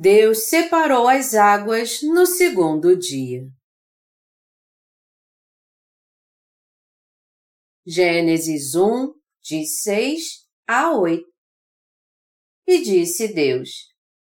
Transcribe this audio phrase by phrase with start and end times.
[0.00, 3.42] Deus separou as águas no segundo dia.
[7.84, 10.22] Gênesis 1, de 6
[10.68, 11.26] a 8
[12.68, 13.70] E disse Deus: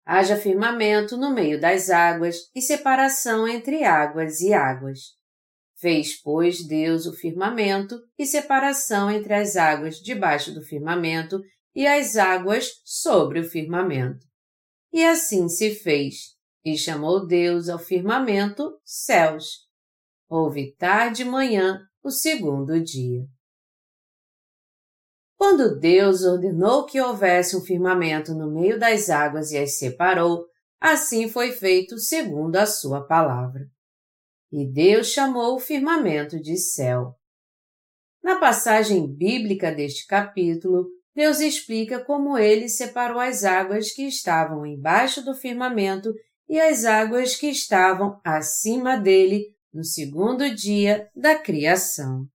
[0.05, 4.99] Haja firmamento no meio das águas e separação entre águas e águas.
[5.77, 11.41] Fez, pois, Deus o firmamento e separação entre as águas debaixo do firmamento
[11.73, 14.30] e as águas sobre o firmamento.
[14.93, 19.67] E assim se fez, e chamou Deus ao firmamento céus.
[20.29, 23.25] Houve tarde e manhã o segundo dia.
[25.37, 30.45] Quando Deus ordenou que houvesse um firmamento no meio das águas e as separou,
[30.79, 33.67] assim foi feito segundo a sua palavra.
[34.51, 37.15] E Deus chamou o firmamento de céu.
[38.21, 45.23] Na passagem bíblica deste capítulo, Deus explica como ele separou as águas que estavam embaixo
[45.23, 46.13] do firmamento
[46.47, 52.25] e as águas que estavam acima dele no segundo dia da criação.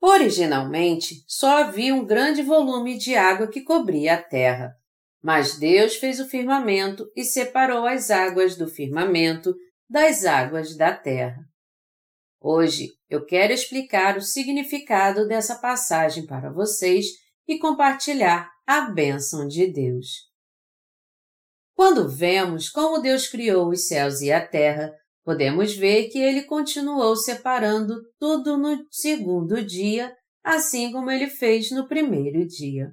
[0.00, 4.74] Originalmente, só havia um grande volume de água que cobria a terra,
[5.22, 9.54] mas Deus fez o firmamento e separou as águas do firmamento
[9.88, 11.40] das águas da terra.
[12.40, 17.06] Hoje eu quero explicar o significado dessa passagem para vocês
[17.46, 20.30] e compartilhar a bênção de Deus.
[21.74, 24.92] Quando vemos como Deus criou os céus e a terra,
[25.24, 31.88] podemos ver que ele continuou separando tudo no segundo dia, assim como ele fez no
[31.88, 32.92] primeiro dia.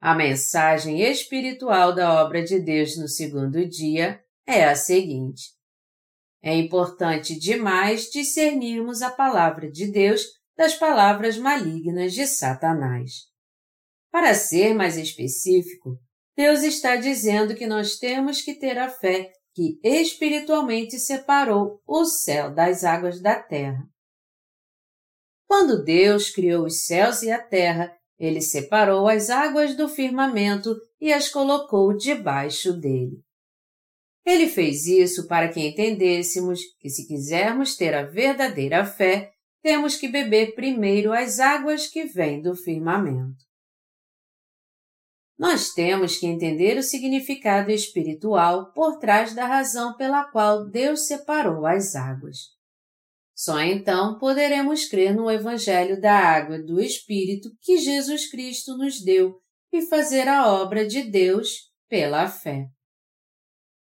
[0.00, 5.52] A mensagem espiritual da obra de Deus no segundo dia é a seguinte:
[6.42, 10.22] é importante demais discernirmos a palavra de Deus
[10.56, 13.31] das palavras malignas de Satanás.
[14.12, 15.98] Para ser mais específico,
[16.36, 22.54] Deus está dizendo que nós temos que ter a fé que espiritualmente separou o céu
[22.54, 23.82] das águas da terra.
[25.46, 31.10] Quando Deus criou os céus e a terra, ele separou as águas do firmamento e
[31.10, 33.18] as colocou debaixo dele.
[34.24, 40.06] Ele fez isso para que entendêssemos que, se quisermos ter a verdadeira fé, temos que
[40.06, 43.51] beber primeiro as águas que vêm do firmamento.
[45.42, 51.66] Nós temos que entender o significado espiritual por trás da razão pela qual Deus separou
[51.66, 52.36] as águas.
[53.34, 59.02] Só então poderemos crer no Evangelho da Água e do Espírito que Jesus Cristo nos
[59.02, 59.34] deu
[59.72, 62.68] e fazer a obra de Deus pela fé.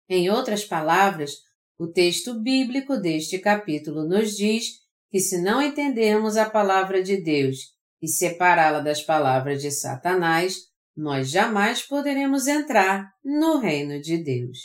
[0.07, 1.33] Em outras palavras,
[1.77, 4.67] o texto bíblico deste capítulo nos diz
[5.11, 11.29] que se não entendermos a palavra de Deus e separá-la das palavras de Satanás, nós
[11.29, 14.57] jamais poderemos entrar no reino de Deus.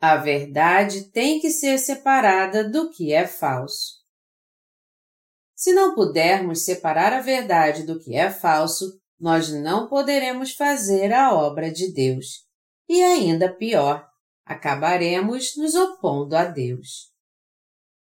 [0.00, 3.98] A verdade tem que ser separada do que é falso.
[5.54, 11.34] Se não pudermos separar a verdade do que é falso, nós não poderemos fazer a
[11.34, 12.46] obra de Deus
[12.88, 14.08] e ainda pior,
[14.44, 17.12] acabaremos nos opondo a Deus.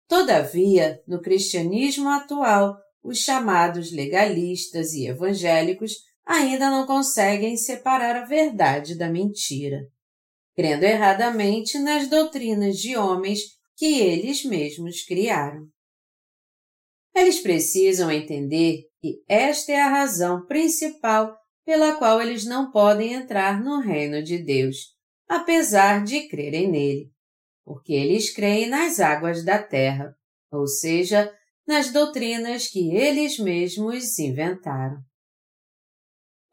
[0.08, 5.94] Todavia, no cristianismo atual, os chamados legalistas e evangélicos
[6.26, 9.82] ainda não conseguem separar a verdade da mentira,
[10.56, 13.40] crendo erradamente nas doutrinas de homens
[13.76, 15.68] que eles mesmos criaram.
[17.16, 21.36] Eles precisam entender que esta é a razão principal
[21.66, 24.96] pela qual eles não podem entrar no reino de Deus,
[25.28, 27.12] apesar de crerem nele,
[27.66, 30.16] porque eles creem nas águas da terra,
[30.52, 31.34] ou seja,
[31.68, 34.98] nas doutrinas que eles mesmos inventaram.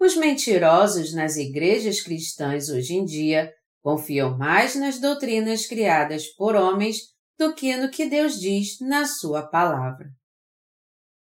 [0.00, 7.14] Os mentirosos nas igrejas cristãs hoje em dia confiam mais nas doutrinas criadas por homens
[7.38, 10.08] do que no que Deus diz na Sua palavra.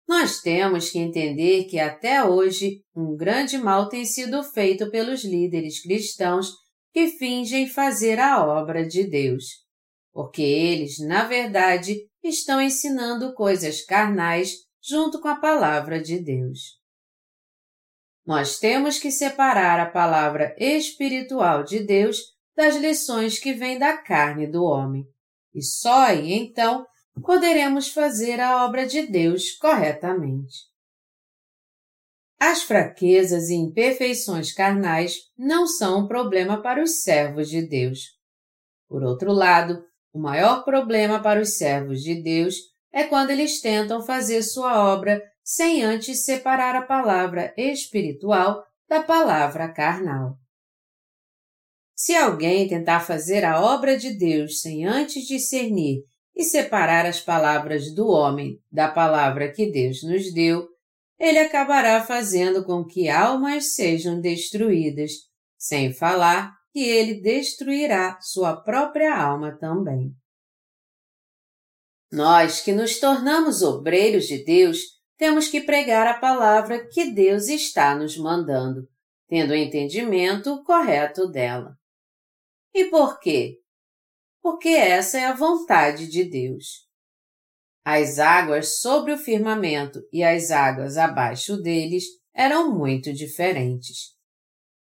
[0.09, 5.83] Nós temos que entender que até hoje um grande mal tem sido feito pelos líderes
[5.83, 6.51] cristãos
[6.93, 9.45] que fingem fazer a obra de Deus,
[10.13, 16.79] porque eles, na verdade, estão ensinando coisas carnais junto com a palavra de Deus.
[18.27, 22.19] Nós temos que separar a palavra espiritual de Deus
[22.55, 25.07] das lições que vêm da carne do homem,
[25.55, 26.87] e só aí então
[27.23, 30.69] poderemos fazer a obra de Deus corretamente.
[32.39, 38.17] As fraquezas e imperfeições carnais não são um problema para os servos de Deus.
[38.89, 42.57] Por outro lado, o maior problema para os servos de Deus
[42.93, 49.73] é quando eles tentam fazer sua obra sem antes separar a palavra espiritual da palavra
[49.73, 50.37] carnal.
[51.95, 57.93] Se alguém tentar fazer a obra de Deus sem antes discernir e separar as palavras
[57.93, 60.69] do homem da palavra que Deus nos deu,
[61.19, 65.11] ele acabará fazendo com que almas sejam destruídas,
[65.59, 70.15] sem falar que ele destruirá sua própria alma também.
[72.09, 74.79] Nós que nos tornamos obreiros de Deus,
[75.17, 78.89] temos que pregar a palavra que Deus está nos mandando,
[79.27, 81.77] tendo o entendimento correto dela.
[82.73, 83.57] E por quê?
[84.41, 86.87] Porque essa é a vontade de Deus.
[87.85, 94.17] As águas sobre o firmamento e as águas abaixo deles eram muito diferentes.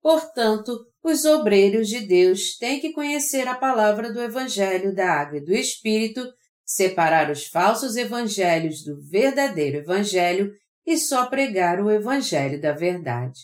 [0.02, 5.44] Portanto, os obreiros de Deus têm que conhecer a palavra do Evangelho da Água e
[5.44, 6.26] do Espírito,
[6.64, 10.52] separar os falsos evangelhos do verdadeiro Evangelho
[10.86, 13.40] e só pregar o Evangelho da verdade.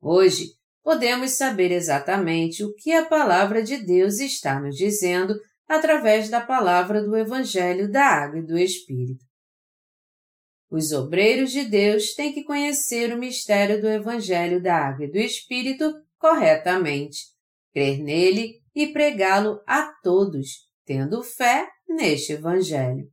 [0.00, 5.34] Hoje, podemos saber exatamente o que a palavra de Deus está nos dizendo
[5.68, 9.24] através da palavra do Evangelho da Água e do Espírito.
[10.70, 15.18] Os obreiros de Deus têm que conhecer o mistério do Evangelho da Água e do
[15.18, 17.18] Espírito corretamente,
[17.72, 23.10] crer nele e pregá-lo a todos, tendo fé neste Evangelho.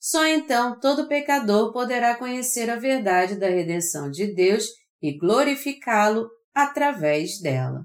[0.00, 4.64] Só então todo pecador poderá conhecer a verdade da redenção de Deus
[5.00, 7.84] e glorificá-lo através dela.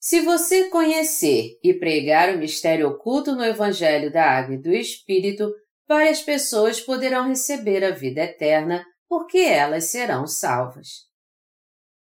[0.00, 5.50] Se você conhecer e pregar o mistério oculto no Evangelho da Água e do Espírito,
[5.86, 11.13] várias pessoas poderão receber a vida eterna, porque elas serão salvas.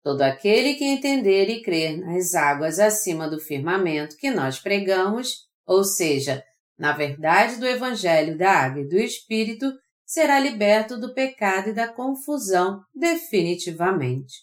[0.04, 5.84] Todo aquele que entender e crer nas águas acima do firmamento que nós pregamos, ou
[5.84, 6.44] seja,
[6.78, 9.72] na verdade do Evangelho da Água e do Espírito,
[10.04, 14.34] será liberto do pecado e da confusão definitivamente.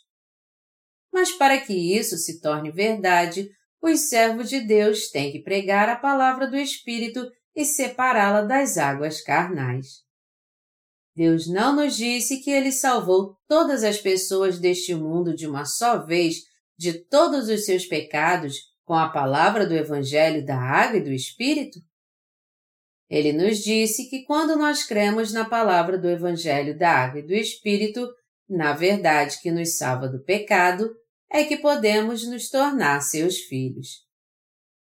[1.12, 3.50] Mas para que isso se torne verdade,
[3.82, 9.20] os servos de Deus têm que pregar a palavra do Espírito e separá-la das águas
[9.20, 10.07] carnais.
[11.18, 16.06] Deus não nos disse que Ele salvou todas as pessoas deste mundo de uma só
[16.06, 16.44] vez
[16.78, 18.54] de todos os seus pecados
[18.84, 21.80] com a palavra do Evangelho da Água e do Espírito?
[23.10, 27.34] Ele nos disse que quando nós cremos na palavra do Evangelho da Água e do
[27.34, 28.08] Espírito,
[28.48, 30.88] na verdade que nos salva do pecado,
[31.32, 34.06] é que podemos nos tornar seus filhos.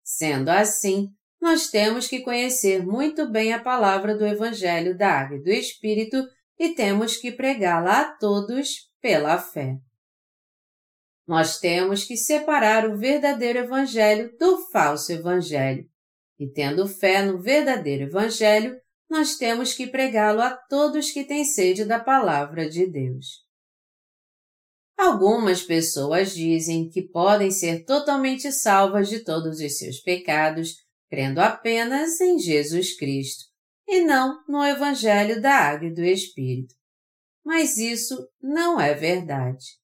[0.05, 1.09] Sendo assim,
[1.41, 6.23] nós temos que conhecer muito bem a palavra do Evangelho da Água e do Espírito
[6.59, 9.77] e temos que pregá-la a todos pela fé.
[11.27, 15.89] Nós temos que separar o verdadeiro Evangelho do falso Evangelho.
[16.39, 18.79] E tendo fé no verdadeiro Evangelho,
[19.09, 23.45] nós temos que pregá-lo a todos que têm sede da palavra de Deus.
[24.99, 30.75] Algumas pessoas dizem que podem ser totalmente salvas de todos os seus pecados
[31.11, 33.45] crendo apenas em Jesus Cristo
[33.87, 36.75] e não no Evangelho da Água e do Espírito.
[37.45, 39.81] Mas isso não é verdade.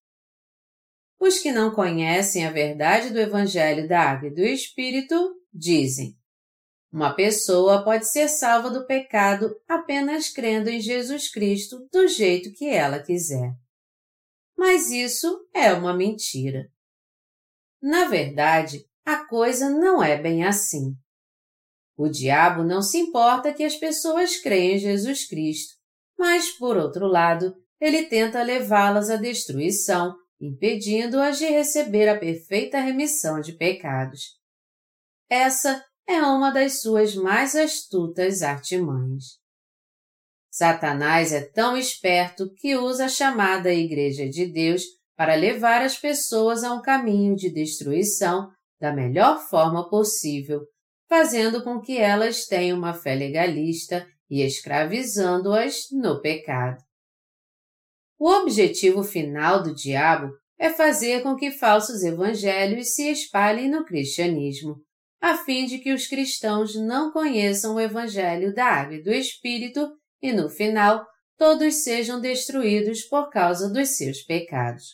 [1.19, 6.17] Os que não conhecem a verdade do Evangelho da Água e do Espírito dizem:
[6.93, 12.69] uma pessoa pode ser salva do pecado apenas crendo em Jesus Cristo do jeito que
[12.69, 13.53] ela quiser.
[14.57, 16.71] Mas isso é uma mentira.
[17.83, 20.97] Na verdade, a coisa não é bem assim.
[21.97, 25.75] O diabo não se importa que as pessoas creiam em Jesus Cristo,
[26.19, 33.41] mas, por outro lado, ele tenta levá-las à destruição, impedindo-as de receber a perfeita remissão
[33.41, 34.37] de pecados.
[35.29, 39.25] Essa é uma das suas mais astutas artimanhas.
[40.51, 44.83] Satanás é tão esperto que usa a chamada Igreja de Deus
[45.17, 48.51] para levar as pessoas a um caminho de destruição
[48.81, 50.61] da melhor forma possível,
[51.09, 56.83] fazendo com que elas tenham uma fé legalista e escravizando-as no pecado.
[58.19, 64.77] O objetivo final do diabo é fazer com que falsos evangelhos se espalhem no cristianismo,
[65.21, 69.91] a fim de que os cristãos não conheçam o evangelho da água e do Espírito
[70.23, 74.85] e, no final, todos sejam destruídos por causa dos seus pecados.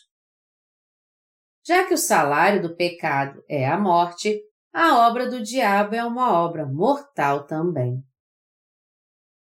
[1.65, 4.37] Já que o salário do pecado é a morte,
[4.73, 8.03] a obra do diabo é uma obra mortal também.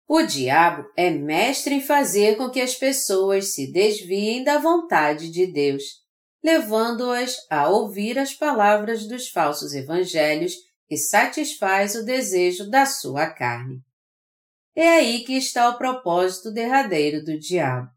[0.08, 5.46] O diabo é mestre em fazer com que as pessoas se desviem da vontade de
[5.46, 5.84] Deus,
[6.42, 10.54] levando-as a ouvir as palavras dos falsos evangelhos
[10.88, 13.82] que satisfaz o desejo da sua carne.
[14.74, 17.90] É aí que está o propósito derradeiro do diabo.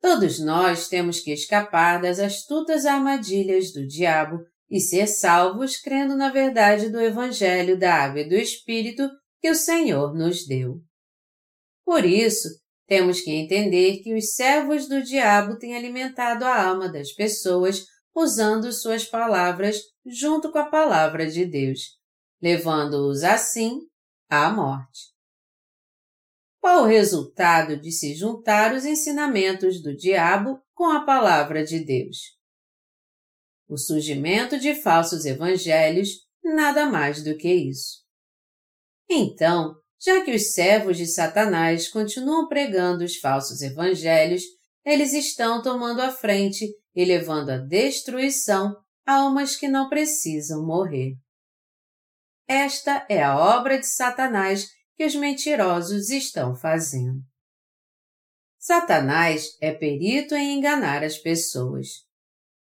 [0.00, 4.38] Todos nós temos que escapar das astutas armadilhas do diabo
[4.72, 9.06] e ser salvos crendo na verdade do Evangelho da Água e do Espírito
[9.38, 10.80] que o Senhor nos deu.
[11.84, 12.48] Por isso,
[12.86, 18.72] temos que entender que os servos do diabo têm alimentado a alma das pessoas usando
[18.72, 19.76] suas palavras
[20.06, 21.98] junto com a palavra de Deus,
[22.40, 23.78] levando-os assim
[24.30, 25.12] à morte.
[26.58, 32.40] Qual o resultado de se juntar os ensinamentos do diabo com a palavra de Deus?
[33.72, 36.10] O surgimento de falsos evangelhos,
[36.44, 38.02] nada mais do que isso.
[39.08, 44.42] Então, já que os servos de Satanás continuam pregando os falsos evangelhos,
[44.84, 48.76] eles estão tomando a frente e levando à destruição
[49.06, 51.14] almas que não precisam morrer.
[52.46, 57.22] Esta é a obra de Satanás que os mentirosos estão fazendo.
[58.58, 61.88] Satanás é perito em enganar as pessoas.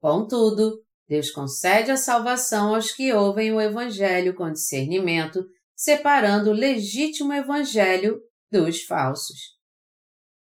[0.00, 5.42] Contudo, Deus concede a salvação aos que ouvem o Evangelho com discernimento,
[5.74, 9.56] separando o legítimo Evangelho dos falsos.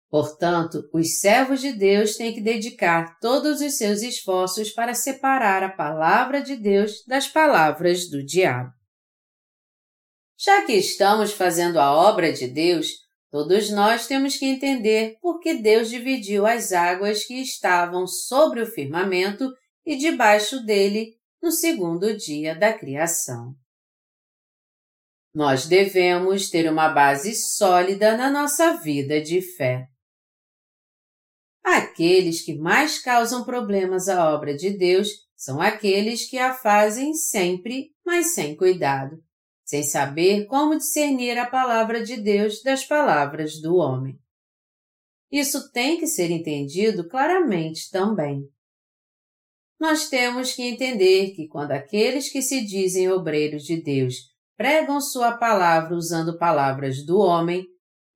[0.09, 5.69] Portanto, os servos de Deus têm que dedicar todos os seus esforços para separar a
[5.69, 8.71] palavra de Deus das palavras do diabo.
[10.37, 12.89] Já que estamos fazendo a obra de Deus,
[13.31, 18.67] todos nós temos que entender por que Deus dividiu as águas que estavam sobre o
[18.67, 19.49] firmamento
[19.85, 23.53] e debaixo dele no segundo dia da criação.
[25.35, 29.87] Nós devemos ter uma base sólida na nossa vida de fé.
[31.63, 37.93] Aqueles que mais causam problemas à obra de Deus são aqueles que a fazem sempre,
[38.05, 39.17] mas sem cuidado,
[39.65, 44.19] sem saber como discernir a palavra de Deus das palavras do homem.
[45.31, 48.47] Isso tem que ser entendido claramente também
[49.83, 54.15] nós temos que entender que quando aqueles que se dizem obreiros de Deus
[54.55, 57.65] pregam sua palavra usando palavras do homem,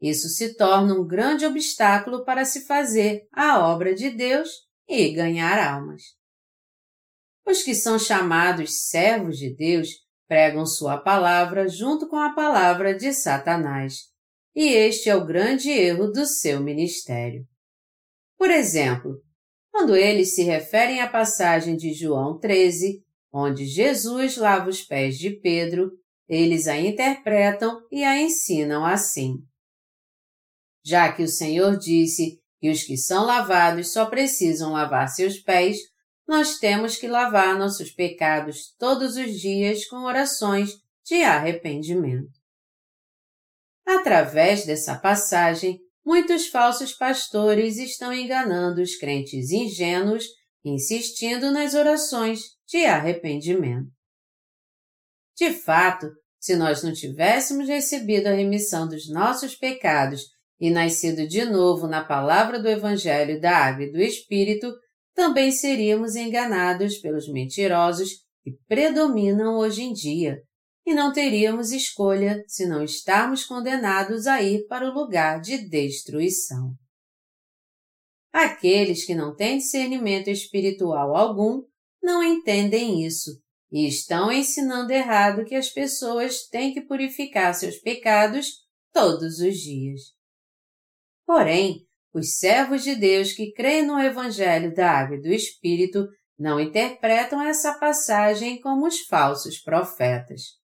[0.02, 4.48] isso se torna um grande obstáculo para se fazer a obra de Deus
[4.88, 6.04] e ganhar almas.
[7.46, 9.90] Os que são chamados servos de Deus
[10.26, 14.04] pregam sua palavra junto com a palavra de Satanás,
[14.56, 17.46] e este é o grande erro do seu ministério.
[18.38, 19.22] Por exemplo,
[19.78, 25.30] quando eles se referem à passagem de João 13, onde Jesus lava os pés de
[25.30, 25.92] Pedro,
[26.28, 29.36] eles a interpretam e a ensinam assim.
[30.84, 35.78] Já que o Senhor disse que os que são lavados só precisam lavar seus pés,
[36.28, 40.72] nós temos que lavar nossos pecados todos os dias com orações
[41.06, 42.34] de arrependimento.
[43.86, 50.24] Através dessa passagem, muitos falsos pastores estão enganando os crentes ingênuos,
[50.64, 53.90] insistindo nas orações de arrependimento.
[55.36, 56.08] De fato,
[56.40, 60.22] se nós não tivéssemos recebido a remissão dos nossos pecados
[60.58, 64.74] e nascido de novo na palavra do Evangelho da Água e do Espírito,
[65.14, 68.12] também seríamos enganados pelos mentirosos
[68.46, 70.42] que predominam hoje em dia,
[70.88, 76.74] e não teríamos escolha se não estarmos condenados a ir para o lugar de destruição.
[78.32, 81.62] Aqueles que não têm discernimento espiritual algum
[82.02, 83.32] não entendem isso
[83.70, 90.00] e estão ensinando errado que as pessoas têm que purificar seus pecados todos os dias.
[91.26, 96.08] Porém, os servos de Deus que creem no Evangelho da Água e do Espírito
[96.40, 100.66] não interpretam essa passagem como os falsos profetas.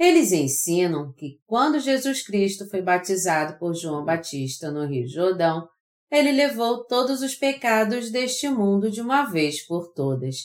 [0.00, 5.68] Eles ensinam que quando Jesus Cristo foi batizado por João Batista no Rio Jordão,
[6.10, 10.36] ele levou todos os pecados deste mundo de uma vez por todas.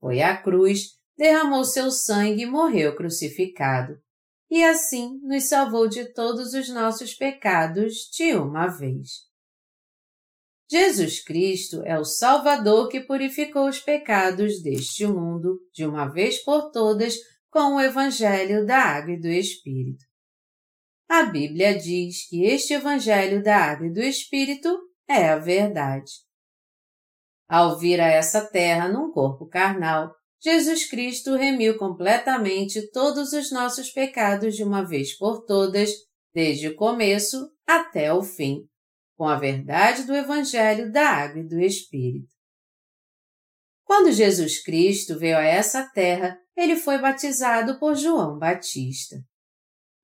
[0.00, 3.96] Foi à cruz, derramou seu sangue e morreu crucificado.
[4.50, 9.24] E assim nos salvou de todos os nossos pecados de uma vez.
[10.68, 16.72] Jesus Cristo é o Salvador que purificou os pecados deste mundo de uma vez por
[16.72, 17.16] todas
[17.56, 20.04] com o Evangelho da Água e do Espírito.
[21.08, 26.12] A Bíblia diz que este Evangelho da Água e do Espírito é a verdade.
[27.48, 33.88] Ao vir a essa terra num corpo carnal, Jesus Cristo remiu completamente todos os nossos
[33.90, 35.88] pecados de uma vez por todas,
[36.34, 38.68] desde o começo até o fim,
[39.16, 42.34] com a verdade do Evangelho da Água e do Espírito.
[43.82, 49.16] Quando Jesus Cristo veio a essa terra, ele foi batizado por João Batista.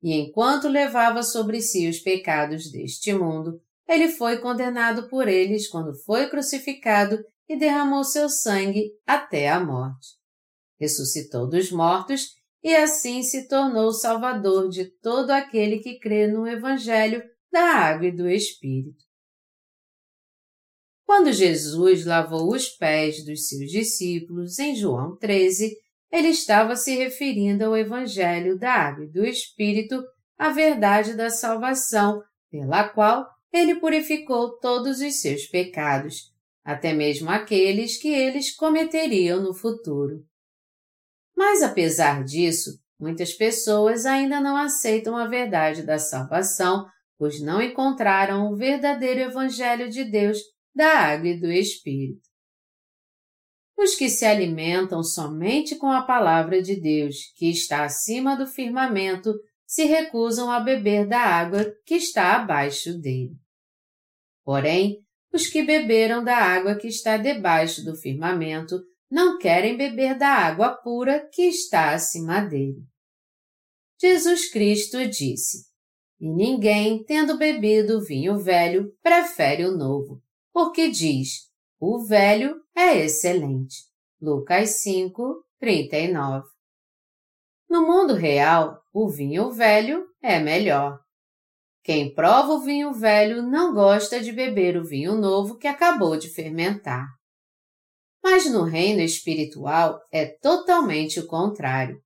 [0.02, 5.94] E enquanto levava sobre si os pecados deste mundo, ele foi condenado por eles quando
[6.04, 10.08] foi crucificado e derramou seu sangue até a morte.
[10.78, 12.30] Ressuscitou dos mortos
[12.62, 18.06] e assim se tornou o Salvador de todo aquele que crê no Evangelho da Água
[18.06, 19.04] e do Espírito.
[21.04, 25.76] Quando Jesus lavou os pés dos seus discípulos em João 13,
[26.12, 30.04] ele estava se referindo ao Evangelho da Água e do Espírito,
[30.38, 36.30] a verdade da salvação, pela qual ele purificou todos os seus pecados,
[36.62, 40.22] até mesmo aqueles que eles cometeriam no futuro.
[41.34, 46.86] Mas apesar disso, muitas pessoas ainda não aceitam a verdade da salvação,
[47.18, 50.38] pois não encontraram o verdadeiro Evangelho de Deus
[50.74, 52.31] da água e do Espírito.
[53.76, 59.34] Os que se alimentam somente com a palavra de Deus, que está acima do firmamento,
[59.66, 63.36] se recusam a beber da água que está abaixo dele.
[64.44, 64.98] Porém,
[65.32, 70.74] os que beberam da água que está debaixo do firmamento não querem beber da água
[70.74, 72.82] pura que está acima dele.
[74.00, 75.66] Jesus Cristo disse:
[76.20, 81.50] E ninguém, tendo bebido vinho velho, prefere o novo, porque diz:
[81.80, 83.84] O velho é excelente.
[84.20, 86.46] Lucas 5, 39.
[87.68, 91.00] No mundo real, o vinho velho é melhor.
[91.82, 96.28] Quem prova o vinho velho não gosta de beber o vinho novo que acabou de
[96.28, 97.06] fermentar.
[98.22, 102.00] Mas no reino espiritual é totalmente o contrário.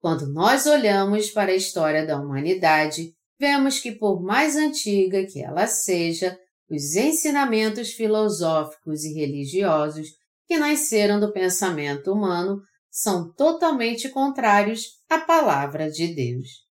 [0.00, 5.66] Quando nós olhamos para a história da humanidade, vemos que, por mais antiga que ela
[5.66, 6.38] seja,
[6.70, 10.08] os ensinamentos filosóficos e religiosos
[10.46, 12.60] que nasceram do pensamento humano
[12.90, 16.66] são totalmente contrários à palavra de Deus.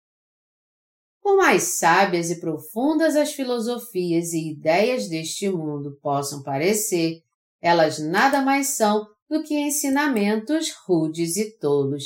[1.22, 7.20] Por mais sábias e profundas as filosofias e ideias deste mundo possam parecer,
[7.60, 12.04] elas nada mais são do que ensinamentos rudes e tolos,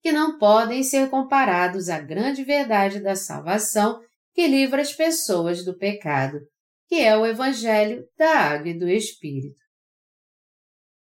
[0.00, 4.00] que não podem ser comparados à grande verdade da salvação
[4.32, 6.38] que livra as pessoas do pecado,
[6.90, 9.60] que é o Evangelho da Água e do Espírito.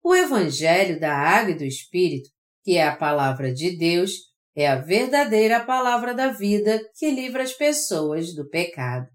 [0.04, 2.30] O Evangelho da Água e do Espírito,
[2.62, 4.12] que é a palavra de Deus,
[4.54, 9.08] é a verdadeira palavra da vida que livra as pessoas do pecado.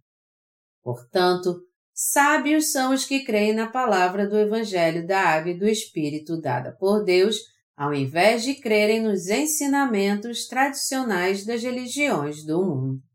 [0.83, 1.61] Portanto,
[1.93, 6.75] sábios são os que creem na palavra do Evangelho da Água e do Espírito dada
[6.77, 7.37] por Deus,
[7.73, 13.08] ao invés de crerem nos ensinamentos tradicionais das religiões do mundo.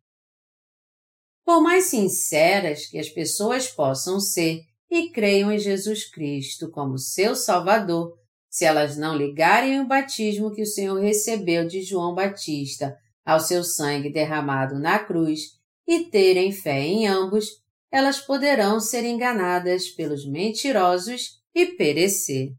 [1.45, 7.37] Por mais sinceras que as pessoas possam ser e creiam em Jesus Cristo como seu
[7.37, 8.17] Salvador,
[8.49, 13.65] se elas não ligarem o batismo que o Senhor recebeu de João Batista ao seu
[13.65, 17.47] sangue derramado na cruz e terem fé em ambos,
[17.91, 22.53] elas poderão ser enganadas pelos mentirosos e perecer.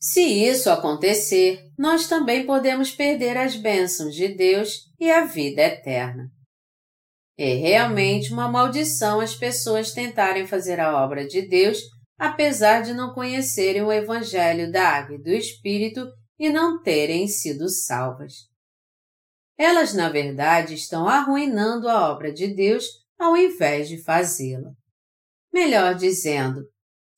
[0.00, 6.30] Se isso acontecer, nós também podemos perder as bênçãos de Deus e a vida eterna.
[7.44, 11.80] É realmente uma maldição as pessoas tentarem fazer a obra de Deus
[12.16, 16.06] apesar de não conhecerem o Evangelho da Água e do Espírito
[16.38, 18.32] e não terem sido salvas.
[19.58, 22.84] Elas, na verdade, estão arruinando a obra de Deus
[23.18, 24.70] ao invés de fazê-la.
[25.52, 26.62] Melhor dizendo,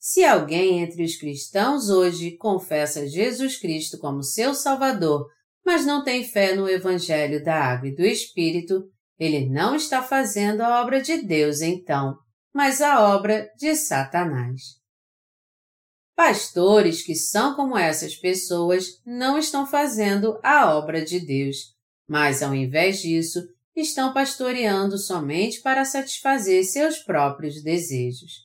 [0.01, 5.27] se alguém entre os cristãos hoje confessa Jesus Cristo como seu Salvador,
[5.63, 10.61] mas não tem fé no Evangelho da Água e do Espírito, ele não está fazendo
[10.61, 12.17] a obra de Deus então,
[12.53, 14.61] mas a obra de Satanás.
[16.17, 21.75] Pastores que são como essas pessoas não estão fazendo a obra de Deus,
[22.09, 23.41] mas ao invés disso,
[23.75, 28.45] estão pastoreando somente para satisfazer seus próprios desejos.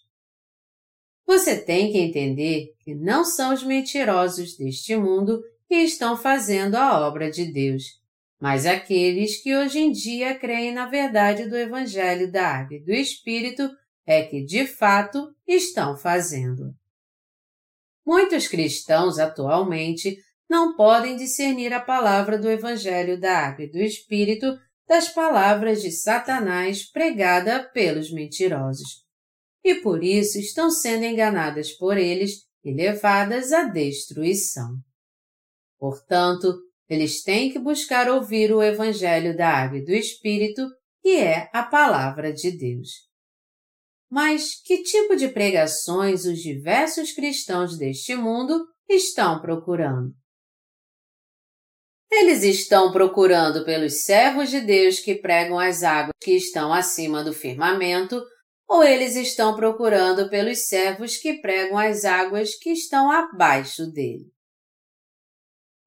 [1.27, 7.07] Você tem que entender que não são os mentirosos deste mundo que estão fazendo a
[7.07, 7.83] obra de Deus,
[8.39, 12.91] mas aqueles que hoje em dia creem na verdade do Evangelho da Água e do
[12.91, 13.69] Espírito
[14.05, 16.73] é que de fato estão fazendo.
[18.05, 20.17] Muitos cristãos atualmente
[20.49, 25.91] não podem discernir a palavra do Evangelho da Água e do Espírito das palavras de
[25.91, 29.05] Satanás pregada pelos mentirosos.
[29.63, 34.77] E por isso estão sendo enganadas por eles e levadas à destruição.
[35.77, 40.67] Portanto, eles têm que buscar ouvir o Evangelho da Água e do Espírito,
[41.01, 43.07] que é a palavra de Deus.
[44.09, 50.11] Mas que tipo de pregações os diversos cristãos deste mundo estão procurando?
[52.11, 57.31] Eles estão procurando pelos servos de Deus que pregam as águas que estão acima do
[57.31, 58.19] firmamento,
[58.67, 64.25] ou eles estão procurando pelos servos que pregam as águas que estão abaixo dele.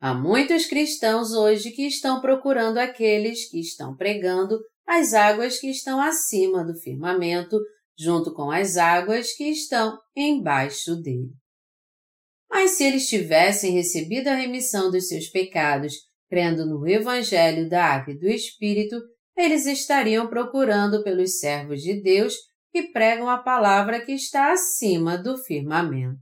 [0.02, 6.00] Há muitos cristãos hoje que estão procurando aqueles que estão pregando as águas que estão
[6.00, 7.56] acima do firmamento,
[7.96, 11.30] junto com as águas que estão embaixo dele.
[12.50, 15.94] Mas se eles tivessem recebido a remissão dos seus pecados,
[16.28, 18.96] crendo no Evangelho da Água e do Espírito,
[19.36, 22.34] eles estariam procurando pelos servos de Deus
[22.72, 26.18] que pregam a palavra que está acima do firmamento.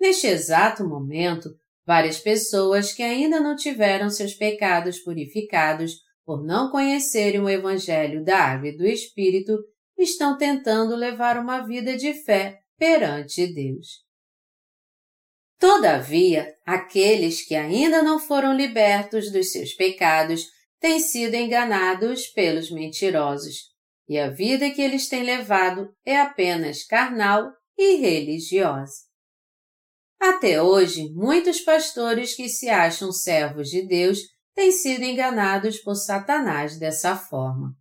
[0.00, 1.50] Neste exato momento,
[1.88, 8.38] várias pessoas que ainda não tiveram seus pecados purificados por não conhecerem o Evangelho da
[8.38, 9.56] Água e do Espírito
[9.96, 14.04] estão tentando levar uma vida de fé perante Deus.
[15.58, 20.44] Todavia, aqueles que ainda não foram libertos dos seus pecados
[20.78, 23.62] têm sido enganados pelos mentirosos,
[24.06, 29.07] e a vida que eles têm levado é apenas carnal e religiosa.
[30.20, 34.20] Até hoje, muitos pastores que se acham servos de Deus
[34.54, 37.76] têm sido enganados por Satanás dessa forma.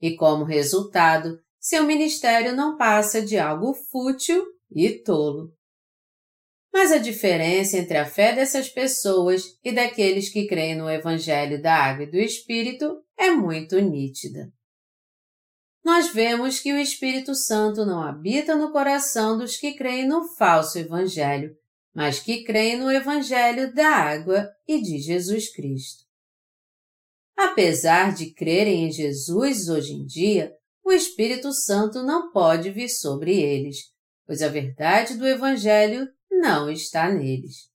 [0.00, 5.52] E como resultado, seu ministério não passa de algo fútil e tolo.
[6.72, 11.74] Mas a diferença entre a fé dessas pessoas e daqueles que creem no Evangelho da
[11.74, 14.52] Água e do Espírito é muito nítida.
[15.84, 20.78] Nós vemos que o Espírito Santo não habita no coração dos que creem no falso
[20.78, 21.54] Evangelho,
[21.94, 26.04] mas que creem no Evangelho da Água e de Jesus Cristo.
[27.36, 33.38] Apesar de crerem em Jesus hoje em dia, o Espírito Santo não pode vir sobre
[33.40, 33.78] eles,
[34.26, 37.70] pois a verdade do Evangelho não está neles.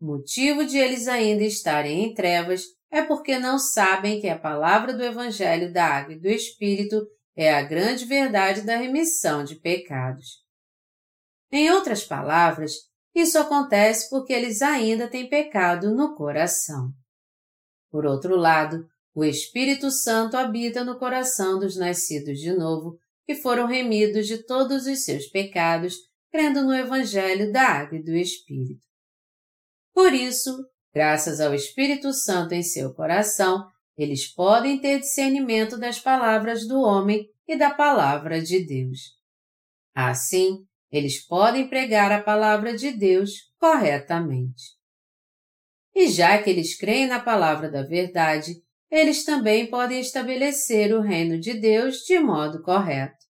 [0.00, 4.92] O motivo de eles ainda estarem em trevas é porque não sabem que a palavra
[4.92, 10.44] do Evangelho da Água e do Espírito é a grande verdade da remissão de pecados.
[11.52, 12.72] Em outras palavras,
[13.16, 16.92] isso acontece porque eles ainda têm pecado no coração.
[17.90, 23.66] Por outro lado, o Espírito Santo habita no coração dos nascidos de novo, que foram
[23.66, 25.96] remidos de todos os seus pecados
[26.30, 28.84] crendo no Evangelho da Água e do Espírito.
[29.94, 30.54] Por isso,
[30.94, 37.26] graças ao Espírito Santo em seu coração, eles podem ter discernimento das palavras do homem
[37.48, 39.16] e da palavra de Deus.
[39.94, 44.76] Assim, eles podem pregar a palavra de Deus corretamente.
[45.94, 51.40] E já que eles creem na palavra da verdade, eles também podem estabelecer o reino
[51.40, 53.24] de Deus de modo correto.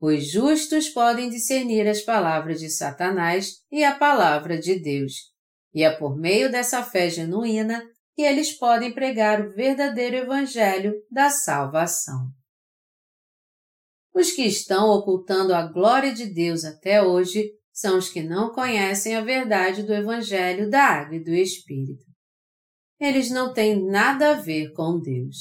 [0.00, 5.32] Os justos podem discernir as palavras de Satanás e a palavra de Deus,
[5.72, 7.82] e é por meio dessa fé genuína
[8.14, 12.41] que eles podem pregar o verdadeiro Evangelho da salvação.
[14.14, 19.16] Os que estão ocultando a glória de Deus até hoje são os que não conhecem
[19.16, 22.04] a verdade do Evangelho da Água e do Espírito.
[23.00, 25.36] Eles não têm nada a ver com Deus.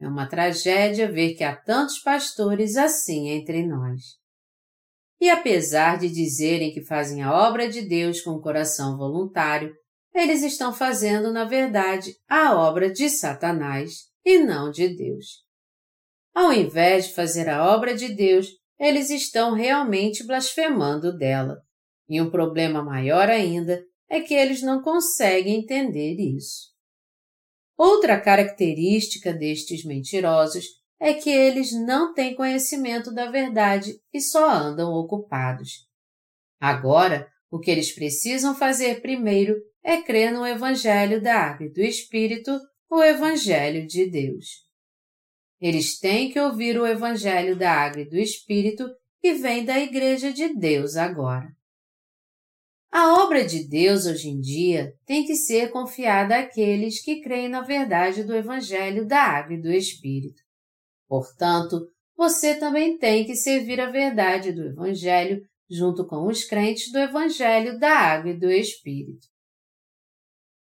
[0.00, 4.02] É uma tragédia ver que há tantos pastores assim entre nós.
[5.20, 9.74] E apesar de dizerem que fazem a obra de Deus com o coração voluntário,
[10.14, 15.43] eles estão fazendo, na verdade, a obra de Satanás e não de Deus.
[16.34, 21.62] Ao invés de fazer a obra de Deus, eles estão realmente blasfemando dela.
[22.08, 26.74] E um problema maior ainda é que eles não conseguem entender isso.
[27.76, 30.64] Outra característica destes mentirosos
[31.00, 35.88] é que eles não têm conhecimento da verdade e só andam ocupados.
[36.60, 41.80] Agora, o que eles precisam fazer primeiro é crer no Evangelho da Água e do
[41.80, 42.58] Espírito,
[42.90, 44.63] o Evangelho de Deus.
[45.60, 48.88] Eles têm que ouvir o Evangelho da Água e do Espírito
[49.20, 51.48] que vem da Igreja de Deus agora.
[52.96, 57.60] A obra de Deus hoje em dia tem que ser confiada àqueles que creem na
[57.60, 60.40] verdade do Evangelho da Água e do Espírito.
[61.08, 66.98] Portanto, você também tem que servir a verdade do Evangelho junto com os crentes do
[66.98, 69.26] Evangelho da Água e do Espírito.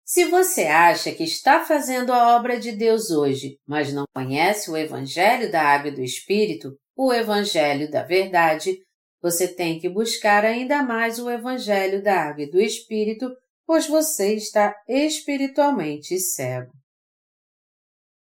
[0.08, 4.76] Se você acha que está fazendo a obra de Deus hoje, mas não conhece o
[4.76, 8.78] Evangelho da Água e do Espírito, o Evangelho da Verdade,
[9.20, 13.28] você tem que buscar ainda mais o Evangelho da Água e do Espírito,
[13.66, 16.70] pois você está espiritualmente cego.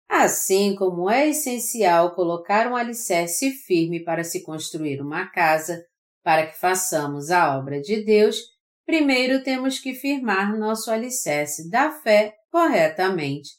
[0.09, 5.81] Assim como é essencial colocar um alicerce firme para se construir uma casa,
[6.21, 8.58] para que façamos a obra de Deus,
[8.89, 13.51] primeiro temos que firmar nosso alicerce da fé corretamente,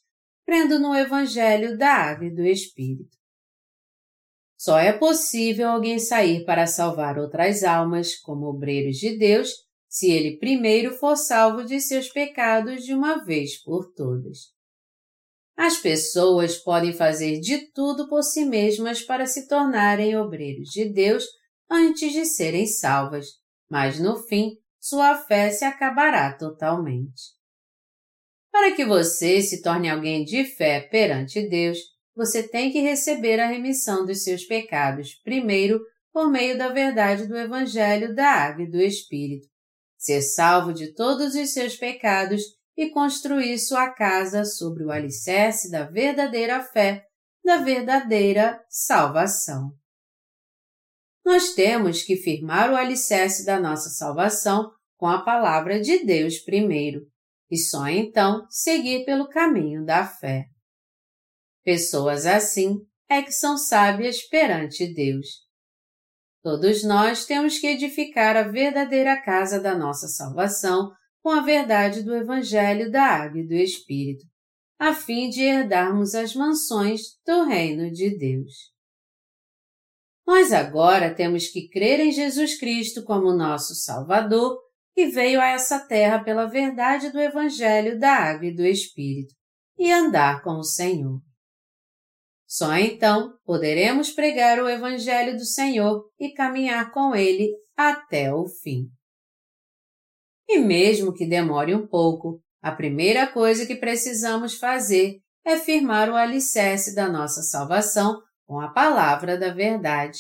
[0.45, 3.17] crendo no Evangelho da Água e do Espírito.
[4.59, 9.53] Só é possível alguém sair para salvar outras almas como obreiros de Deus
[9.89, 14.53] se ele primeiro for salvo de seus pecados de uma vez por todas.
[15.57, 21.25] As pessoas podem fazer de tudo por si mesmas para se tornarem obreiros de Deus
[21.71, 23.27] antes de serem salvas,
[23.71, 27.39] mas no fim sua fé se acabará totalmente.
[28.51, 31.79] Para que você se torne alguém de fé perante Deus,
[32.17, 35.81] você tem que receber a remissão dos seus pecados primeiro
[36.13, 39.47] por meio da verdade do Evangelho da Água e do Espírito,
[39.97, 42.43] ser salvo de todos os seus pecados
[42.77, 47.05] e construir sua casa sobre o alicerce da verdadeira fé,
[47.45, 49.80] da verdadeira salvação.
[51.31, 57.07] Nós temos que firmar o alicerce da nossa salvação com a palavra de Deus primeiro,
[57.49, 60.47] e só então seguir pelo caminho da fé.
[61.63, 65.29] Pessoas assim é que são sábias perante Deus.
[66.43, 70.91] Todos nós temos que edificar a verdadeira casa da nossa salvação
[71.23, 74.27] com a verdade do Evangelho da Água e do Espírito,
[74.77, 78.80] a fim de herdarmos as mansões do Reino de Deus.
[80.27, 84.59] Nós agora temos que crer em Jesus Cristo como nosso Salvador,
[84.95, 89.35] que veio a essa terra pela verdade do Evangelho da Água e do Espírito,
[89.79, 91.21] e andar com o Senhor.
[92.47, 98.89] Só então poderemos pregar o Evangelho do Senhor e caminhar com ele até o fim.
[100.49, 106.17] E mesmo que demore um pouco, a primeira coisa que precisamos fazer é firmar o
[106.17, 110.19] alicerce da nossa salvação com a palavra da verdade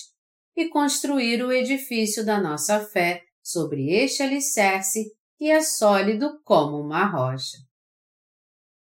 [0.57, 5.05] e construir o edifício da nossa fé sobre este alicerce
[5.37, 7.59] que é sólido como uma rocha.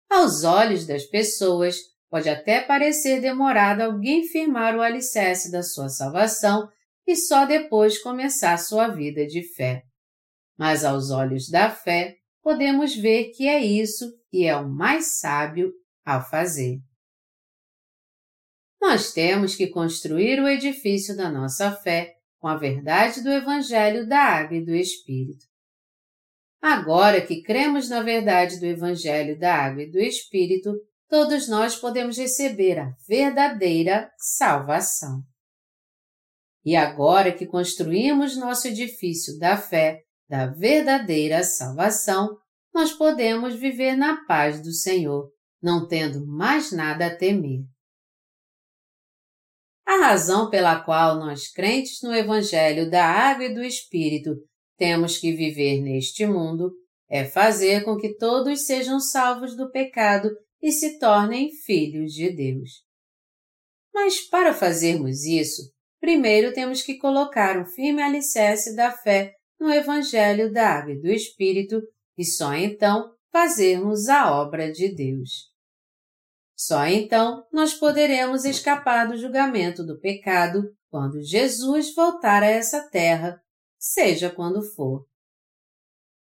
[0.09, 1.75] Aos olhos das pessoas,
[2.13, 6.69] Pode até parecer demorado alguém firmar o alicerce da sua salvação
[7.07, 9.81] e só depois começar sua vida de fé.
[10.55, 15.73] Mas aos olhos da fé, podemos ver que é isso e é o mais sábio
[16.05, 16.77] a fazer.
[18.83, 24.19] Nós temos que construir o edifício da nossa fé com a verdade do Evangelho da
[24.19, 25.45] Água e do Espírito.
[26.61, 30.73] Agora que cremos na verdade do Evangelho da Água e do Espírito,
[31.07, 35.23] todos nós podemos receber a verdadeira salvação.
[36.65, 42.37] E agora que construímos nosso edifício da fé, da verdadeira salvação,
[42.73, 47.61] nós podemos viver na paz do Senhor, não tendo mais nada a temer.
[49.85, 54.35] A razão pela qual nós, crentes no Evangelho da Água e do Espírito,
[54.77, 56.71] temos que viver neste mundo
[57.09, 62.83] é fazer com que todos sejam salvos do pecado e se tornem filhos de Deus.
[63.93, 65.61] Mas para fazermos isso,
[65.99, 71.11] primeiro temos que colocar um firme alicerce da fé no Evangelho da Água e do
[71.11, 71.81] Espírito
[72.17, 75.52] e só então fazermos a obra de Deus.
[76.55, 83.41] Só então nós poderemos escapar do julgamento do pecado quando Jesus voltar a essa terra,
[83.79, 85.05] seja quando for.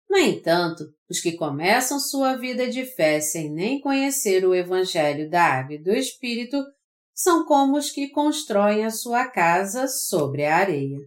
[0.09, 5.43] No entanto, os que começam sua vida de fé sem nem conhecer o Evangelho da
[5.43, 6.63] Água e do Espírito
[7.15, 10.99] são como os que constroem a sua casa sobre a areia.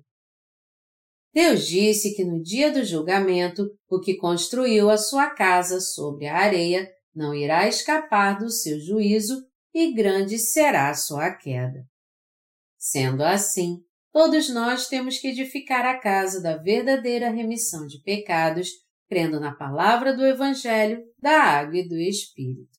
[1.32, 6.36] Deus disse que no dia do julgamento, o que construiu a sua casa sobre a
[6.36, 9.42] areia não irá escapar do seu juízo
[9.74, 11.84] e grande será a sua queda.
[12.76, 13.78] Sendo assim,
[14.12, 18.68] todos nós temos que edificar a casa da verdadeira remissão de pecados
[19.08, 22.76] crendo na palavra do Evangelho, da água e do Espírito.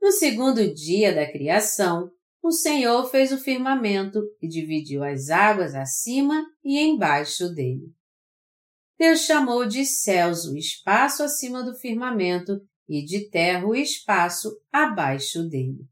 [0.00, 2.10] No segundo dia da criação,
[2.42, 7.92] o Senhor fez o firmamento e dividiu as águas acima e embaixo dele.
[8.98, 12.60] Deus chamou de céus o espaço acima do firmamento
[12.92, 15.88] e de terra o espaço abaixo dele.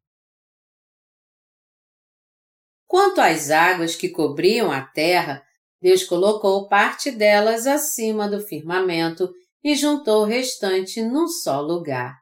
[2.87, 5.43] Quanto às águas que cobriam a terra,
[5.81, 9.33] Deus colocou parte delas acima do firmamento
[9.65, 12.19] e juntou o restante num só lugar.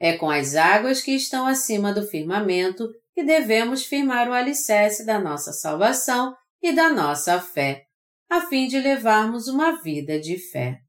[0.00, 5.20] É com as águas que estão acima do firmamento que devemos firmar o alicerce da
[5.20, 7.84] nossa salvação e da nossa fé,
[8.28, 10.80] a fim de levarmos uma vida de fé.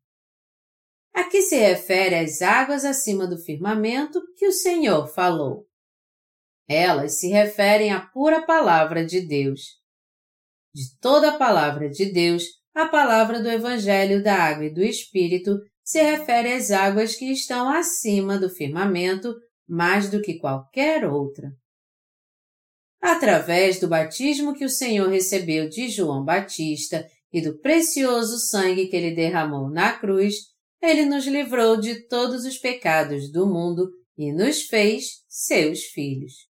[1.14, 5.66] Aqui se refere às águas acima do firmamento que o Senhor falou.
[6.68, 9.82] Elas se referem à pura palavra de Deus
[10.74, 12.44] de toda a palavra de Deus,
[12.74, 17.70] a palavra do Evangelho da Água e do Espírito se refere às águas que estão
[17.70, 19.34] acima do firmamento
[19.68, 21.52] mais do que qualquer outra.
[23.04, 28.96] através do batismo que o Senhor recebeu de João Batista e do precioso sangue que
[28.96, 30.36] ele derramou na cruz,
[30.82, 36.50] ele nos livrou de todos os pecados do mundo e nos fez seus filhos.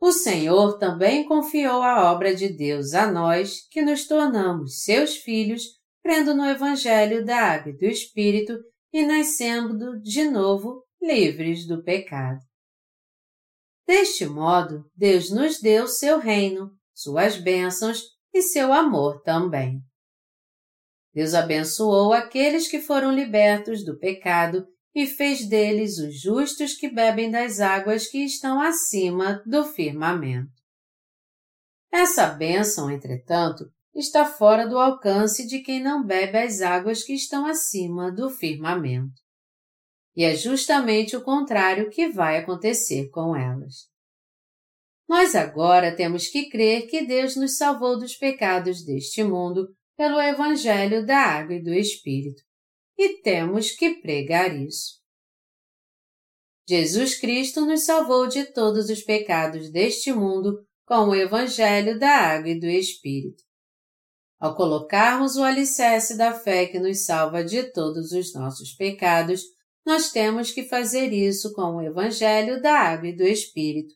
[0.00, 5.62] O Senhor também confiou a obra de Deus a nós, que nos tornamos seus filhos,
[6.02, 8.54] crendo no Evangelho da Água e do Espírito
[8.92, 12.40] e nascendo de novo livres do pecado.
[13.86, 18.02] Deste modo, Deus nos deu seu reino, suas bênçãos
[18.32, 19.80] e seu amor também.
[21.14, 27.30] Deus abençoou aqueles que foram libertos do pecado e fez deles os justos que bebem
[27.30, 30.52] das águas que estão acima do firmamento.
[31.92, 37.46] Essa bênção, entretanto, está fora do alcance de quem não bebe as águas que estão
[37.46, 39.14] acima do firmamento.
[40.16, 43.88] E é justamente o contrário que vai acontecer com elas.
[45.08, 51.04] Nós agora temos que crer que Deus nos salvou dos pecados deste mundo pelo Evangelho
[51.04, 52.42] da Água e do Espírito,
[52.96, 55.02] e temos que pregar isso.
[56.68, 62.50] Jesus Cristo nos salvou de todos os pecados deste mundo com o Evangelho da Água
[62.50, 63.42] e do Espírito.
[64.40, 69.42] Ao colocarmos o alicerce da fé que nos salva de todos os nossos pecados,
[69.86, 73.94] nós temos que fazer isso com o Evangelho da Água e do Espírito,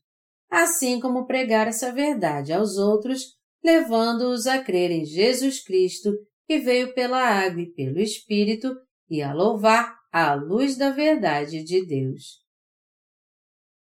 [0.51, 6.12] assim como pregar essa verdade aos outros, levando-os a crer em Jesus Cristo,
[6.47, 8.75] que veio pela água e pelo Espírito,
[9.09, 12.38] e a louvar à luz da verdade de Deus.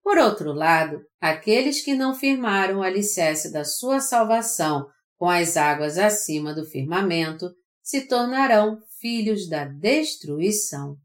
[0.02, 4.86] Por outro lado, aqueles que não firmaram o alicerce da sua salvação
[5.18, 7.50] com as águas acima do firmamento
[7.82, 10.98] se tornarão filhos da destruição.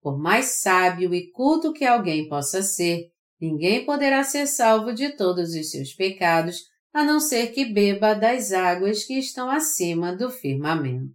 [0.00, 5.54] Por mais sábio e culto que alguém possa ser, ninguém poderá ser salvo de todos
[5.54, 11.14] os seus pecados a não ser que beba das águas que estão acima do firmamento.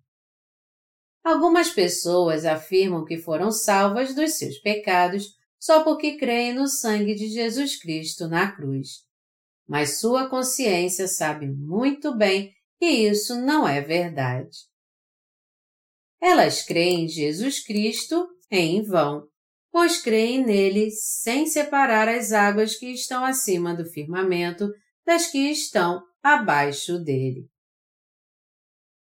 [1.23, 7.27] Algumas pessoas afirmam que foram salvas dos seus pecados só porque creem no sangue de
[7.27, 9.03] Jesus Cristo na cruz.
[9.67, 14.55] Mas sua consciência sabe muito bem que isso não é verdade.
[16.21, 19.27] Elas creem em Jesus Cristo em vão,
[19.71, 24.71] pois creem nele sem separar as águas que estão acima do firmamento
[25.05, 27.47] das que estão abaixo dele.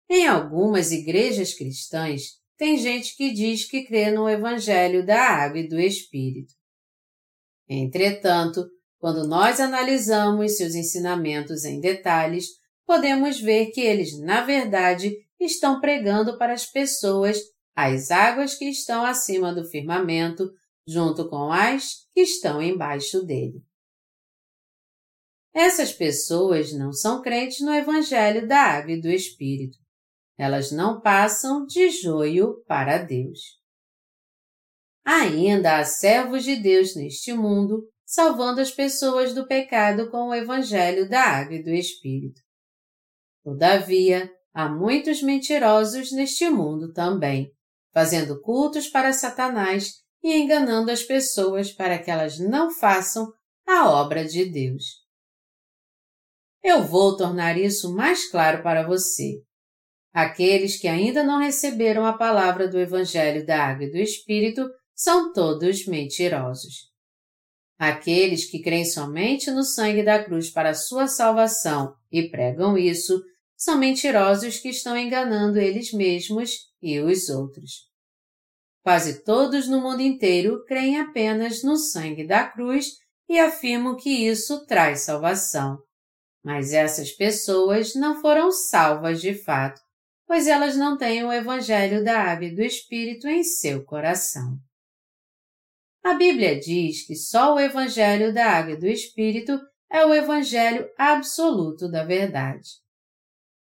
[0.10, 5.67] Em algumas igrejas cristãs, tem gente que diz que crê no Evangelho da Água e
[5.67, 6.54] do Espírito.
[7.67, 8.65] Entretanto,
[8.99, 12.45] quando nós analisamos seus ensinamentos em detalhes,
[12.86, 17.39] podemos ver que eles, na verdade, estão pregando para as pessoas
[17.75, 20.51] as águas que estão acima do firmamento,
[20.88, 23.63] junto com as que estão embaixo dele.
[25.54, 29.78] Essas pessoas não são crentes no Evangelho da Água e do Espírito.
[30.38, 33.40] Elas não passam de joio para Deus.
[35.04, 41.10] Ainda há servos de Deus neste mundo, salvando as pessoas do pecado com o Evangelho
[41.10, 42.40] da Água e do Espírito.
[43.44, 47.52] Todavia, há muitos mentirosos neste mundo também,
[47.94, 53.32] fazendo cultos para Satanás e enganando as pessoas para que elas não façam
[53.68, 55.01] a obra de Deus.
[56.63, 59.41] Eu vou tornar isso mais claro para você.
[60.13, 65.34] Aqueles que ainda não receberam a palavra do Evangelho da Água e do Espírito são
[65.34, 66.91] todos mentirosos.
[67.80, 73.24] Aqueles que creem somente no sangue da cruz para sua salvação e pregam isso
[73.58, 77.89] são mentirosos que estão enganando eles mesmos e os outros.
[78.84, 82.97] Quase todos no mundo inteiro creem apenas no sangue da cruz
[83.30, 85.80] e afirmam que isso traz salvação.
[86.43, 89.82] Mas essas pessoas não foram salvas de fato,
[90.25, 94.58] pois elas não têm o Evangelho da Água e do Espírito em seu coração.
[96.04, 100.89] A Bíblia diz que só o Evangelho da Água e do Espírito é o Evangelho
[100.98, 102.69] absoluto da verdade.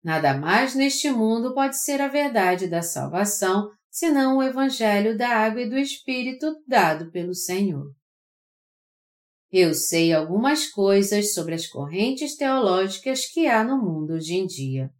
[0.02, 5.62] Nada mais neste mundo pode ser a verdade da salvação senão o Evangelho da Água
[5.62, 7.94] e do Espírito dado pelo Senhor.
[9.50, 14.90] Eu sei algumas coisas sobre as correntes teológicas que há no mundo hoje em dia.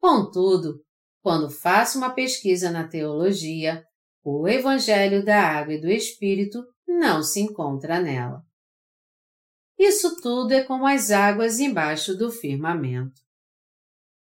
[0.00, 0.80] Contudo,
[1.20, 3.84] quando faço uma pesquisa na teologia,
[4.22, 8.42] o Evangelho da Água e do Espírito não se encontra nela.
[9.78, 13.20] Isso tudo é como as águas embaixo do firmamento.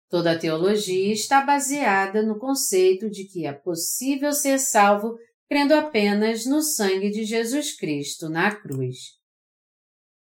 [0.08, 5.16] Toda a teologia está baseada no conceito de que é possível ser salvo
[5.54, 8.96] crendo apenas no sangue de Jesus Cristo na cruz.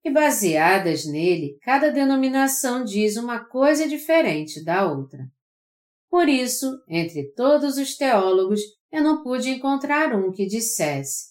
[0.04, 5.20] e baseadas nele, cada denominação diz uma coisa diferente da outra.
[6.10, 8.60] Por isso, entre todos os teólogos,
[8.92, 11.28] eu não pude encontrar um que dissesse: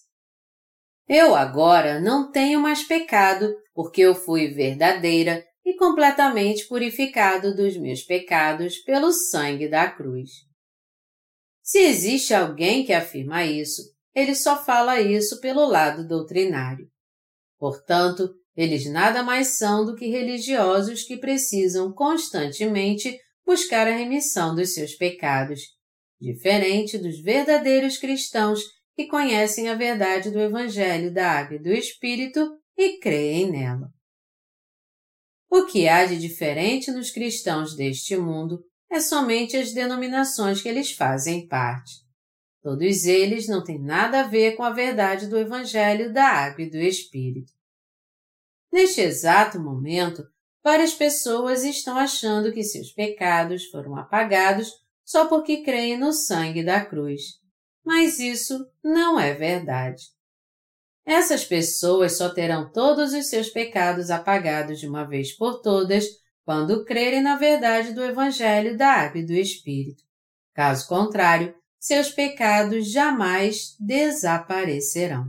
[1.05, 8.01] Eu agora não tenho mais pecado, porque eu fui verdadeira e completamente purificado dos meus
[8.03, 10.48] pecados pelo sangue da cruz.
[11.69, 13.83] Se existe alguém que afirma isso,
[14.15, 16.89] ele só fala isso pelo lado doutrinário.
[17.59, 23.15] Portanto, eles nada mais são do que religiosos que precisam constantemente
[23.45, 25.61] buscar a remissão dos seus pecados,
[26.19, 28.61] diferente dos verdadeiros cristãos
[28.95, 33.91] que conhecem a verdade do Evangelho da Água e do Espírito e creem nela.
[35.47, 38.59] O que há de diferente nos cristãos deste mundo
[38.89, 42.07] é somente as denominações que eles fazem parte.
[42.61, 46.69] Todos eles não têm nada a ver com a verdade do Evangelho da Água e
[46.69, 47.53] do Espírito.
[48.71, 50.23] Neste exato momento,
[50.63, 54.71] várias pessoas estão achando que seus pecados foram apagados
[55.05, 57.39] só porque creem no sangue da cruz.
[57.83, 60.03] Mas isso não é verdade.
[61.05, 66.05] Essas pessoas só terão todos os seus pecados apagados de uma vez por todas
[66.49, 70.03] quando crerem na verdade do Evangelho da Água e do Espírito.
[70.55, 75.27] Caso contrário, seus pecados jamais desaparecerão.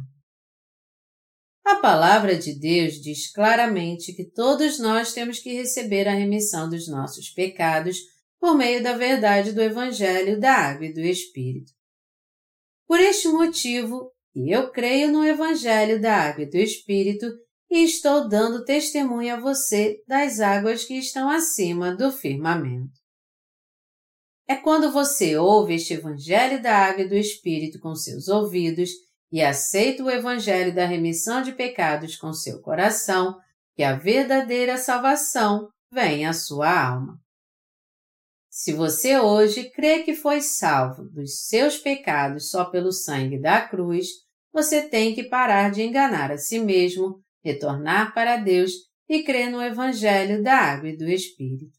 [1.63, 6.89] A palavra de Deus diz claramente que todos nós temos que receber a remissão dos
[6.89, 7.99] nossos pecados
[8.41, 11.71] por meio da verdade do Evangelho da Água e do Espírito.
[12.89, 17.27] Por este motivo, eu creio no Evangelho da Água e do Espírito
[17.71, 22.99] e estou dando testemunho a você das águas que estão acima do firmamento.
[24.49, 28.91] É quando você ouve este Evangelho da Água e do Espírito com seus ouvidos
[29.31, 33.39] e aceita o Evangelho da remissão de pecados com seu coração,
[33.77, 37.21] que a verdadeira salvação vem à sua alma.
[38.51, 44.09] Se você hoje crê que foi salvo dos seus pecados só pelo sangue da cruz,
[44.53, 48.73] você tem que parar de enganar a si mesmo, retornar para Deus
[49.09, 51.79] e crer no Evangelho da Água e do Espírito.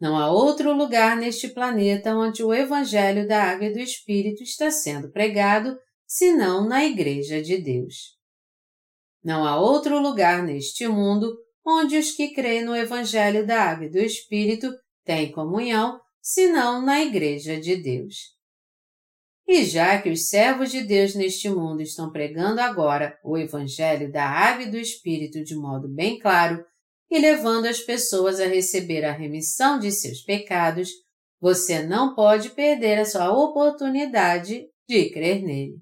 [0.00, 4.70] Não há outro lugar neste planeta onde o Evangelho da Água e do Espírito está
[4.70, 5.76] sendo pregado
[6.06, 8.16] senão na Igreja de Deus.
[9.22, 11.34] Não há outro lugar neste mundo
[11.66, 14.70] onde os que creem no Evangelho da Água e do Espírito
[15.04, 18.33] têm comunhão, senão na Igreja de Deus.
[19.46, 24.24] E já que os servos de Deus neste mundo estão pregando agora o Evangelho da
[24.24, 26.64] Água e do Espírito de modo bem claro
[27.10, 30.88] e levando as pessoas a receber a remissão de seus pecados,
[31.40, 35.76] você não pode perder a sua oportunidade de crer nele.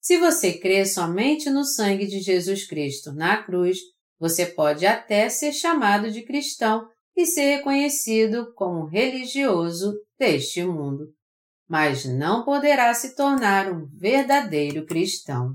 [0.00, 3.78] Se você crê somente no sangue de Jesus Cristo na cruz,
[4.18, 11.12] você pode até ser chamado de cristão e ser reconhecido como religioso deste mundo,
[11.68, 15.54] mas não poderá se tornar um verdadeiro cristão.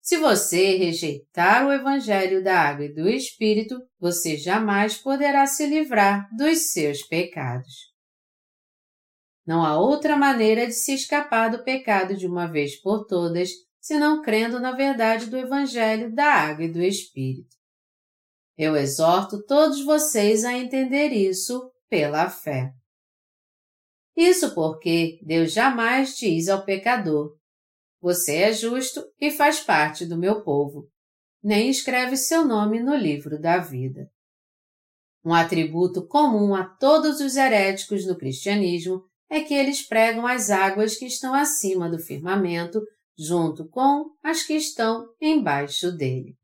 [0.00, 6.28] Se você rejeitar o Evangelho da Água e do Espírito, você jamais poderá se livrar
[6.36, 7.92] dos seus pecados.
[9.46, 13.50] Não há outra maneira de se escapar do pecado de uma vez por todas,
[13.80, 17.56] senão crendo na verdade do Evangelho da Água e do Espírito.
[18.58, 22.72] Eu exorto todos vocês a entender isso pela fé.
[24.16, 27.36] Isso porque Deus jamais diz ao pecador:
[28.00, 30.88] Você é justo e faz parte do meu povo,
[31.42, 34.10] nem escreve seu nome no livro da vida.
[35.24, 40.96] Um atributo comum a todos os heréticos no cristianismo é que eles pregam as águas
[40.96, 42.82] que estão acima do firmamento,
[43.18, 46.36] junto com as que estão embaixo dele.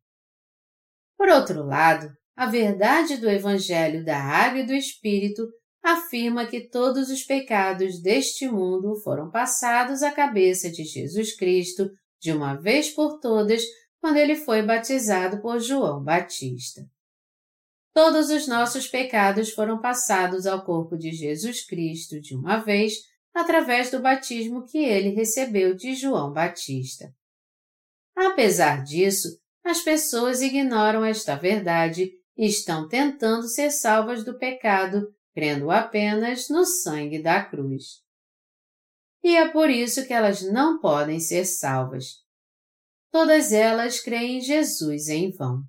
[1.16, 5.49] Por outro lado, a verdade do Evangelho da Água e do Espírito
[5.93, 12.32] afirma que todos os pecados deste mundo foram passados à cabeça de Jesus Cristo de
[12.32, 13.62] uma vez por todas
[14.01, 16.82] quando ele foi batizado por João Batista
[17.99, 22.93] todos os nossos pecados foram passados ao corpo de Jesus Cristo de uma vez
[23.34, 27.12] através do batismo que ele recebeu de João Batista.
[28.14, 35.70] Apesar disso, as pessoas ignoram esta verdade e estão tentando ser salvas do pecado, crendo
[35.70, 38.03] apenas no sangue da cruz.
[39.22, 42.07] E é por isso que elas não podem ser salvas.
[43.12, 45.62] Todas elas creem em Jesus em vão.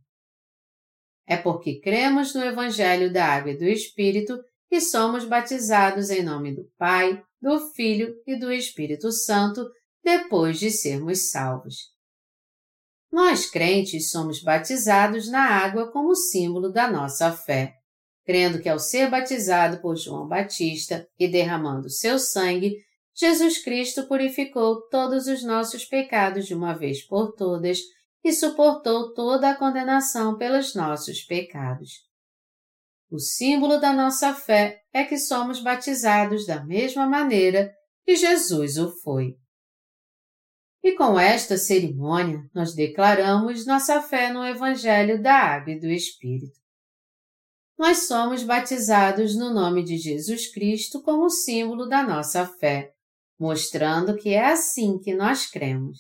[1.28, 6.56] É porque cremos no Evangelho da Água e do Espírito que somos batizados em nome
[6.56, 9.70] do Pai, do Filho e do Espírito Santo
[10.04, 11.76] depois de sermos salvos.
[13.12, 17.79] Nós crentes somos batizados na água como símbolo da nossa fé,
[18.30, 22.76] crendo que ao ser batizado por João Batista e derramando seu sangue,
[23.12, 27.80] Jesus Cristo purificou todos os nossos pecados de uma vez por todas
[28.24, 31.90] e suportou toda a condenação pelos nossos pecados.
[33.10, 37.74] O símbolo da nossa fé é que somos batizados da mesma maneira
[38.06, 39.34] que Jesus o foi.
[40.84, 46.59] E com esta cerimônia, nós declaramos nossa fé no Evangelho da Água e do Espírito.
[47.80, 52.92] Nós somos batizados no nome de Jesus Cristo como símbolo da nossa fé,
[53.40, 55.98] mostrando que é assim que nós cremos.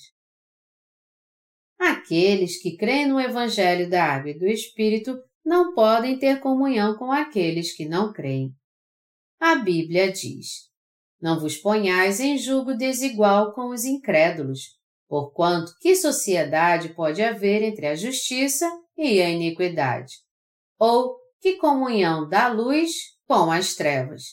[1.79, 7.13] Aqueles que creem no Evangelho da Água e do Espírito não podem ter comunhão com
[7.13, 8.53] aqueles que não creem.
[9.39, 10.69] A Bíblia diz:
[11.21, 14.77] não vos ponhais em julgo desigual com os incrédulos,
[15.07, 20.15] porquanto que sociedade pode haver entre a justiça e a iniquidade?
[20.77, 22.91] Ou que comunhão da luz
[23.25, 24.23] com as trevas?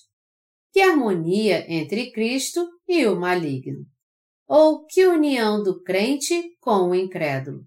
[0.73, 3.87] Que harmonia entre Cristo e o maligno?
[4.47, 7.67] Ou que união do crente com o incrédulo?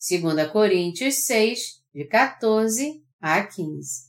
[0.00, 4.08] 2 Coríntios 6, de 14 a 15.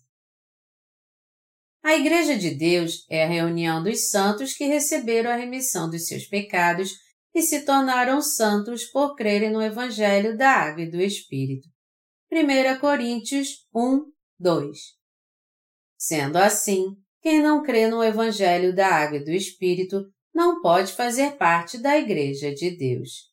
[1.84, 6.26] A Igreja de Deus é a reunião dos santos que receberam a remissão dos seus
[6.26, 6.94] pecados
[7.34, 11.68] e se tornaram santos por crerem no Evangelho da Água e do Espírito.
[12.32, 14.06] 1 Coríntios 1,
[14.40, 14.78] 2
[15.98, 21.36] Sendo assim, quem não crê no Evangelho da Água e do Espírito não pode fazer
[21.36, 23.30] parte da Igreja de Deus.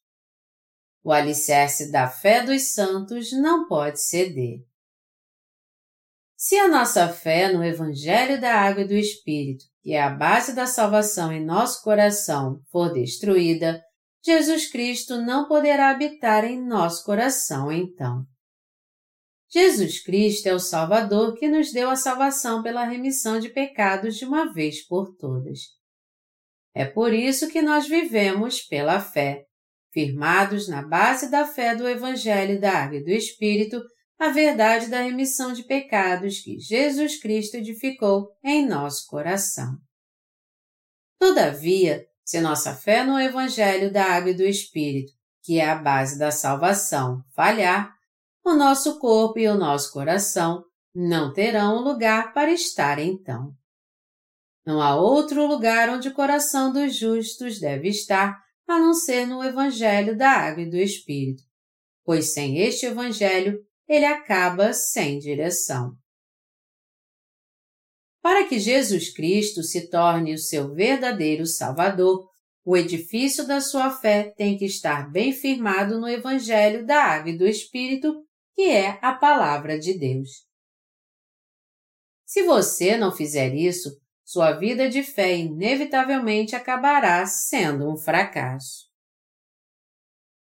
[1.04, 4.58] O alicerce da fé dos santos não pode ceder.
[6.36, 10.52] Se a nossa fé no Evangelho da Água e do Espírito, que é a base
[10.52, 13.80] da salvação em nosso coração, for destruída,
[14.24, 18.26] Jesus Cristo não poderá habitar em nosso coração então.
[19.48, 24.24] Jesus Cristo é o Salvador que nos deu a salvação pela remissão de pecados de
[24.24, 25.60] uma vez por todas.
[26.74, 29.44] É por isso que nós vivemos pela fé,
[29.92, 33.80] firmados na base da fé do Evangelho da Água e do Espírito
[34.18, 39.76] a verdade da remissão de pecados que Jesus Cristo edificou em nosso coração.
[41.18, 46.18] Todavia, se nossa fé no Evangelho da Água e do Espírito, que é a base
[46.18, 47.95] da salvação, falhar,
[48.46, 53.52] o nosso corpo e o nosso coração não terão lugar para estar então.
[54.64, 59.42] Não há outro lugar onde o coração dos justos deve estar a não ser no
[59.42, 61.42] Evangelho da Água e do Espírito,
[62.04, 65.96] pois sem este Evangelho ele acaba sem direção.
[68.22, 72.28] Para que Jesus Cristo se torne o seu verdadeiro Salvador,
[72.64, 77.38] o edifício da sua fé tem que estar bem firmado no Evangelho da Água e
[77.38, 78.25] do Espírito,
[78.56, 80.46] que é a Palavra de Deus.
[82.24, 83.90] Se você não fizer isso,
[84.24, 88.86] sua vida de fé inevitavelmente acabará sendo um fracasso.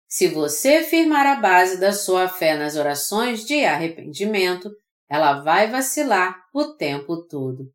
[0.07, 4.71] Se você firmar a base da sua fé nas orações de arrependimento,
[5.09, 7.73] ela vai vacilar o tempo todo.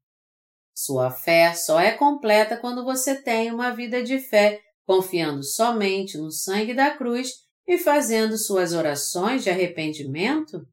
[0.71, 6.31] Sua fé só é completa quando você tem uma vida de fé confiando somente no
[6.31, 10.65] sangue da cruz e fazendo suas orações de arrependimento?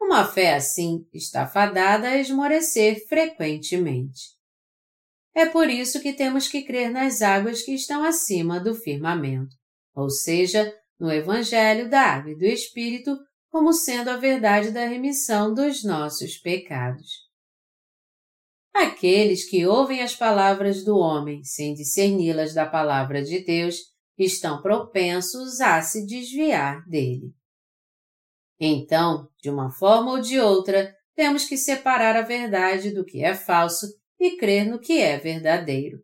[0.00, 4.36] Uma fé assim está fadada a esmorecer frequentemente.
[5.34, 9.56] É por isso que temos que crer nas águas que estão acima do firmamento
[9.98, 13.18] ou seja, no Evangelho da Água e do Espírito,
[13.50, 17.26] como sendo a verdade da remissão dos nossos pecados.
[18.72, 23.76] Aqueles que ouvem as palavras do homem sem discerni-las da palavra de Deus
[24.24, 27.32] estão propensos a se desviar dele.
[28.60, 33.34] Então, de uma forma ou de outra, temos que separar a verdade do que é
[33.34, 33.86] falso
[34.18, 36.02] e crer no que é verdadeiro.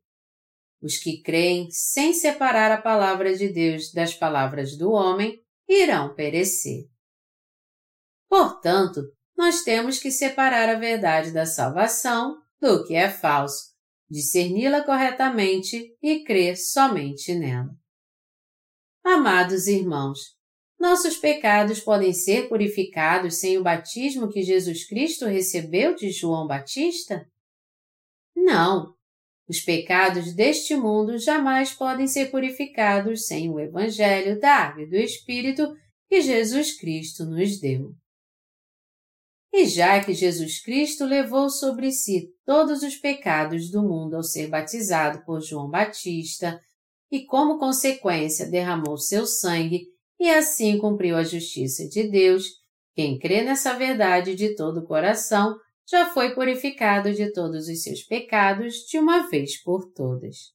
[0.80, 6.88] Os que creem sem separar a palavra de Deus das palavras do homem irão perecer.
[8.28, 9.00] Portanto,
[9.36, 13.72] nós temos que separar a verdade da salvação do que é falso,
[14.08, 17.70] discerni-la corretamente e crer somente nela.
[19.04, 20.34] Amados irmãos,
[20.80, 27.30] nossos pecados podem ser purificados sem o batismo que Jesus Cristo recebeu de João Batista?
[28.34, 28.94] Não,
[29.46, 34.96] os pecados deste mundo jamais podem ser purificados sem o Evangelho da Água e do
[34.96, 35.76] Espírito
[36.08, 37.94] que Jesus Cristo nos deu.
[39.52, 44.48] E já que Jesus Cristo levou sobre si todos os pecados do mundo ao ser
[44.48, 46.58] batizado por João Batista,
[47.14, 49.86] e como consequência derramou seu sangue
[50.18, 52.44] e assim cumpriu a justiça de Deus.
[52.92, 55.56] Quem crê nessa verdade de todo o coração
[55.88, 60.52] já foi purificado de todos os seus pecados de uma vez por todas.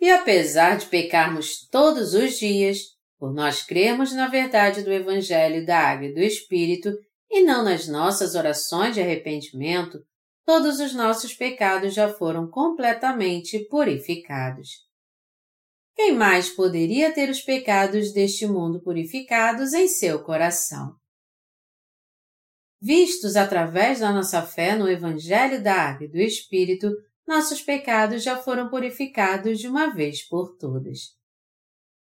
[0.00, 2.78] E apesar de pecarmos todos os dias,
[3.16, 6.92] por nós crermos na verdade do Evangelho da Água e do Espírito
[7.30, 10.00] e não nas nossas orações de arrependimento,
[10.44, 14.83] todos os nossos pecados já foram completamente purificados.
[15.94, 20.96] Quem mais poderia ter os pecados deste mundo purificados em seu coração?
[22.80, 26.90] Vistos através da nossa fé no Evangelho da Água e do Espírito,
[27.26, 31.16] nossos pecados já foram purificados de uma vez por todas.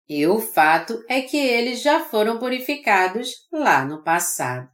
[0.08, 4.70] E o fato é que eles já foram purificados lá no passado.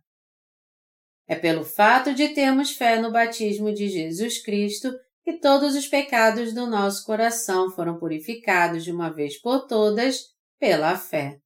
[1.27, 4.91] É pelo fato de termos fé no batismo de Jesus Cristo
[5.29, 10.97] que todos os pecados do nosso coração foram purificados de uma vez por todas pela
[10.97, 11.39] fé.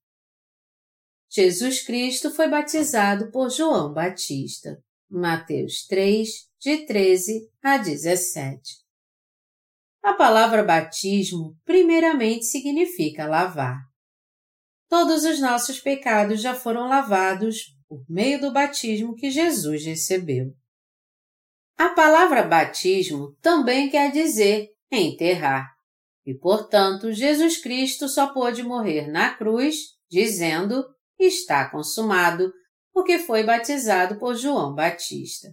[1.29, 4.81] Jesus Cristo foi batizado por João Batista.
[5.09, 6.29] Mateus 3,
[6.61, 8.61] de 13 a 17.
[10.01, 13.81] A palavra batismo primeiramente significa lavar.
[14.87, 20.55] Todos os nossos pecados já foram lavados por meio do batismo que Jesus recebeu.
[21.83, 25.69] A palavra batismo também quer dizer enterrar.
[26.25, 29.75] E, portanto, Jesus Cristo só pôde morrer na cruz,
[30.09, 30.85] dizendo:
[31.19, 32.53] Está consumado,
[32.93, 35.49] porque foi batizado por João Batista.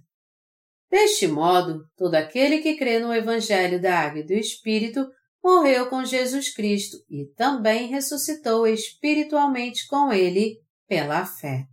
[0.88, 5.04] Deste modo, todo aquele que crê no Evangelho da Água e do Espírito
[5.42, 11.64] morreu com Jesus Cristo e também ressuscitou espiritualmente com ele pela fé.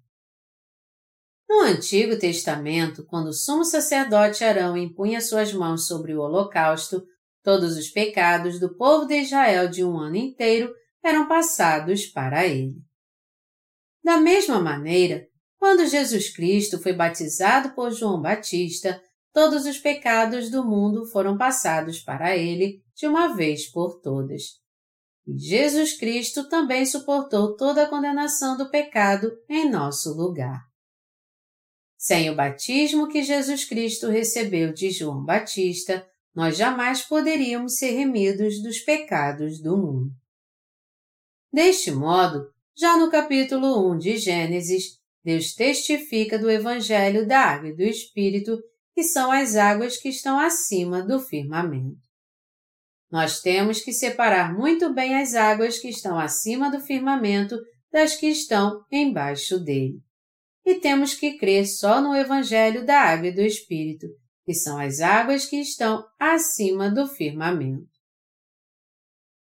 [1.49, 7.01] No Antigo Testamento, quando o sumo sacerdote Arão impunha suas mãos sobre o holocausto,
[7.41, 12.75] todos os pecados do povo de Israel de um ano inteiro eram passados para ele.
[14.03, 15.25] Da mesma maneira,
[15.57, 19.01] quando Jesus Cristo foi batizado por João Batista,
[19.33, 24.43] todos os pecados do mundo foram passados para ele de uma vez por todas.
[25.25, 30.66] E Jesus Cristo também suportou toda a condenação do pecado em nosso lugar.
[32.07, 38.63] Sem o batismo que Jesus Cristo recebeu de João Batista, nós jamais poderíamos ser remidos
[38.63, 40.11] dos pecados do mundo.
[41.51, 47.75] Deste modo, já no capítulo 1 de Gênesis, Deus testifica do Evangelho da Água e
[47.75, 48.57] do Espírito,
[48.95, 51.99] que são as águas que estão acima do firmamento.
[53.11, 57.57] Nós temos que separar muito bem as águas que estão acima do firmamento
[57.91, 60.06] das que estão embaixo dele
[60.67, 64.05] e temos que crer só no Evangelho da Água e do Espírito,
[64.43, 67.87] que são as águas que estão acima do firmamento.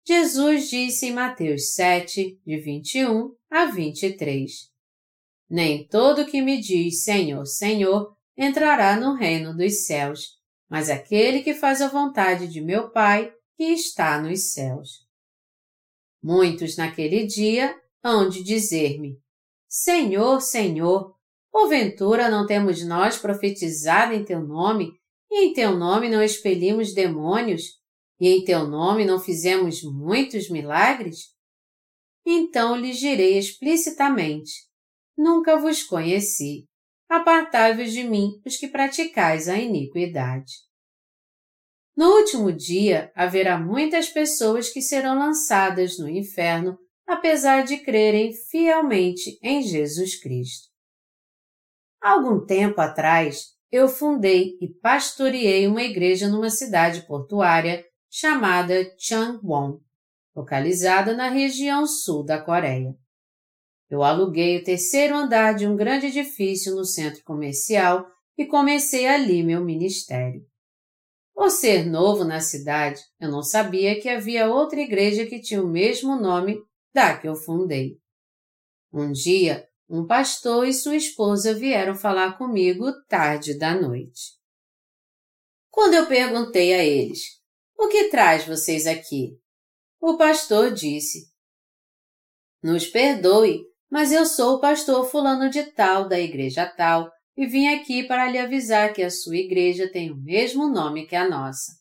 [0.05, 4.51] Jesus disse em Mateus 7, de 21 a 23:
[5.49, 10.31] Nem todo que me diz Senhor, Senhor entrará no reino dos céus,
[10.69, 15.07] mas aquele que faz a vontade de meu Pai que está nos céus.
[16.21, 19.23] Muitos naquele dia hão de dizer-me:
[19.77, 21.17] Senhor, Senhor,
[21.51, 24.93] porventura não temos nós profetizado em teu nome,
[25.29, 27.81] e em teu nome não expelimos demônios,
[28.21, 31.35] e em teu nome não fizemos muitos milagres?
[32.25, 34.53] Então lhes direi explicitamente:
[35.19, 36.69] Nunca vos conheci.
[37.09, 40.53] Apartai-vos de mim, os que praticais a iniquidade.
[41.97, 49.39] No último dia haverá muitas pessoas que serão lançadas no inferno apesar de crerem fielmente
[49.43, 50.69] em Jesus Cristo.
[52.01, 59.81] Algum tempo atrás, eu fundei e pastoreei uma igreja numa cidade portuária chamada Changwon,
[60.35, 62.95] localizada na região sul da Coreia.
[63.91, 69.43] Eu aluguei o terceiro andar de um grande edifício no centro comercial e comecei ali
[69.43, 70.45] meu ministério.
[71.35, 75.69] Por ser novo na cidade, eu não sabia que havia outra igreja que tinha o
[75.69, 76.59] mesmo nome
[76.95, 77.99] da que eu fundei.
[78.93, 84.39] Um dia, um pastor e sua esposa vieram falar comigo tarde da noite.
[85.71, 87.41] Quando eu perguntei a eles,
[87.77, 89.37] o que traz vocês aqui?
[90.01, 91.29] O pastor disse,
[92.63, 97.67] Nos perdoe, mas eu sou o pastor fulano de tal da igreja tal e vim
[97.67, 101.73] aqui para lhe avisar que a sua igreja tem o mesmo nome que a nossa.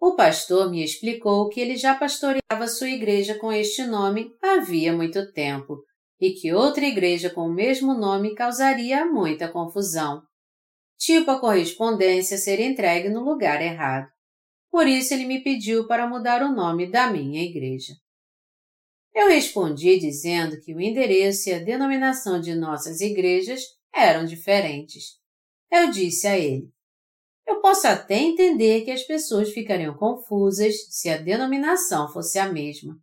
[0.00, 5.32] O pastor me explicou que ele já pastoreava sua igreja com este nome havia muito
[5.32, 5.82] tempo
[6.20, 10.22] e que outra igreja com o mesmo nome causaria muita confusão.
[10.98, 14.08] Tipo a correspondência ser entregue no lugar errado.
[14.70, 17.94] Por isso ele me pediu para mudar o nome da minha igreja.
[19.14, 23.60] Eu respondi dizendo que o endereço e a denominação de nossas igrejas
[23.94, 25.20] eram diferentes.
[25.70, 26.68] Eu disse a ele:
[27.46, 32.98] Eu posso até entender que as pessoas ficariam confusas se a denominação fosse a mesma,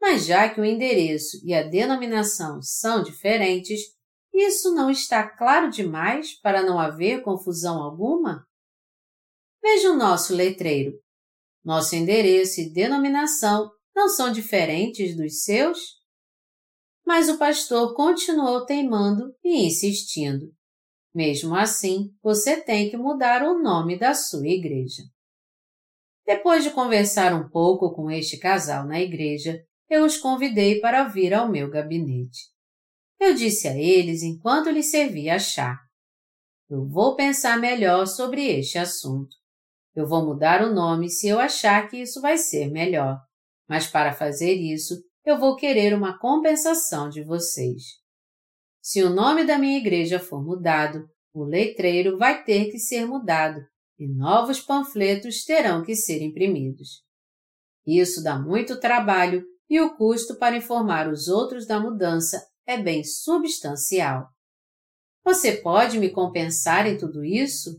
[0.00, 3.80] mas já que o endereço e a denominação são diferentes,
[4.32, 8.46] isso não está claro demais para não haver confusão alguma?
[9.62, 10.98] Veja o nosso letreiro.
[11.62, 16.00] Nosso endereço e denominação não são diferentes dos seus?
[17.04, 20.54] Mas o pastor continuou teimando e insistindo.
[21.14, 25.02] Mesmo assim, você tem que mudar o nome da sua igreja.
[26.24, 31.34] Depois de conversar um pouco com este casal na igreja, eu os convidei para vir
[31.34, 32.48] ao meu gabinete.
[33.18, 35.76] Eu disse a eles enquanto lhes servia chá.
[36.68, 39.34] Eu vou pensar melhor sobre este assunto.
[39.94, 43.18] Eu vou mudar o nome se eu achar que isso vai ser melhor.
[43.68, 44.94] Mas para fazer isso,
[45.24, 47.99] eu vou querer uma compensação de vocês.
[48.82, 53.60] Se o nome da minha igreja for mudado, o letreiro vai ter que ser mudado
[53.98, 57.02] e novos panfletos terão que ser imprimidos.
[57.86, 63.04] Isso dá muito trabalho e o custo para informar os outros da mudança é bem
[63.04, 64.28] substancial.
[65.22, 67.76] Você pode me compensar em tudo isso?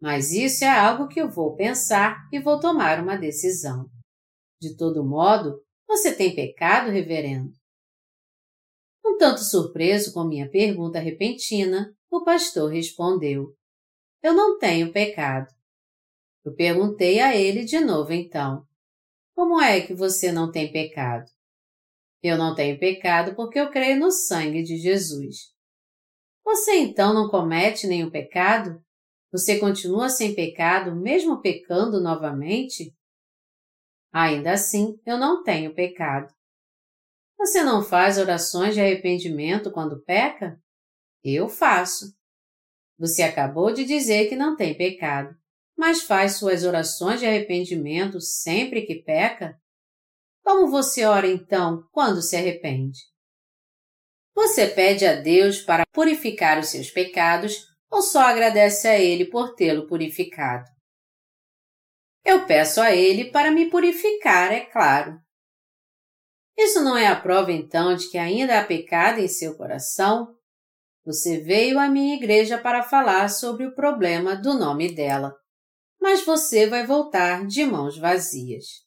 [0.00, 3.86] Mas isso é algo que eu vou pensar e vou tomar uma decisão.
[4.60, 7.52] De todo modo, você tem pecado, reverendo?
[9.08, 13.54] Um tanto surpreso com minha pergunta repentina, o pastor respondeu:
[14.22, 15.48] Eu não tenho pecado.
[16.44, 18.66] Eu perguntei a ele de novo então:
[19.34, 21.24] como é que você não tem pecado?
[22.22, 25.54] Eu não tenho pecado porque eu creio no sangue de Jesus.
[26.44, 28.78] Você então não comete nenhum pecado?
[29.32, 32.94] Você continua sem pecado, mesmo pecando novamente?
[34.12, 36.30] Ainda assim, eu não tenho pecado.
[37.38, 40.60] Você não faz orações de arrependimento quando peca?
[41.22, 42.14] Eu faço.
[42.98, 45.38] Você acabou de dizer que não tem pecado
[45.78, 49.56] mas faz suas orações de arrependimento sempre que peca?
[50.42, 52.98] Como você ora então quando se arrepende?
[54.34, 59.54] Você pede a Deus para purificar os seus pecados ou só agradece a Ele por
[59.54, 60.68] tê-lo purificado?
[62.24, 65.20] Eu peço a Ele para me purificar, é claro.
[66.58, 70.34] Isso não é a prova então de que ainda há pecado em seu coração?
[71.06, 75.34] Você veio à minha igreja para falar sobre o problema do nome dela
[76.00, 78.86] mas você vai voltar de mãos vazias.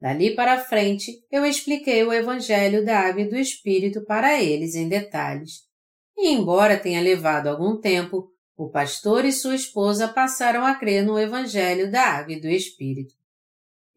[0.00, 4.88] Dali para frente, eu expliquei o Evangelho da Água e do Espírito para eles em
[4.88, 5.62] detalhes.
[6.16, 11.18] E embora tenha levado algum tempo, o pastor e sua esposa passaram a crer no
[11.18, 13.14] Evangelho da Água e do Espírito.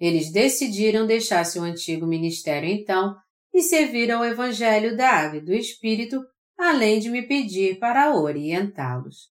[0.01, 3.15] Eles decidiram deixar seu antigo ministério então
[3.53, 6.19] e servir ao Evangelho da Água e do Espírito,
[6.57, 9.29] além de me pedir para orientá-los.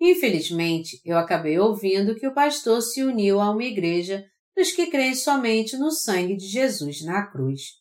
[0.00, 5.14] Infelizmente, eu acabei ouvindo que o pastor se uniu a uma igreja dos que creem
[5.14, 7.74] somente no sangue de Jesus na cruz.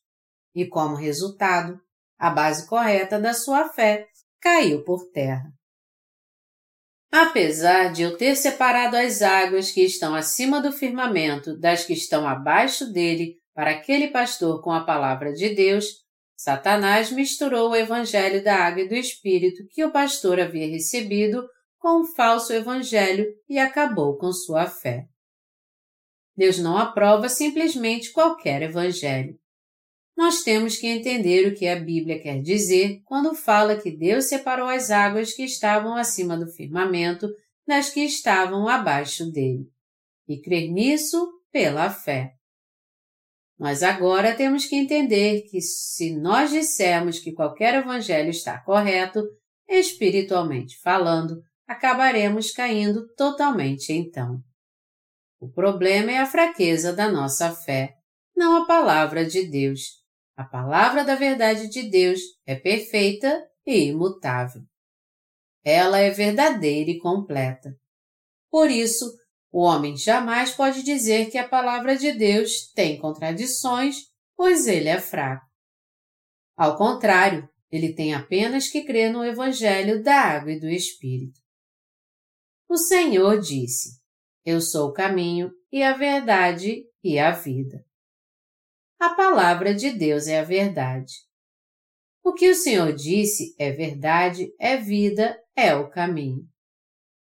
[0.53, 1.79] E como resultado,
[2.19, 4.05] a base correta da sua fé
[4.39, 5.51] caiu por terra.
[7.12, 12.28] Apesar de eu ter separado as águas que estão acima do firmamento das que estão
[12.28, 15.86] abaixo dele para aquele pastor com a palavra de Deus,
[16.36, 21.45] Satanás misturou o evangelho da água e do Espírito que o pastor havia recebido
[21.80, 25.05] com um falso evangelho e acabou com sua fé.
[26.38, 29.38] Deus não aprova simplesmente qualquer evangelho.
[30.20, 34.67] Nós temos que entender o que a Bíblia quer dizer quando fala que Deus separou
[34.67, 37.26] as águas que estavam acima do firmamento
[37.65, 39.63] das que estavam abaixo dele,
[40.28, 42.34] e crer nisso pela fé.
[43.57, 49.24] Nós agora temos que entender que se nós dissermos que qualquer evangelho está correto,
[49.70, 54.41] espiritualmente falando, acabaremos caindo totalmente então.
[55.39, 57.93] O problema é a fraqueza da nossa fé,
[58.36, 59.99] não a palavra de Deus.
[60.39, 64.61] A palavra da verdade de Deus é perfeita e imutável.
[65.65, 67.75] Ela é verdadeira e completa.
[68.49, 69.03] Por isso,
[69.51, 73.97] o homem jamais pode dizer que a palavra de Deus tem contradições,
[74.37, 75.45] pois ele é fraco.
[76.55, 81.37] Ao contrário, ele tem apenas que crer no Evangelho da Água e do Espírito.
[82.69, 83.99] O Senhor disse:
[84.45, 87.88] Eu sou o caminho e a verdade e a vida.
[88.99, 91.13] A palavra de Deus é a verdade.
[92.21, 96.45] O que o Senhor disse é verdade, é vida, é o caminho.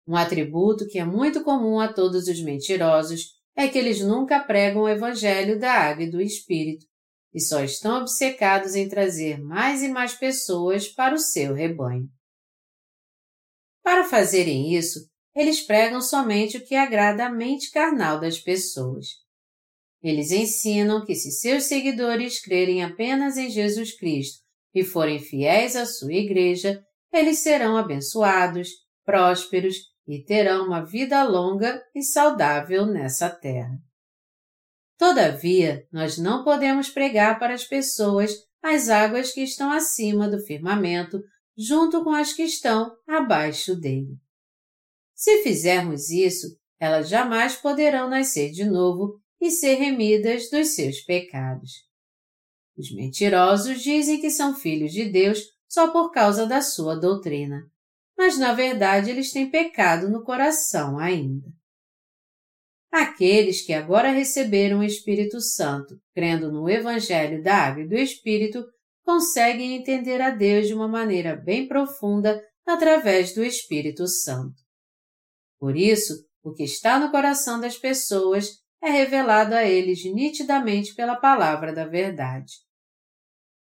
[0.06, 4.82] Um atributo que é muito comum a todos os mentirosos é que eles nunca pregam
[4.82, 6.86] o Evangelho da Água e do Espírito,
[7.34, 12.10] e só estão obcecados em trazer mais e mais pessoas para o seu rebanho.
[13.82, 19.21] Para fazerem isso, eles pregam somente o que agrada à mente carnal das pessoas.
[20.04, 24.40] Eles ensinam que se seus seguidores crerem apenas em Jesus Cristo
[24.74, 26.84] e forem fiéis à sua igreja,
[27.14, 28.70] eles serão abençoados,
[29.06, 29.76] prósperos
[30.08, 33.78] e terão uma vida longa e saudável nessa terra.
[34.98, 41.20] Todavia, nós não podemos pregar para as pessoas as águas que estão acima do firmamento,
[41.58, 44.16] junto com as que estão abaixo dele.
[45.16, 46.48] Se fizermos isso,
[46.80, 51.72] elas jamais poderão nascer de novo e ser remidas dos seus pecados.
[52.78, 57.64] Os mentirosos dizem que são filhos de Deus só por causa da sua doutrina,
[58.18, 61.50] mas na verdade eles têm pecado no coração ainda.
[62.92, 68.64] Aqueles que agora receberam o Espírito Santo, crendo no Evangelho da Água e do Espírito,
[69.04, 74.62] conseguem entender a Deus de uma maneira bem profunda através do Espírito Santo.
[75.58, 76.14] Por isso,
[76.44, 81.86] o que está no coração das pessoas é revelado a eles nitidamente pela palavra da
[81.86, 82.54] verdade.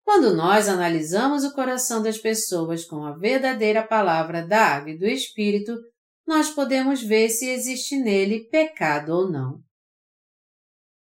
[0.05, 5.07] Quando nós analisamos o coração das pessoas com a verdadeira palavra da água e do
[5.07, 5.77] Espírito,
[6.27, 9.61] nós podemos ver se existe nele pecado ou não.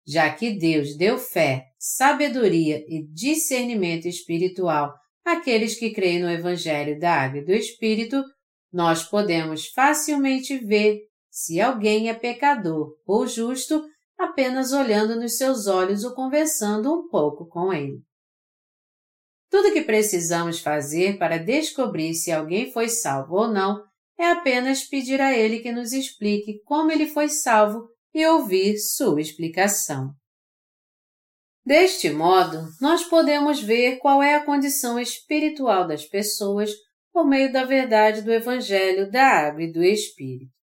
[0.07, 4.93] Já que Deus deu fé, sabedoria e discernimento espiritual
[5.25, 8.23] àqueles que creem no Evangelho da Água e do Espírito,
[8.71, 11.01] nós podemos facilmente ver
[11.35, 13.85] se alguém é pecador ou justo
[14.17, 17.99] apenas olhando nos seus olhos ou conversando um pouco com ele.
[19.51, 23.83] Tudo que precisamos fazer para descobrir se alguém foi salvo ou não
[24.17, 29.21] é apenas pedir a Ele que nos explique como ele foi salvo e ouvir sua
[29.21, 30.13] explicação.
[31.67, 36.71] Deste modo, nós podemos ver qual é a condição espiritual das pessoas
[37.13, 40.64] por meio da verdade do Evangelho da Água e do Espírito.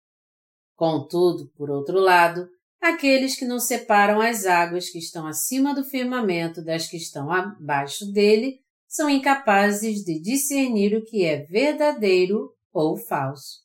[0.77, 2.49] Contudo, por outro lado,
[2.81, 8.13] aqueles que não separam as águas que estão acima do firmamento das que estão abaixo
[8.13, 13.65] dele são incapazes de discernir o que é verdadeiro ou falso.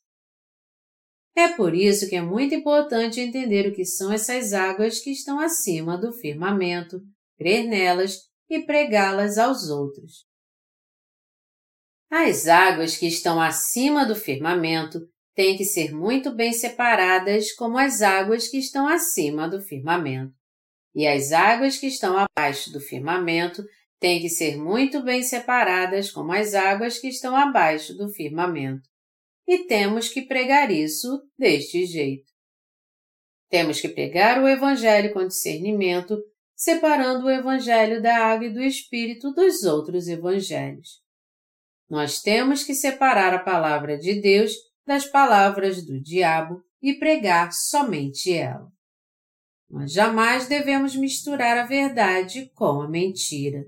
[1.36, 5.40] É por isso que é muito importante entender o que são essas águas que estão
[5.40, 7.02] acima do firmamento,
[7.38, 8.18] crer nelas
[8.50, 10.26] e pregá-las aos outros.
[12.10, 15.00] As águas que estão acima do firmamento
[15.42, 20.36] têm que ser muito bem separadas como as águas que estão acima do firmamento.
[20.94, 23.64] E as águas que estão abaixo do firmamento
[24.00, 28.88] têm que ser muito bem separadas como as águas que estão abaixo do firmamento
[29.48, 32.32] e temos que pregar isso deste jeito.
[33.50, 36.22] Temos que pregar o Evangelho com discernimento,
[36.56, 41.02] separando o Evangelho da água e do Espírito dos outros Evangelhos.
[41.90, 44.54] Nós temos que separar a palavra de Deus
[44.92, 48.70] das palavras do diabo e pregar somente ela.
[49.70, 53.66] Nós jamais devemos misturar a verdade com a mentira.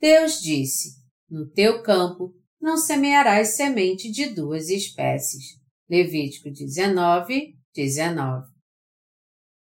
[0.00, 0.96] Deus disse:
[1.28, 5.60] No teu campo não semearás semente de duas espécies.
[5.86, 8.46] Levítico 19, 19.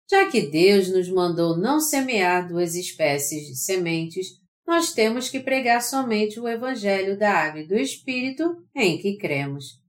[0.07, 4.27] Já que Deus nos mandou não semear duas espécies de sementes,
[4.67, 9.80] nós temos que pregar somente o Evangelho da Água e do Espírito em que cremos.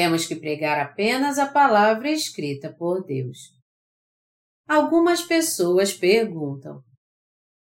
[0.00, 3.52] Temos que pregar apenas a palavra escrita por Deus.
[4.66, 6.82] Algumas pessoas perguntam: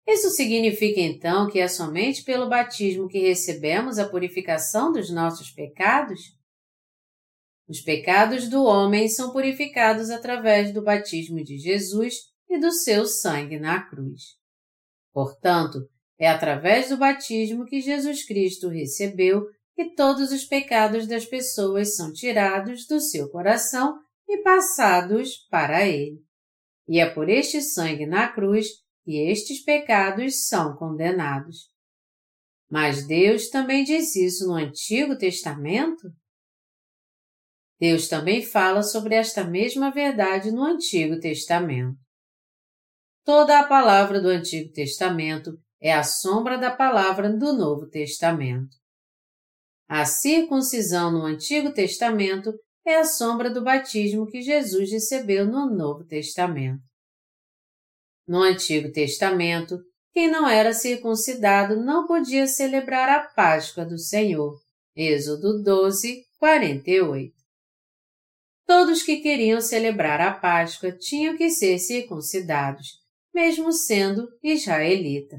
[0.06, 6.20] isso significa então que é somente pelo batismo que recebemos a purificação dos nossos pecados?
[7.66, 12.16] Os pecados do homem são purificados através do batismo de Jesus
[12.50, 14.36] e do seu sangue na cruz.
[15.10, 19.46] Portanto, é através do batismo que Jesus Cristo recebeu
[19.76, 23.94] que todos os pecados das pessoas são tirados do seu coração
[24.26, 26.18] e passados para ele.
[26.88, 28.68] E é por este sangue na cruz
[29.06, 31.68] e estes pecados são condenados.
[32.70, 36.10] Mas Deus também diz isso no Antigo Testamento?
[37.78, 41.98] Deus também fala sobre esta mesma verdade no Antigo Testamento.
[43.22, 48.74] Toda a palavra do Antigo Testamento é a sombra da palavra do Novo Testamento.
[49.88, 52.52] A circuncisão no Antigo Testamento
[52.84, 56.82] é a sombra do batismo que Jesus recebeu no Novo Testamento.
[58.26, 59.78] No Antigo Testamento,
[60.12, 64.58] quem não era circuncidado não podia celebrar a Páscoa do Senhor.
[64.96, 67.32] Êxodo 12, 48.
[68.66, 72.88] Todos que queriam celebrar a Páscoa tinham que ser circuncidados,
[73.32, 75.36] mesmo sendo israelita.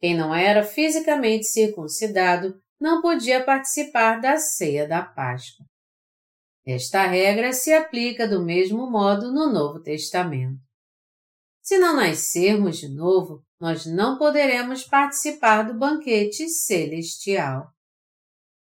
[0.00, 5.66] Quem não era fisicamente circuncidado não podia participar da ceia da Páscoa.
[6.66, 10.58] Esta regra se aplica do mesmo modo no Novo Testamento.
[11.62, 17.70] Se não nascermos de novo, nós não poderemos participar do banquete celestial.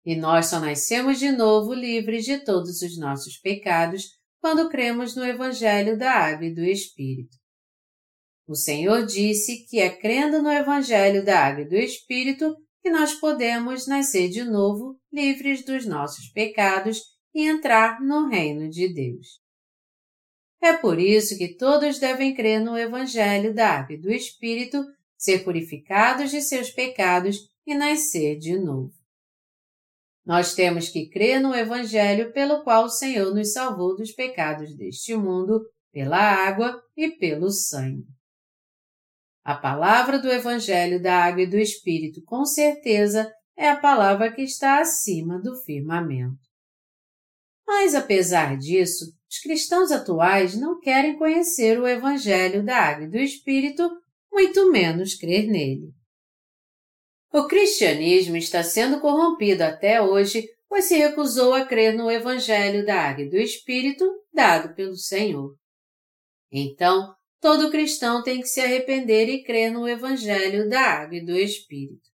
[0.05, 4.05] E nós só nascemos de novo livres de todos os nossos pecados
[4.41, 7.37] quando cremos no Evangelho da Água e do Espírito.
[8.47, 12.55] O Senhor disse que é crendo no Evangelho da Água e do Espírito
[12.87, 17.03] que nós podemos nascer de novo, livres dos nossos pecados
[17.34, 19.41] e entrar no reino de Deus.
[20.62, 24.84] É por isso que todos devem crer no Evangelho da Água e do Espírito,
[25.18, 28.95] ser purificados de seus pecados e nascer de novo.
[30.24, 35.16] Nós temos que crer no Evangelho pelo qual o Senhor nos salvou dos pecados deste
[35.16, 35.61] mundo,
[35.93, 38.16] pela água e pelo sangue.
[39.47, 44.42] A palavra do Evangelho da Água e do Espírito, com certeza, é a palavra que
[44.42, 46.40] está acima do firmamento.
[47.64, 53.18] Mas, apesar disso, os cristãos atuais não querem conhecer o Evangelho da Água e do
[53.18, 53.88] Espírito,
[54.32, 55.92] muito menos crer nele.
[57.32, 63.01] O cristianismo está sendo corrompido até hoje, pois se recusou a crer no Evangelho da
[63.01, 65.55] Água e do Espírito dado pelo Senhor.
[66.51, 67.14] Então,
[67.47, 72.11] todo cristão tem que se arrepender e crer no Evangelho da Água e do Espírito.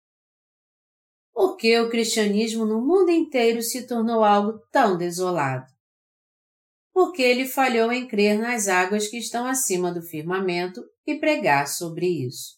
[1.32, 5.68] Por que o cristianismo no mundo inteiro se tornou algo tão desolado?
[6.92, 12.08] Porque ele falhou em crer nas águas que estão acima do firmamento e pregar sobre
[12.08, 12.58] isso.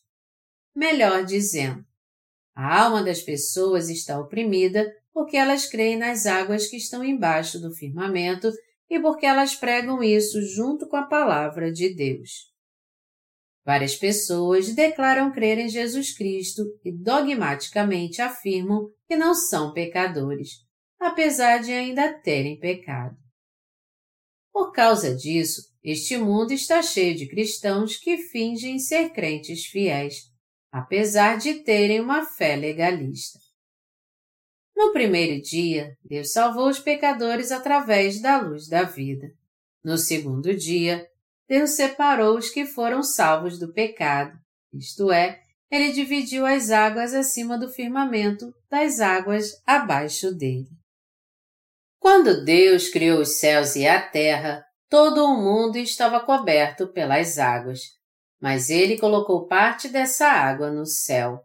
[0.73, 1.83] Melhor dizendo,
[2.55, 7.75] a alma das pessoas está oprimida porque elas creem nas águas que estão embaixo do
[7.75, 8.49] firmamento
[8.89, 12.49] e porque elas pregam isso junto com a palavra de Deus.
[13.63, 20.65] Várias pessoas declaram crer em Jesus Cristo e dogmaticamente afirmam que não são pecadores,
[20.99, 23.15] apesar de ainda terem pecado.
[24.51, 30.31] Por causa disso, este mundo está cheio de cristãos que fingem ser crentes fiéis,
[30.71, 33.39] apesar de terem uma fé legalista.
[34.75, 39.31] No primeiro dia, Deus salvou os pecadores através da luz da vida.
[39.83, 41.07] No segundo dia,
[41.51, 44.39] Deus separou os que foram salvos do pecado,
[44.73, 50.69] isto é, ele dividiu as águas acima do firmamento das águas abaixo dele.
[51.99, 57.81] Quando Deus criou os céus e a terra, todo o mundo estava coberto pelas águas,
[58.39, 61.43] mas ele colocou parte dessa água no céu.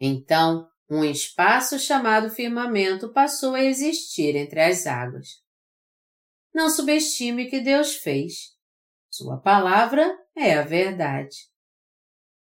[0.00, 5.28] Então, um espaço chamado firmamento passou a existir entre as águas.
[6.54, 8.55] Não subestime o que Deus fez.
[9.16, 11.48] Sua palavra é a verdade.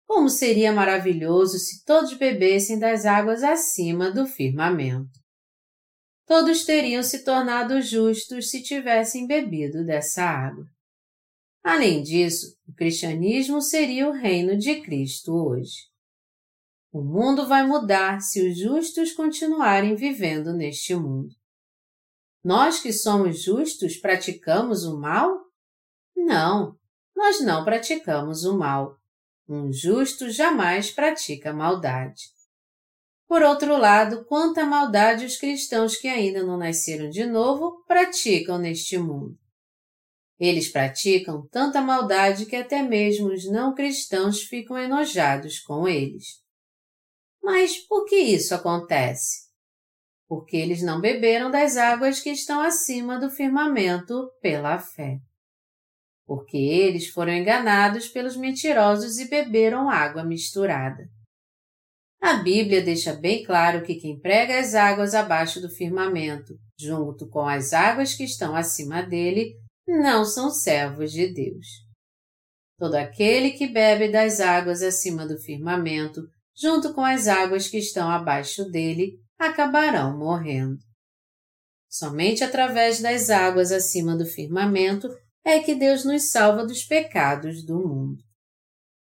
[0.08, 5.20] Como seria maravilhoso se todos bebessem das águas acima do firmamento.
[6.26, 10.64] Todos teriam se tornado justos se tivessem bebido dessa água.
[11.62, 15.90] Além disso, o cristianismo seria o reino de Cristo hoje.
[16.90, 21.36] O mundo vai mudar se os justos continuarem vivendo neste mundo.
[22.42, 25.51] Nós que somos justos praticamos o mal?
[26.16, 26.78] Não,
[27.16, 28.98] nós não praticamos o mal.
[29.48, 32.24] Um justo jamais pratica maldade.
[33.28, 38.98] Por outro lado, quanta maldade os cristãos que ainda não nasceram de novo praticam neste
[38.98, 39.38] mundo.
[40.40, 46.42] Eles praticam tanta maldade que até mesmo os não cristãos ficam enojados com eles.
[47.42, 49.50] Mas por que isso acontece?
[50.28, 55.22] Porque eles não beberam das águas que estão acima do firmamento pela fé
[56.32, 61.10] porque eles foram enganados pelos mentirosos e beberam água misturada.
[62.22, 67.46] A Bíblia deixa bem claro que quem prega as águas abaixo do firmamento, junto com
[67.46, 71.68] as águas que estão acima dele, não são servos de Deus.
[72.80, 76.22] Todo aquele que bebe das águas acima do firmamento,
[76.56, 80.80] junto com as águas que estão abaixo dele, acabarão morrendo.
[81.90, 85.10] Somente através das águas acima do firmamento
[85.44, 88.22] é que Deus nos salva dos pecados do mundo.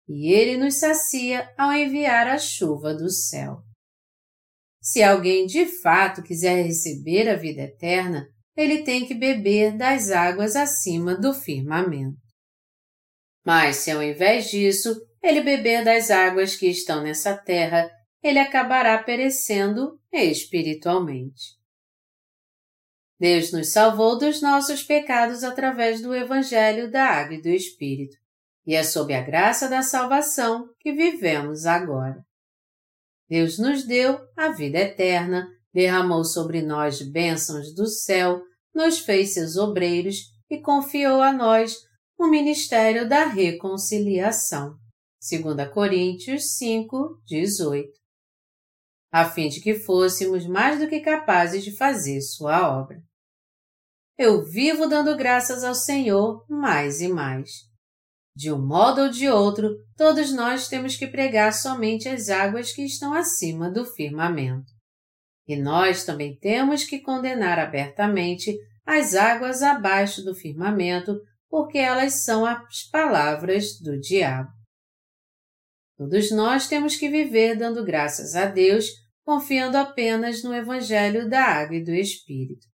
[0.07, 3.57] E Ele nos sacia ao enviar a chuva do céu.
[4.81, 8.27] Se alguém de fato quiser receber a vida eterna,
[8.57, 12.17] ele tem que beber das águas acima do firmamento.
[13.45, 17.89] Mas se ao invés disso ele beber das águas que estão nessa terra,
[18.23, 21.60] ele acabará perecendo espiritualmente.
[23.21, 28.17] Deus nos salvou dos nossos pecados através do Evangelho da Água e do Espírito.
[28.65, 32.25] e é sob a graça da salvação que vivemos agora.
[33.29, 38.41] Deus nos deu a vida eterna, derramou sobre nós bênçãos do céu,
[38.73, 40.17] nos fez seus obreiros
[40.49, 41.75] e confiou a nós
[42.17, 44.75] o ministério da reconciliação.
[45.29, 47.87] 2 Coríntios 5, 18.
[49.11, 52.99] A fim de que fôssemos mais do que capazes de fazer sua obra.
[54.23, 57.49] Eu vivo dando graças ao Senhor mais e mais.
[58.35, 59.67] De um modo ou de outro,
[59.97, 64.71] todos nós temos que pregar somente as águas que estão acima do firmamento.
[65.47, 68.55] E nós também temos que condenar abertamente
[68.85, 71.19] as águas abaixo do firmamento,
[71.49, 74.51] porque elas são as palavras do diabo.
[75.97, 78.85] Todos nós temos que viver dando graças a Deus,
[79.25, 82.70] confiando apenas no Evangelho da Água e do Espírito.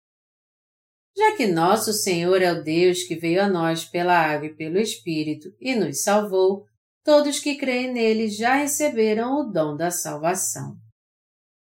[1.17, 4.77] Já que nosso Senhor é o Deus que veio a nós pela água e pelo
[4.77, 6.65] Espírito e nos salvou,
[7.03, 10.75] todos que creem nele já receberam o dom da salvação.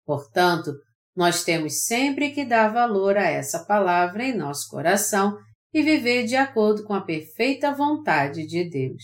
[0.05, 0.73] Portanto,
[1.15, 5.37] nós temos sempre que dar valor a essa palavra em nosso coração
[5.73, 9.03] e viver de acordo com a perfeita vontade de Deus.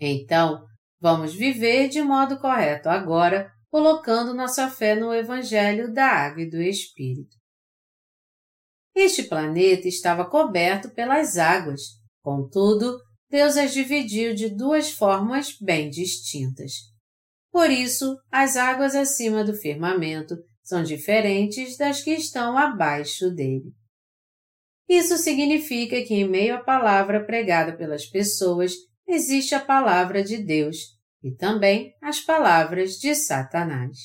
[0.00, 0.64] Então,
[1.00, 6.60] vamos viver de modo correto agora, colocando nossa fé no Evangelho da Água e do
[6.60, 7.37] Espírito.
[9.00, 11.82] Este planeta estava coberto pelas águas,
[12.20, 12.98] contudo,
[13.30, 16.72] Deus as dividiu de duas formas bem distintas.
[17.52, 20.34] Por isso, as águas acima do firmamento
[20.64, 23.72] são diferentes das que estão abaixo dele.
[24.88, 28.72] Isso significa que, em meio à palavra pregada pelas pessoas,
[29.06, 33.96] existe a palavra de Deus e também as palavras de Satanás.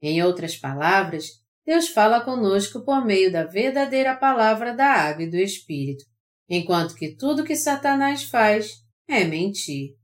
[0.00, 5.36] Em outras palavras, Deus fala conosco por meio da verdadeira palavra da água e do
[5.36, 6.04] Espírito,
[6.48, 8.70] enquanto que tudo que Satanás faz
[9.08, 9.96] é mentir.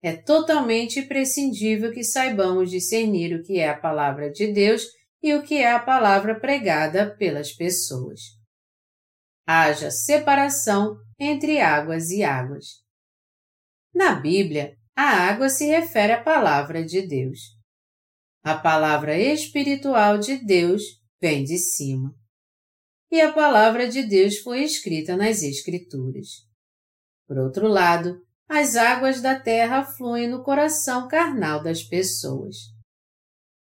[0.00, 4.86] É totalmente imprescindível que saibamos discernir o que é a palavra de Deus
[5.20, 8.20] e o que é a palavra pregada pelas pessoas.
[9.46, 12.84] Haja separação entre águas e águas.
[13.94, 17.53] Na Bíblia, a água se refere à palavra de Deus.
[18.44, 20.82] A palavra espiritual de Deus
[21.18, 22.14] vem de cima.
[23.10, 26.28] E a palavra de Deus foi escrita nas Escrituras.
[27.26, 32.56] Por outro lado, as águas da terra fluem no coração carnal das pessoas.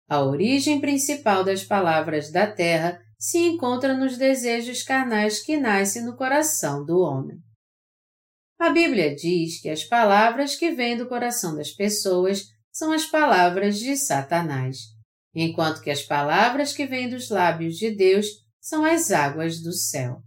[0.07, 6.15] A origem principal das palavras da terra se encontra nos desejos carnais que nascem no
[6.15, 7.37] coração do homem.
[8.57, 13.77] A Bíblia diz que as palavras que vêm do coração das pessoas são as palavras
[13.79, 14.77] de Satanás,
[15.33, 18.27] enquanto que as palavras que vêm dos lábios de Deus
[18.59, 20.21] são as águas do céu.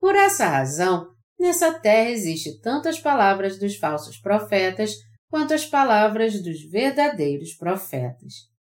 [0.00, 1.08] Por essa razão,
[1.38, 4.94] nessa terra existe tanto as palavras dos falsos profetas
[5.28, 8.52] quanto as palavras dos verdadeiros profetas.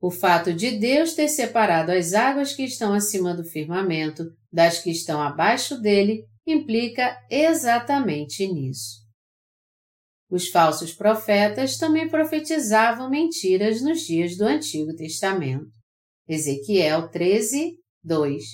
[0.00, 4.90] O fato de Deus ter separado as águas que estão acima do firmamento das que
[4.90, 8.99] estão abaixo dele implica exatamente nisso.
[10.30, 15.66] Os falsos profetas também profetizavam mentiras nos dias do Antigo Testamento.
[16.28, 18.44] Ezequiel 13, 2.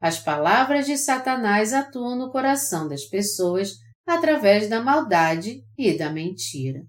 [0.00, 3.72] As palavras de Satanás atuam no coração das pessoas
[4.06, 6.80] através da maldade e da mentira.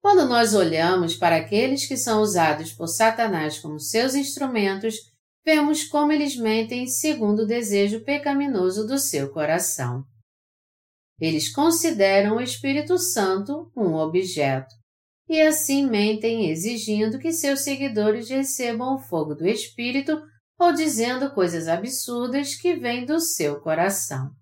[0.00, 4.94] Quando nós olhamos para aqueles que são usados por Satanás como seus instrumentos,
[5.44, 10.04] vemos como eles mentem segundo o desejo pecaminoso do seu coração.
[11.22, 14.74] Eles consideram o Espírito Santo um objeto
[15.28, 20.20] e assim mentem exigindo que seus seguidores recebam o fogo do Espírito
[20.58, 24.32] ou dizendo coisas absurdas que vêm do seu coração.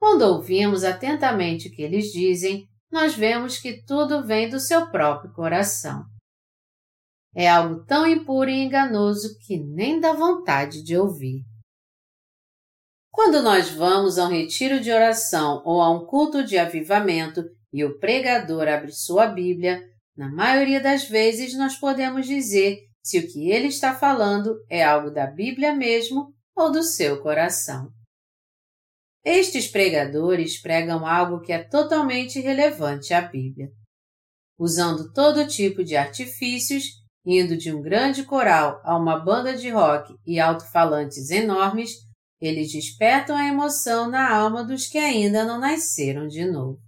[0.00, 5.30] Quando ouvimos atentamente o que eles dizem, nós vemos que tudo vem do seu próprio
[5.34, 6.06] coração.
[7.36, 11.42] É algo tão impuro e enganoso que nem dá vontade de ouvir.
[13.18, 17.42] Quando nós vamos a um retiro de oração ou a um culto de avivamento
[17.72, 19.82] e o pregador abre sua Bíblia,
[20.16, 25.10] na maioria das vezes nós podemos dizer se o que ele está falando é algo
[25.10, 27.90] da Bíblia mesmo ou do seu coração.
[29.24, 33.68] Estes pregadores pregam algo que é totalmente relevante à Bíblia.
[34.56, 36.84] Usando todo tipo de artifícios,
[37.26, 42.06] indo de um grande coral a uma banda de rock e alto-falantes enormes,
[42.40, 46.78] eles despertam a emoção na alma dos que ainda não nasceram de novo.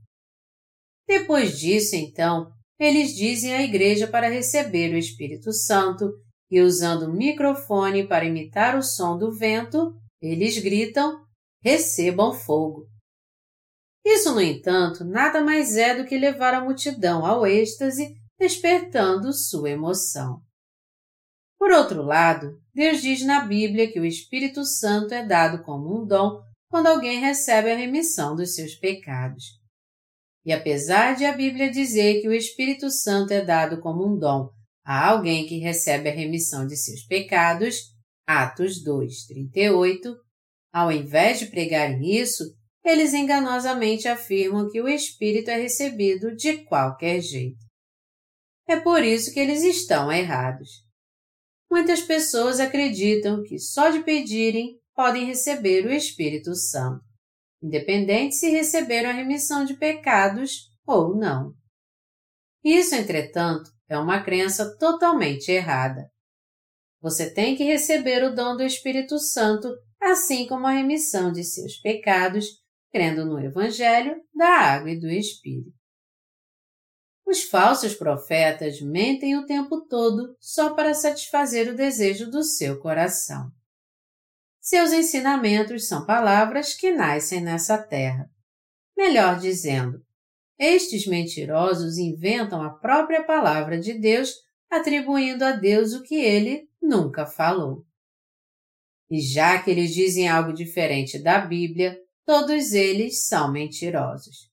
[1.06, 6.12] Depois disso, então, eles dizem à igreja para receber o Espírito Santo
[6.50, 11.24] e, usando o microfone para imitar o som do vento, eles gritam:
[11.62, 12.86] recebam fogo.
[14.04, 19.70] Isso, no entanto, nada mais é do que levar a multidão ao êxtase, despertando sua
[19.70, 20.40] emoção.
[21.60, 26.06] Por outro lado, Deus diz na Bíblia que o Espírito Santo é dado como um
[26.06, 29.44] dom quando alguém recebe a remissão dos seus pecados.
[30.42, 34.48] E apesar de a Bíblia dizer que o Espírito Santo é dado como um dom
[34.82, 37.76] a alguém que recebe a remissão de seus pecados,
[38.26, 40.16] Atos 2, 38,
[40.72, 42.42] ao invés de pregarem isso,
[42.82, 47.60] eles enganosamente afirmam que o Espírito é recebido de qualquer jeito.
[48.66, 50.88] É por isso que eles estão errados.
[51.70, 57.04] Muitas pessoas acreditam que só de pedirem podem receber o Espírito Santo,
[57.62, 61.54] independente se receberam a remissão de pecados ou não.
[62.64, 66.10] Isso, entretanto, é uma crença totalmente errada.
[67.00, 69.72] Você tem que receber o dom do Espírito Santo,
[70.02, 72.46] assim como a remissão de seus pecados,
[72.90, 75.79] crendo no Evangelho da Água e do Espírito.
[77.30, 83.52] Os falsos profetas mentem o tempo todo só para satisfazer o desejo do seu coração.
[84.60, 88.28] Seus ensinamentos são palavras que nascem nessa terra.
[88.96, 90.04] Melhor dizendo,
[90.58, 94.34] estes mentirosos inventam a própria palavra de Deus,
[94.68, 97.86] atribuindo a Deus o que ele nunca falou.
[99.08, 101.96] E já que eles dizem algo diferente da Bíblia,
[102.26, 104.49] todos eles são mentirosos.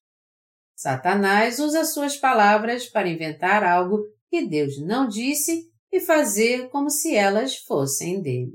[0.78, 7.16] Satanás usa suas palavras para inventar algo que Deus não disse e fazer como se
[7.16, 8.54] elas fossem dele.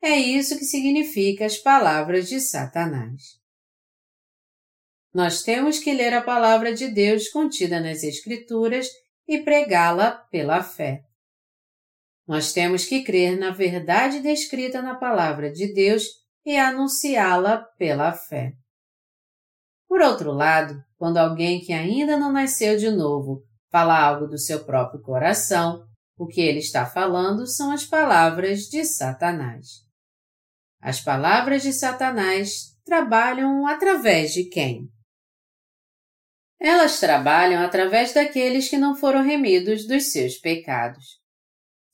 [0.00, 3.38] É isso que significa as palavras de Satanás.
[5.12, 8.86] Nós temos que ler a palavra de Deus contida nas Escrituras
[9.26, 11.02] e pregá-la pela fé.
[12.26, 16.04] Nós temos que crer na verdade descrita na palavra de Deus
[16.42, 18.54] e anunciá-la pela fé.
[19.88, 24.64] Por outro lado, quando alguém que ainda não nasceu de novo fala algo do seu
[24.64, 25.84] próprio coração,
[26.16, 29.86] o que ele está falando são as palavras de Satanás.
[30.80, 34.88] As palavras de Satanás trabalham através de quem?
[36.60, 41.20] Elas trabalham através daqueles que não foram remidos dos seus pecados.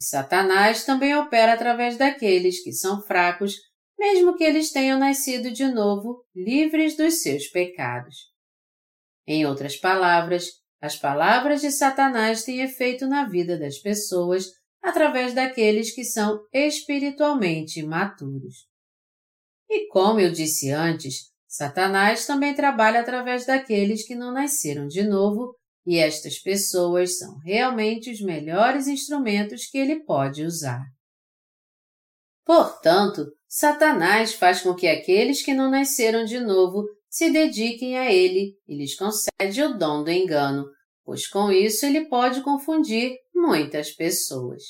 [0.00, 3.56] Satanás também opera através daqueles que são fracos,
[4.04, 8.14] mesmo que eles tenham nascido de novo, livres dos seus pecados.
[9.26, 14.50] Em outras palavras, as palavras de Satanás têm efeito na vida das pessoas
[14.82, 18.66] através daqueles que são espiritualmente imaturos.
[19.70, 25.56] E como eu disse antes, Satanás também trabalha através daqueles que não nasceram de novo
[25.86, 30.84] e estas pessoas são realmente os melhores instrumentos que ele pode usar.
[32.44, 33.24] Portanto,
[33.56, 38.76] Satanás faz com que aqueles que não nasceram de novo se dediquem a ele e
[38.76, 40.66] lhes concede o dom do engano,
[41.04, 44.60] pois com isso ele pode confundir muitas pessoas.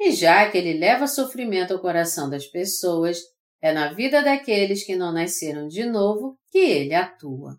[0.00, 3.20] E já que ele leva sofrimento ao coração das pessoas,
[3.62, 7.56] é na vida daqueles que não nasceram de novo que ele atua.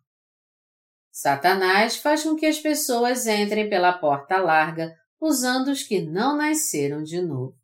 [1.10, 7.02] Satanás faz com que as pessoas entrem pela porta larga, usando os que não nasceram
[7.02, 7.56] de novo.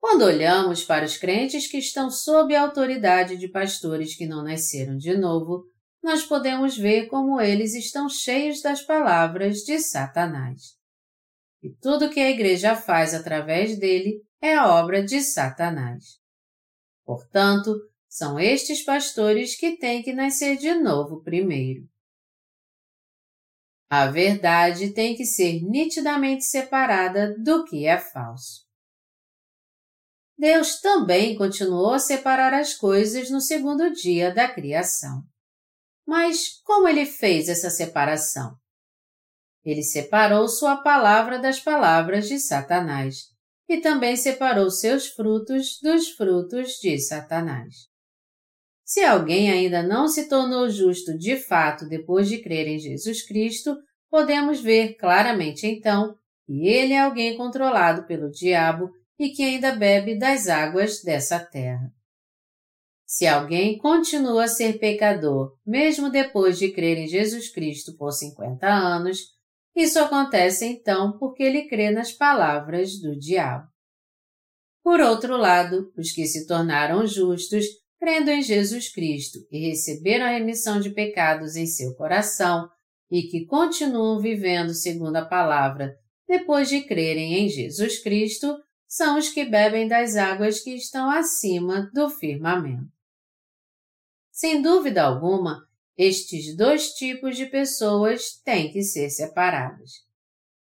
[0.00, 4.96] Quando olhamos para os crentes que estão sob a autoridade de pastores que não nasceram
[4.96, 5.64] de novo,
[6.02, 10.76] nós podemos ver como eles estão cheios das palavras de Satanás.
[11.62, 16.20] E tudo que a igreja faz através dele é obra de Satanás.
[17.04, 17.74] Portanto,
[18.08, 21.88] são estes pastores que têm que nascer de novo primeiro.
[23.88, 28.65] A verdade tem que ser nitidamente separada do que é falso.
[30.38, 35.22] Deus também continuou a separar as coisas no segundo dia da criação.
[36.06, 38.54] Mas como ele fez essa separação?
[39.64, 43.34] Ele separou sua palavra das palavras de Satanás
[43.68, 47.74] e também separou seus frutos dos frutos de Satanás.
[48.84, 53.76] Se alguém ainda não se tornou justo de fato depois de crer em Jesus Cristo,
[54.08, 56.14] podemos ver claramente então
[56.46, 58.88] que ele é alguém controlado pelo diabo
[59.18, 61.90] e que ainda bebe das águas dessa terra.
[63.06, 68.66] Se alguém continua a ser pecador, mesmo depois de crer em Jesus Cristo por 50
[68.66, 69.18] anos,
[69.76, 73.68] isso acontece então porque ele crê nas palavras do diabo.
[74.82, 77.64] Por outro lado, os que se tornaram justos
[77.98, 82.68] crendo em Jesus Cristo e receberam a remissão de pecados em seu coração
[83.10, 85.96] e que continuam vivendo segundo a palavra
[86.28, 88.56] depois de crerem em Jesus Cristo,
[88.88, 92.90] são os que bebem das águas que estão acima do firmamento.
[94.30, 100.04] Sem dúvida alguma, estes dois tipos de pessoas têm que ser separados.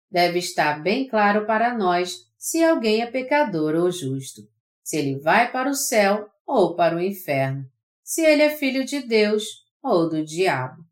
[0.10, 4.42] Deve estar bem claro para nós se alguém é pecador ou justo,
[4.82, 7.70] se ele vai para o céu ou para o inferno,
[8.02, 9.44] se ele é filho de Deus
[9.84, 10.84] ou do diabo.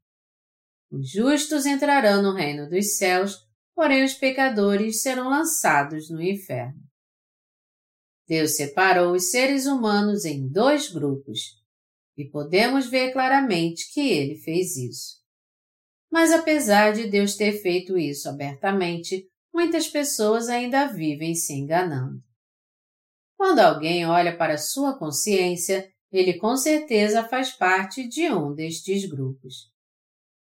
[0.92, 3.38] Os justos entrarão no reino dos céus,
[3.74, 6.87] porém os pecadores serão lançados no inferno.
[8.28, 11.58] Deus separou os seres humanos em dois grupos,
[12.18, 15.18] e podemos ver claramente que ele fez isso.
[16.12, 22.22] Mas apesar de Deus ter feito isso abertamente, muitas pessoas ainda vivem se enganando.
[23.38, 29.72] Quando alguém olha para sua consciência, ele com certeza faz parte de um destes grupos.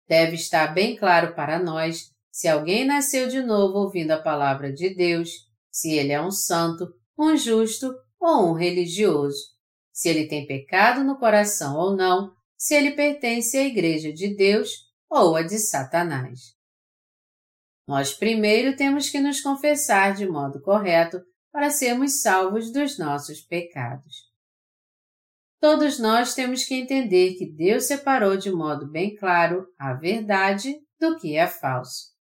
[0.08, 4.94] Deve estar bem claro para nós se alguém nasceu de novo ouvindo a palavra de
[4.94, 5.30] Deus,
[5.72, 9.38] se ele é um santo, um justo ou um religioso,
[9.92, 14.70] se ele tem pecado no coração ou não, se ele pertence à Igreja de Deus
[15.10, 16.56] ou à de Satanás.
[17.88, 21.22] Nós primeiro temos que nos confessar de modo correto
[21.52, 24.28] para sermos salvos dos nossos pecados.
[25.60, 31.18] Todos nós temos que entender que Deus separou de modo bem claro a verdade do
[31.18, 32.17] que é falso.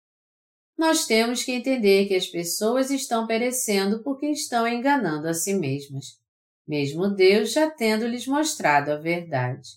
[0.76, 6.18] Nós temos que entender que as pessoas estão perecendo porque estão enganando a si mesmas,
[6.66, 9.70] mesmo Deus já tendo lhes mostrado a verdade.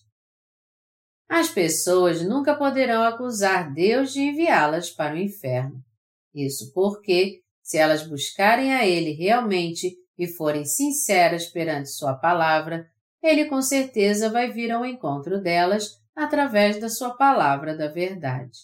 [1.30, 5.84] As pessoas nunca poderão acusar Deus de enviá-las para o inferno.
[6.34, 12.90] Isso porque se elas buscarem a Ele realmente e forem sinceras perante Sua palavra,
[13.22, 18.57] Ele com certeza vai vir ao encontro delas através da Sua palavra da verdade.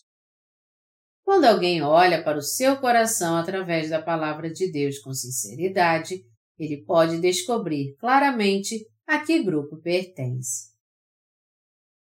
[1.23, 6.23] Quando alguém olha para o seu coração através da palavra de Deus com sinceridade,
[6.59, 10.73] ele pode descobrir claramente a que grupo pertence.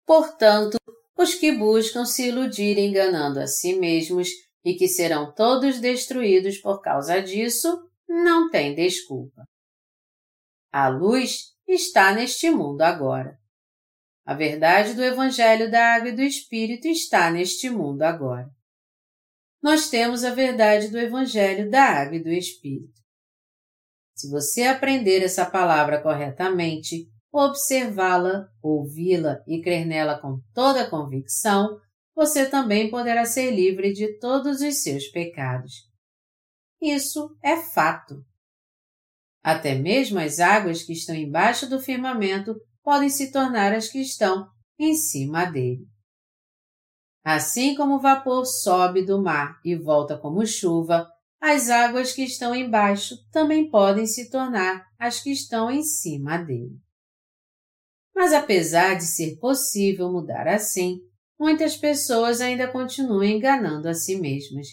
[0.06, 0.78] Portanto,
[1.18, 4.30] os que buscam se iludir enganando a si mesmos
[4.64, 9.44] e que serão todos destruídos por causa disso, não tem desculpa.
[10.72, 13.38] A luz está neste mundo agora.
[14.26, 18.57] A verdade do Evangelho da Água e do Espírito está neste mundo agora.
[19.62, 23.02] Nós temos a verdade do Evangelho da Água e do Espírito.
[24.16, 31.80] Se você aprender essa palavra corretamente, observá-la, ouvi-la e crer nela com toda convicção,
[32.16, 35.88] você também poderá ser livre de todos os seus pecados.
[36.82, 38.26] Isso é fato.
[39.44, 44.48] Até mesmo as águas que estão embaixo do firmamento podem se tornar as que estão
[44.80, 45.86] em cima dele.
[47.30, 51.06] Assim como o vapor sobe do mar e volta como chuva,
[51.42, 56.80] as águas que estão embaixo também podem se tornar as que estão em cima dele.
[58.16, 61.02] Mas apesar de ser possível mudar assim,
[61.38, 64.68] muitas pessoas ainda continuam enganando a si mesmas.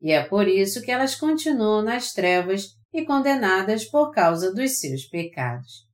[0.00, 5.04] E é por isso que elas continuam nas trevas e condenadas por causa dos seus
[5.04, 5.86] pecados.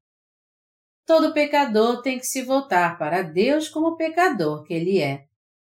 [1.05, 5.27] Todo pecador tem que se voltar para Deus como pecador que ele é,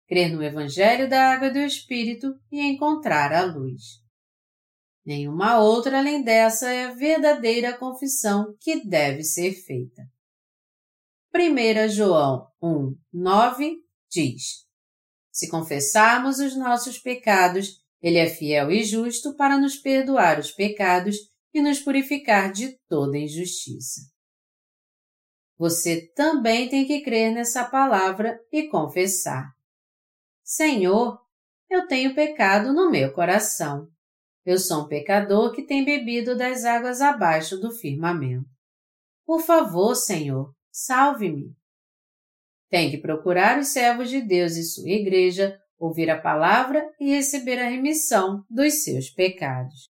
[0.06, 4.04] crer no Evangelho da Água do Espírito e encontrar a luz.
[5.04, 10.02] Nenhuma outra além dessa é a verdadeira confissão que deve ser feita.
[11.32, 13.76] 1 João 1, 9
[14.10, 14.66] diz:
[15.30, 21.16] Se confessarmos os nossos pecados, Ele é fiel e justo para nos perdoar os pecados
[21.52, 24.00] e nos purificar de toda injustiça.
[25.58, 29.55] Você também tem que crer nessa palavra e confessar.
[30.48, 31.20] Senhor,
[31.68, 33.88] eu tenho pecado no meu coração.
[34.44, 38.48] Eu sou um pecador que tem bebido das águas abaixo do firmamento.
[39.26, 41.52] Por favor, Senhor, salve-me.
[42.70, 47.58] Tem que procurar os servos de Deus e sua igreja, ouvir a palavra e receber
[47.58, 49.90] a remissão dos seus pecados.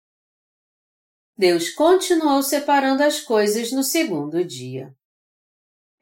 [1.34, 4.94] Deus continuou separando as coisas no segundo dia.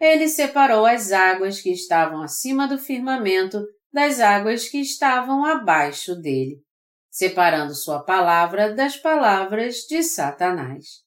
[0.01, 6.62] Ele separou as águas que estavam acima do firmamento das águas que estavam abaixo dele,
[7.10, 11.04] separando sua palavra das palavras de Satanás.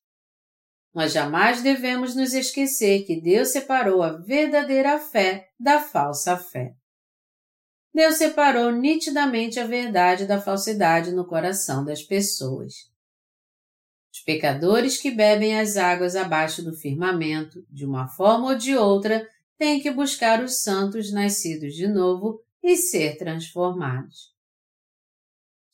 [0.94, 6.76] Nós jamais devemos nos esquecer que Deus separou a verdadeira fé da falsa fé.
[7.94, 12.92] Deus separou nitidamente a verdade da falsidade no coração das pessoas.
[14.12, 19.28] Os pecadores que bebem as águas abaixo do firmamento, de uma forma ou de outra,
[19.58, 24.34] têm que buscar os santos nascidos de novo e ser transformados.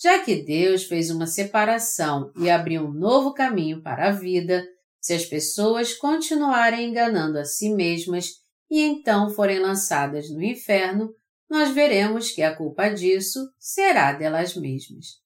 [0.02, 4.66] Já que Deus fez uma separação e abriu um novo caminho para a vida,
[5.00, 11.14] se as pessoas continuarem enganando a si mesmas e então forem lançadas no inferno,
[11.50, 15.20] nós veremos que a culpa disso será delas mesmas.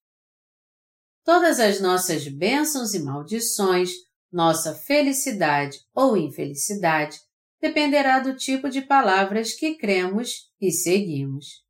[1.24, 3.92] Todas as nossas bênçãos e maldições,
[4.32, 7.20] nossa felicidade ou infelicidade,
[7.62, 11.62] dependerá do tipo de palavras que cremos e seguimos.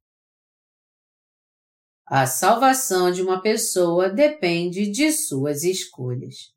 [2.05, 6.53] A salvação de uma pessoa depende de suas escolhas.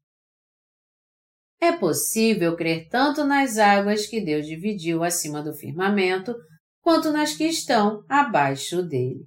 [1.58, 6.34] É possível crer tanto nas águas que Deus dividiu acima do firmamento,
[6.82, 9.26] quanto nas que estão abaixo dele.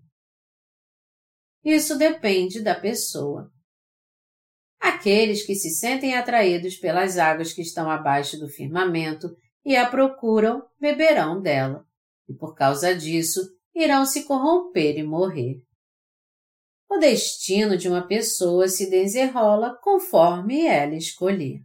[1.64, 3.52] Isso depende da pessoa.
[4.80, 10.62] Aqueles que se sentem atraídos pelas águas que estão abaixo do firmamento e a procuram
[10.80, 11.89] beberão dela,
[12.30, 13.42] e por causa disso
[13.74, 15.62] irão se corromper e morrer.
[16.88, 21.62] O destino de uma pessoa se desenrola conforme ela escolher.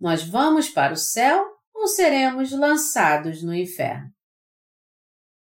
[0.00, 1.44] Nós vamos para o céu
[1.74, 4.10] ou seremos lançados no inferno?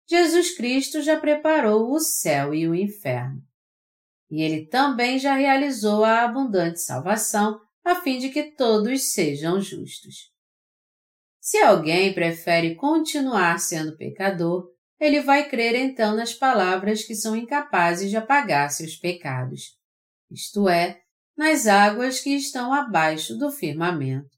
[0.07, 3.41] Jesus Cristo já preparou o céu e o inferno.
[4.29, 10.32] E ele também já realizou a abundante salvação a fim de que todos sejam justos.
[11.43, 14.65] Se alguém prefere continuar sendo pecador,
[14.97, 19.77] ele vai crer então nas palavras que são incapazes de apagar seus pecados,
[20.31, 21.01] isto é,
[21.37, 24.29] nas águas que estão abaixo do firmamento.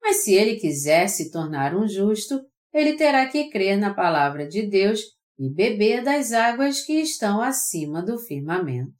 [0.00, 2.40] Mas se ele quiser se tornar um justo,
[2.72, 5.00] ele terá que crer na palavra de Deus
[5.36, 8.94] e beber das águas que estão acima do firmamento.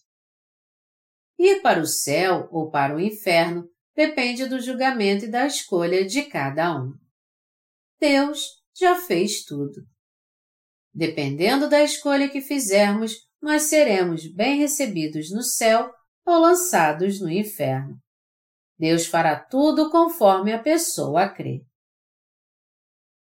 [1.39, 6.23] Ir para o céu ou para o inferno depende do julgamento e da escolha de
[6.23, 7.01] cada um.
[8.03, 9.81] Deus já fez tudo.
[10.93, 15.89] Dependendo da escolha que fizermos, nós seremos bem recebidos no céu
[16.27, 17.97] ou lançados no inferno.
[18.77, 21.65] Deus fará tudo conforme a pessoa crê.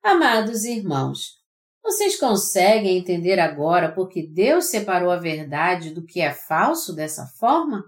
[0.04, 1.40] Amados irmãos,
[1.84, 7.28] vocês conseguem entender agora por que Deus separou a verdade do que é falso dessa
[7.38, 7.84] forma?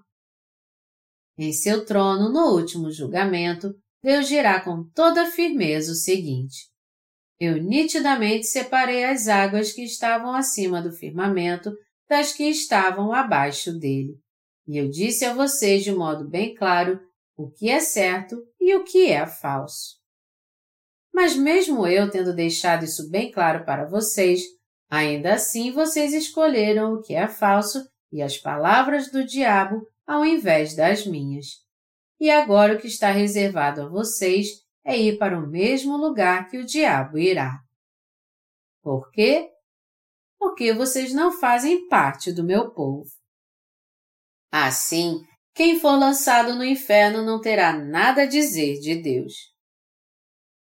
[1.40, 6.72] Em seu trono, no último julgamento, Deus dirá com toda firmeza o seguinte:
[7.44, 11.76] eu nitidamente separei as águas que estavam acima do firmamento
[12.08, 14.18] das que estavam abaixo dele.
[14.66, 17.02] E eu disse a vocês de modo bem claro
[17.36, 19.98] o que é certo e o que é falso.
[21.14, 24.42] Mas mesmo eu tendo deixado isso bem claro para vocês,
[24.90, 30.76] ainda assim vocês escolheram o que é falso e as palavras do diabo ao invés
[30.78, 31.48] das minhas.
[32.22, 36.58] E agora o que está reservado a vocês é ir para o mesmo lugar que
[36.58, 37.60] o diabo irá.
[38.82, 39.50] Por quê?
[40.38, 43.10] Porque vocês não fazem parte do meu povo.
[44.52, 45.22] Assim,
[45.54, 49.34] quem for lançado no inferno não terá nada a dizer de Deus.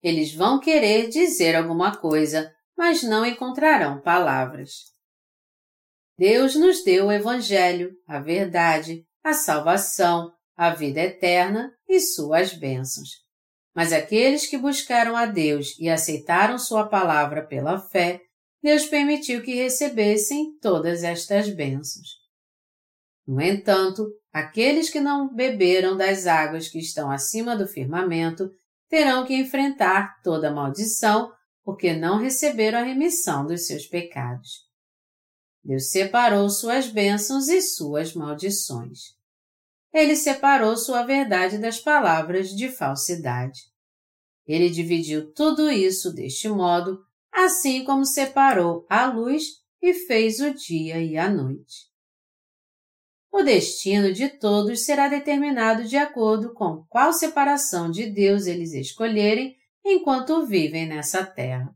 [0.03, 4.71] Eles vão querer dizer alguma coisa, mas não encontrarão palavras.
[6.19, 13.28] Deus nos deu o Evangelho, a verdade, a salvação, a vida eterna e suas bênçãos.
[13.79, 18.21] Mas aqueles que buscaram a Deus e aceitaram Sua palavra pela fé,
[18.61, 22.17] Deus permitiu que recebessem todas estas bênçãos.
[23.25, 28.51] No entanto, aqueles que não beberam das águas que estão acima do firmamento
[28.89, 31.33] terão que enfrentar toda maldição
[31.63, 34.67] porque não receberam a remissão dos seus pecados.
[35.63, 39.18] Deus separou suas bênçãos e suas maldições
[39.93, 43.61] ele separou sua verdade das palavras de falsidade.
[44.47, 47.01] Ele dividiu tudo isso deste modo,
[47.33, 49.45] assim como separou a luz
[49.81, 51.89] e fez o dia e a noite.
[53.31, 59.57] O destino de todos será determinado de acordo com qual separação de Deus eles escolherem
[59.85, 61.75] enquanto vivem nessa terra.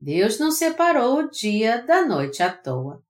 [0.00, 3.02] Deus não separou o dia da noite à toa.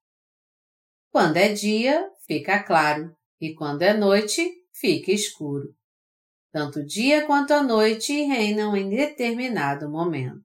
[1.10, 5.74] Quando é dia, fica claro, e quando é noite, fica escuro.
[6.52, 10.44] Tanto o dia quanto a noite reinam em determinado momento.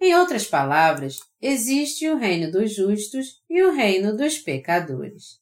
[0.00, 5.40] Em outras palavras, existe o reino dos justos e o reino dos pecadores.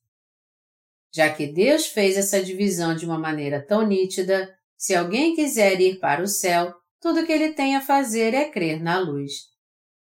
[1.10, 6.00] Já que Deus fez essa divisão de uma maneira tão nítida, se alguém quiser ir
[6.00, 9.46] para o céu, tudo que ele tem a fazer é crer na luz.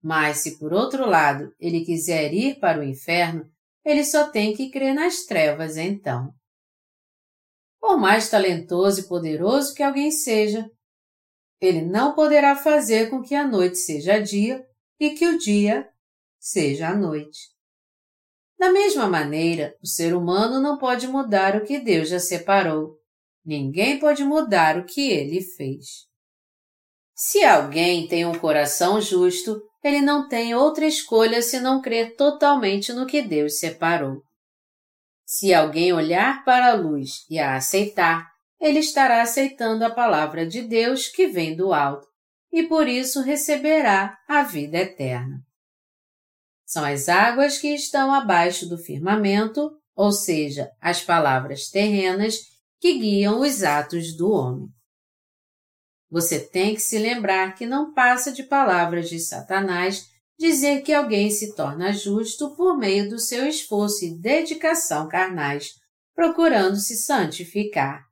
[0.02, 3.51] Mas se por outro lado ele quiser ir para o inferno,
[3.84, 6.34] ele só tem que crer nas trevas então.
[7.80, 10.70] Por mais talentoso e poderoso que alguém seja,
[11.60, 14.64] ele não poderá fazer com que a noite seja dia
[15.00, 15.88] e que o dia
[16.40, 17.40] seja a noite.
[18.58, 23.00] Da mesma maneira, o ser humano não pode mudar o que Deus já separou.
[23.44, 26.08] Ninguém pode mudar o que ele fez.
[27.16, 33.06] Se alguém tem um coração justo, ele não tem outra escolha senão crer totalmente no
[33.06, 34.22] que Deus separou.
[35.26, 38.30] Se alguém olhar para a luz e a aceitar,
[38.60, 42.08] ele estará aceitando a palavra de Deus que vem do alto
[42.52, 45.42] e por isso receberá a vida eterna.
[46.66, 52.36] São as águas que estão abaixo do firmamento, ou seja, as palavras terrenas
[52.80, 54.70] que guiam os atos do homem.
[56.12, 61.32] Você tem que se lembrar que não passa de palavras de Satanás dizer que alguém
[61.32, 65.76] se torna justo por meio do seu esforço e dedicação carnais,
[66.14, 68.04] procurando se santificar.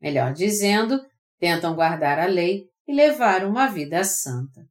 [0.00, 1.00] Melhor dizendo,
[1.38, 4.66] tentam guardar a lei e levar uma vida santa.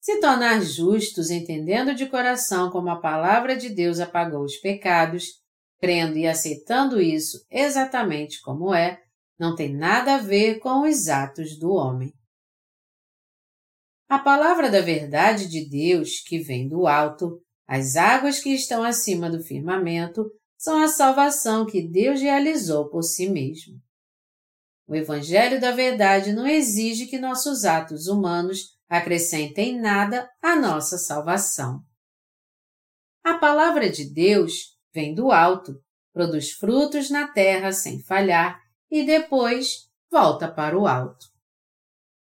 [0.00, 5.26] Se tornar justos entendendo de coração como a palavra de Deus apagou os pecados,
[5.78, 9.02] crendo e aceitando isso exatamente como é,
[9.38, 12.12] não tem nada a ver com os atos do homem.
[14.08, 19.28] A palavra da verdade de Deus, que vem do alto, as águas que estão acima
[19.28, 23.80] do firmamento, são a salvação que Deus realizou por si mesmo.
[24.88, 31.80] O Evangelho da Verdade não exige que nossos atos humanos acrescentem nada à nossa salvação.
[33.24, 35.74] A palavra de Deus vem do alto,
[36.12, 38.56] produz frutos na terra sem falhar
[38.90, 41.26] e depois volta para o alto.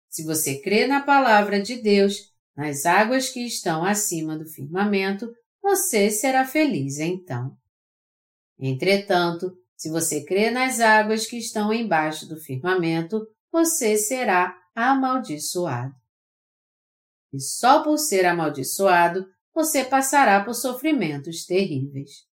[0.09, 6.09] Se você crê na palavra de Deus, nas águas que estão acima do firmamento, você
[6.09, 7.55] será feliz então.
[8.59, 15.95] Entretanto, se você crê nas águas que estão embaixo do firmamento, você será amaldiçoado.
[17.33, 22.30] E só por ser amaldiçoado, você passará por sofrimentos terríveis.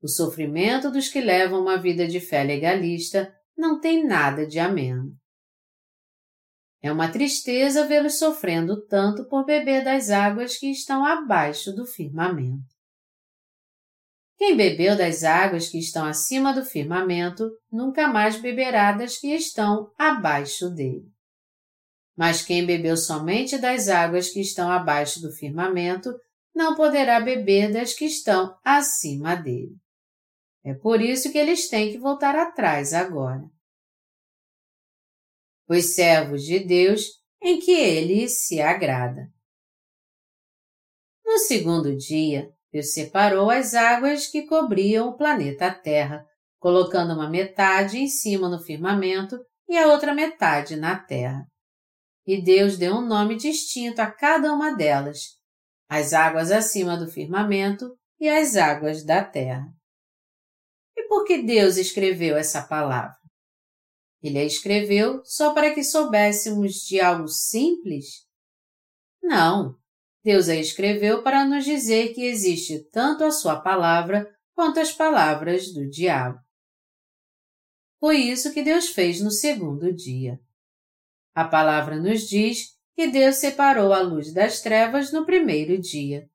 [0.00, 5.12] O sofrimento dos que levam uma vida de fé legalista não tem nada de ameno.
[6.80, 12.78] É uma tristeza vê-los sofrendo tanto por beber das águas que estão abaixo do firmamento.
[14.36, 19.92] Quem bebeu das águas que estão acima do firmamento nunca mais beberá das que estão
[19.98, 21.10] abaixo dele.
[22.16, 26.14] Mas quem bebeu somente das águas que estão abaixo do firmamento
[26.54, 29.76] não poderá beber das que estão acima dele.
[30.68, 33.42] É por isso que eles têm que voltar atrás agora.
[35.66, 37.06] Os servos de Deus
[37.40, 39.32] em que ele se agrada.
[41.24, 46.22] No segundo dia, Deus separou as águas que cobriam o planeta Terra,
[46.58, 51.46] colocando uma metade em cima no firmamento e a outra metade na terra.
[52.26, 55.38] E Deus deu um nome distinto a cada uma delas:
[55.88, 59.77] as águas acima do firmamento e as águas da terra.
[61.08, 63.16] E por que Deus escreveu essa palavra?
[64.22, 68.26] Ele a escreveu só para que soubéssemos de algo simples?
[69.22, 69.74] Não,
[70.22, 75.72] Deus a escreveu para nos dizer que existe tanto a sua palavra quanto as palavras
[75.72, 76.38] do diabo.
[77.98, 80.38] Foi isso que Deus fez no segundo dia.
[81.34, 86.28] A palavra nos diz que Deus separou a luz das trevas no primeiro dia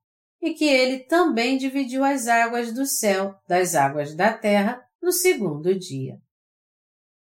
[0.43, 5.73] e que ele também dividiu as águas do céu das águas da terra no segundo
[5.73, 6.17] dia.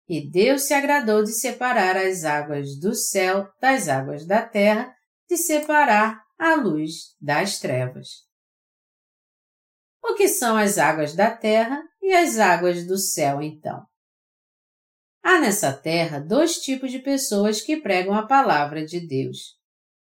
[0.07, 4.95] E Deus se agradou de separar as águas do céu das águas da terra,
[5.27, 8.27] de separar a luz das trevas.
[10.03, 13.83] O que são as águas da terra e as águas do céu, então?
[15.23, 19.57] Há nessa terra dois tipos de pessoas que pregam a palavra de Deus.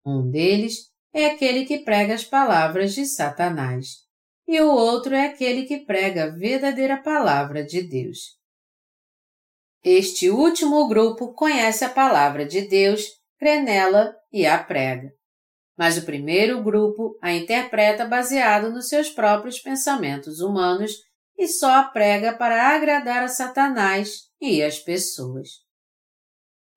[0.03, 4.03] Um deles é aquele que prega as palavras de Satanás,
[4.47, 8.37] e o outro é aquele que prega a verdadeira palavra de Deus.
[9.83, 13.03] Este último grupo conhece a palavra de Deus,
[13.39, 15.11] crê nela e a prega
[15.77, 20.93] mas o primeiro grupo a interpreta baseado nos seus próprios pensamentos humanos
[21.37, 25.64] e só a prega para agradar a Satanás e as pessoas.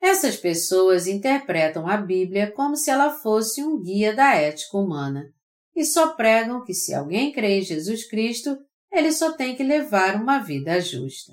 [0.00, 5.32] Essas pessoas interpretam a Bíblia como se ela fosse um guia da ética humana
[5.74, 8.58] e só pregam que se alguém crê em Jesus Cristo,
[8.90, 11.32] ele só tem que levar uma vida justa.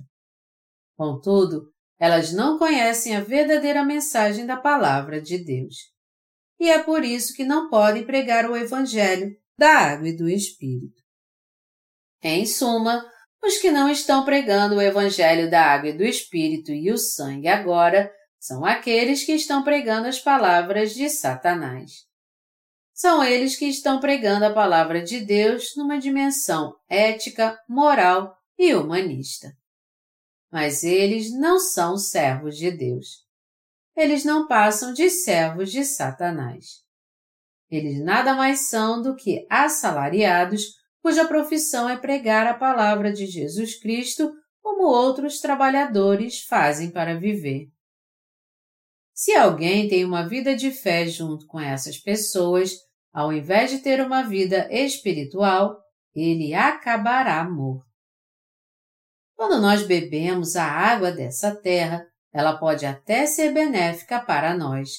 [0.97, 5.95] Contudo, elas não conhecem a verdadeira mensagem da palavra de Deus
[6.59, 11.03] e é por isso que não podem pregar o Evangelho da água e do Espírito.
[12.21, 13.05] Em suma,
[13.43, 17.47] os que não estão pregando o Evangelho da água e do Espírito e o sangue
[17.47, 18.11] agora
[18.45, 22.05] são aqueles que estão pregando as palavras de Satanás.
[22.93, 29.51] São eles que estão pregando a palavra de Deus numa dimensão ética, moral e humanista.
[30.51, 33.25] Mas eles não são servos de Deus.
[33.97, 36.83] Eles não passam de servos de Satanás.
[37.67, 40.65] Eles nada mais são do que assalariados
[41.01, 44.31] cuja profissão é pregar a palavra de Jesus Cristo
[44.61, 47.73] como outros trabalhadores fazem para viver.
[49.15, 52.73] Se alguém tem uma vida de fé junto com essas pessoas,
[53.13, 55.81] ao invés de ter uma vida espiritual,
[56.13, 57.87] ele acabará morto.
[59.33, 64.89] Quando nós bebemos a água dessa terra, ela pode até ser benéfica para nós,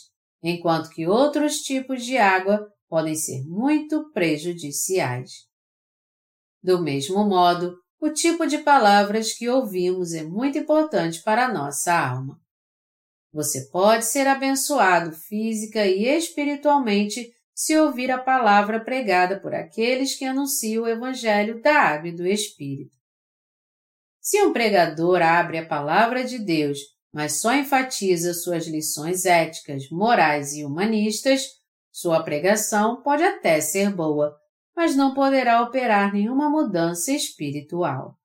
[0.43, 5.45] enquanto que outros tipos de água podem ser muito prejudiciais.
[6.63, 11.93] Do mesmo modo, o tipo de palavras que ouvimos é muito importante para a nossa
[11.93, 12.41] alma.
[13.33, 20.25] Você pode ser abençoado física e espiritualmente se ouvir a palavra pregada por aqueles que
[20.25, 22.95] anunciam o Evangelho da Água e do Espírito.
[24.21, 26.79] Se um pregador abre a palavra de Deus,
[27.13, 31.47] mas só enfatiza suas lições éticas, morais e humanistas,
[31.91, 34.37] sua pregação pode até ser boa,
[34.77, 38.19] mas não poderá operar nenhuma mudança espiritual.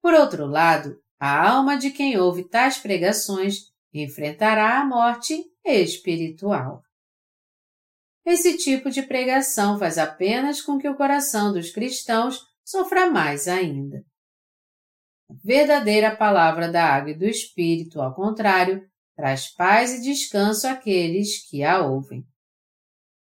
[0.00, 6.82] Por outro lado, a alma de quem ouve tais pregações enfrentará a morte espiritual.
[8.24, 14.04] Esse tipo de pregação faz apenas com que o coração dos cristãos sofra mais ainda.
[15.30, 18.84] A verdadeira palavra da água e do Espírito, ao contrário,
[19.16, 22.24] traz paz e descanso àqueles que a ouvem.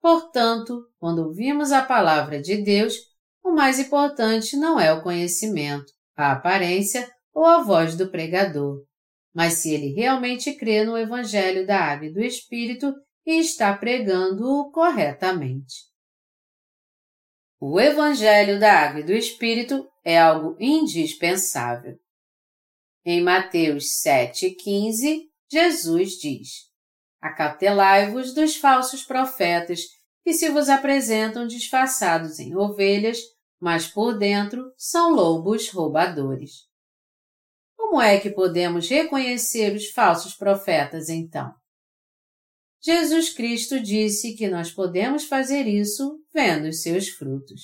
[0.00, 2.94] Portanto, quando ouvimos a palavra de Deus,
[3.42, 7.08] o mais importante não é o conhecimento, a aparência
[7.38, 8.84] ou a voz do pregador,
[9.32, 12.92] mas se ele realmente crê no Evangelho da Água e do Espírito
[13.24, 15.86] e está pregando-o corretamente.
[17.60, 21.96] O Evangelho da Água e do Espírito é algo indispensável.
[23.04, 26.48] Em Mateus 7,15, Jesus diz:
[27.20, 29.82] Acautelai-vos dos falsos profetas
[30.24, 33.20] que se vos apresentam disfarçados em ovelhas,
[33.60, 36.67] mas por dentro são lobos roubadores.
[37.88, 41.54] Como é que podemos reconhecer os falsos profetas então?
[42.82, 47.62] Jesus Cristo disse que nós podemos fazer isso vendo os seus frutos.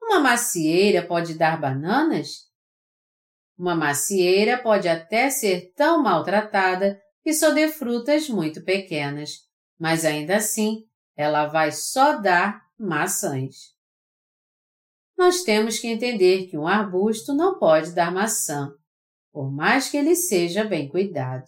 [0.00, 2.48] Uma macieira pode dar bananas?
[3.58, 9.40] Uma macieira pode até ser tão maltratada que só dê frutas muito pequenas,
[9.76, 10.86] mas ainda assim
[11.16, 13.75] ela vai só dar maçãs
[15.16, 18.70] nós temos que entender que um arbusto não pode dar maçã,
[19.32, 21.44] por mais que ele seja bem cuidado.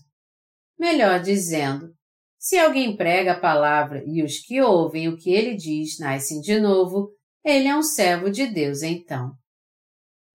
[0.78, 1.92] Melhor dizendo,
[2.38, 6.60] se alguém prega a palavra e os que ouvem o que ele diz nascem de
[6.60, 7.10] novo,
[7.44, 9.32] ele é um servo de Deus então.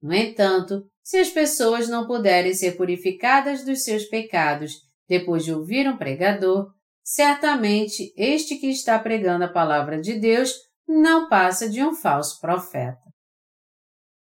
[0.02, 4.74] No entanto, se as pessoas não puderem ser purificadas dos seus pecados
[5.08, 6.72] depois de ouvir um pregador,
[7.04, 10.54] certamente este que está pregando a palavra de Deus
[10.88, 13.03] não passa de um falso profeta.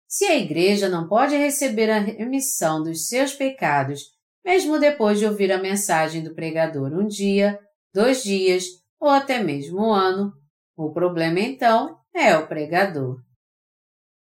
[0.09, 4.05] Se a igreja não pode receber a remissão dos seus pecados,
[4.43, 7.60] mesmo depois de ouvir a mensagem do pregador um dia,
[7.93, 8.64] dois dias
[8.98, 10.32] ou até mesmo um ano,
[10.74, 13.20] o problema então é o pregador.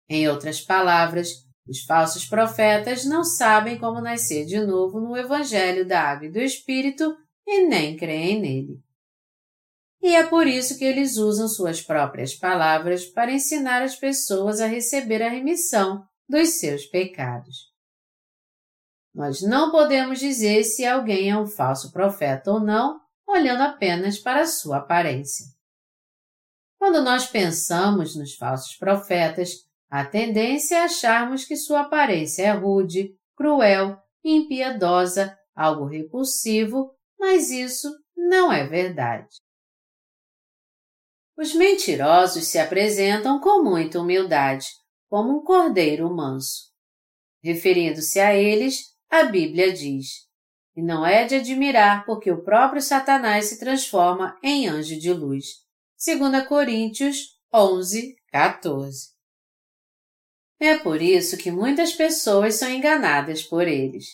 [0.08, 6.02] Em outras palavras, os falsos profetas não sabem como nascer de novo no Evangelho da
[6.02, 8.80] Água e do Espírito e nem creem nele.
[10.04, 14.66] E é por isso que eles usam suas próprias palavras para ensinar as pessoas a
[14.66, 17.72] receber a remissão dos seus pecados.
[19.14, 24.42] Nós não podemos dizer se alguém é um falso profeta ou não, olhando apenas para
[24.42, 25.46] a sua aparência.
[26.78, 29.52] Quando nós pensamos nos falsos profetas,
[29.88, 37.90] a tendência é acharmos que sua aparência é rude, cruel, impiedosa, algo repulsivo, mas isso
[38.14, 39.42] não é verdade.
[41.36, 44.68] Os mentirosos se apresentam com muita humildade,
[45.08, 46.72] como um cordeiro manso.
[47.42, 50.28] Referindo-se a eles, a Bíblia diz:
[50.76, 55.46] E não é de admirar porque o próprio Satanás se transforma em anjo de luz.
[56.04, 59.14] 2 Coríntios 11, 14.
[60.60, 64.06] É por isso que muitas pessoas são enganadas por eles.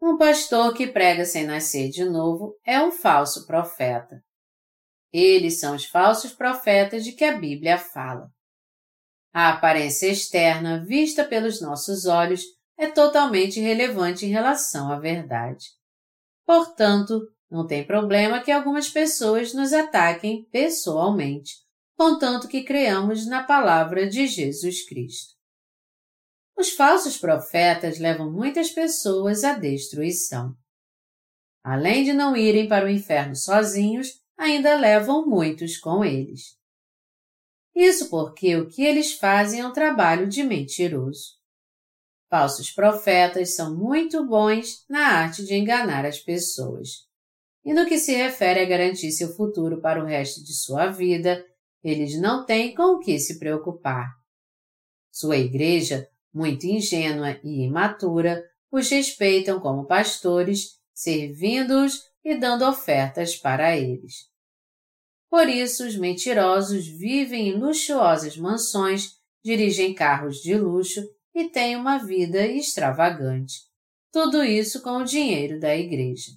[0.00, 4.22] Um pastor que prega sem nascer de novo é um falso profeta.
[5.16, 8.28] Eles são os falsos profetas de que a Bíblia fala.
[9.32, 12.42] A aparência externa, vista pelos nossos olhos,
[12.76, 15.66] é totalmente irrelevante em relação à verdade.
[16.44, 21.52] Portanto, não tem problema que algumas pessoas nos ataquem pessoalmente,
[21.96, 25.34] contanto que creamos na palavra de Jesus Cristo.
[26.58, 30.56] Os falsos profetas levam muitas pessoas à destruição.
[31.62, 36.58] Além de não irem para o inferno sozinhos, ainda levam muitos com eles.
[37.74, 41.34] Isso porque o que eles fazem é um trabalho de mentiroso.
[42.30, 47.06] Falsos profetas são muito bons na arte de enganar as pessoas.
[47.64, 51.44] E no que se refere a garantir seu futuro para o resto de sua vida,
[51.82, 54.10] eles não têm com o que se preocupar.
[55.10, 63.76] Sua igreja, muito ingênua e imatura, os respeitam como pastores, servindo-os e dando ofertas para
[63.76, 64.30] eles.
[65.28, 71.02] Por isso, os mentirosos vivem em luxuosas mansões, dirigem carros de luxo
[71.34, 73.54] e têm uma vida extravagante.
[74.12, 76.30] Tudo isso com o dinheiro da igreja.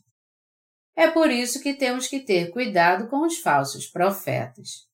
[0.95, 4.87] É por isso que temos que ter cuidado com os falsos profetas.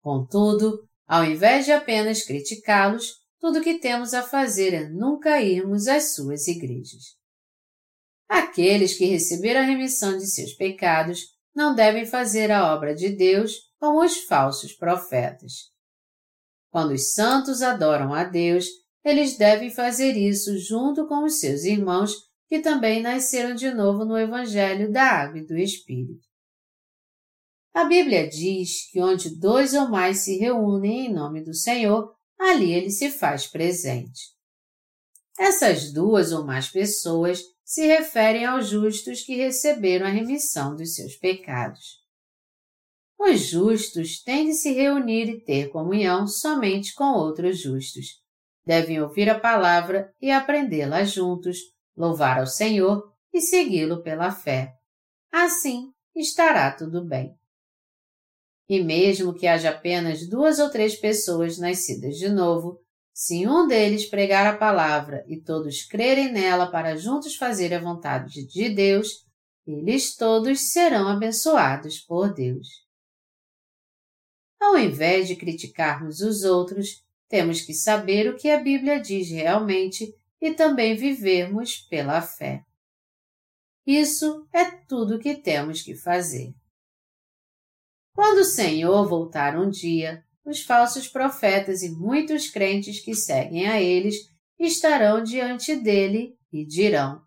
[0.00, 5.86] Contudo, ao invés de apenas criticá-los, tudo o que temos a fazer é nunca irmos
[5.86, 7.15] às suas igrejas.
[8.28, 13.52] Aqueles que receberam a remissão de seus pecados não devem fazer a obra de Deus
[13.78, 15.70] como os falsos profetas.
[16.70, 18.66] Quando os santos adoram a Deus,
[19.04, 22.12] eles devem fazer isso junto com os seus irmãos
[22.48, 26.26] que também nasceram de novo no Evangelho da Água e do Espírito.
[27.72, 32.72] A Bíblia diz que onde dois ou mais se reúnem em nome do Senhor, ali
[32.72, 34.34] ele se faz presente.
[35.38, 41.16] Essas duas ou mais pessoas se referem aos justos que receberam a remissão dos seus
[41.16, 42.00] pecados.
[43.18, 48.22] Os justos têm de se reunir e ter comunhão somente com outros justos,
[48.64, 51.58] devem ouvir a palavra e aprendê-la juntos,
[51.96, 54.72] louvar ao Senhor e segui-lo pela fé.
[55.32, 57.36] Assim estará tudo bem.
[58.68, 62.80] E mesmo que haja apenas duas ou três pessoas nascidas de novo,
[63.18, 68.44] se um deles pregar a palavra e todos crerem nela para juntos fazer a vontade
[68.44, 69.24] de Deus,
[69.66, 72.68] eles todos serão abençoados por Deus.
[74.60, 80.14] Ao invés de criticarmos os outros, temos que saber o que a Bíblia diz realmente
[80.38, 82.66] e também vivermos pela fé.
[83.86, 86.54] Isso é tudo o que temos que fazer.
[88.12, 93.82] Quando o Senhor voltar um dia, os falsos profetas e muitos crentes que seguem a
[93.82, 97.20] eles estarão diante dele e dirão: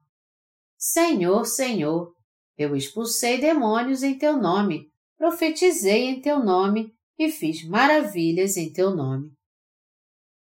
[0.78, 2.16] Senhor, Senhor,
[2.58, 8.96] eu expulsei demônios em teu nome, profetizei em teu nome e fiz maravilhas em teu
[8.96, 9.30] nome.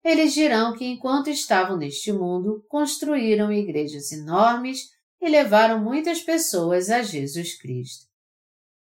[0.03, 4.89] Eles dirão que enquanto estavam neste mundo, construíram igrejas enormes
[5.21, 8.05] e levaram muitas pessoas a Jesus Cristo.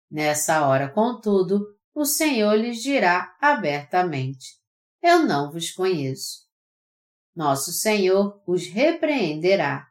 [0.09, 4.59] Nessa hora, contudo, o Senhor lhes dirá abertamente:
[5.01, 6.47] Eu não vos conheço.
[7.35, 9.87] Nosso Senhor os repreenderá.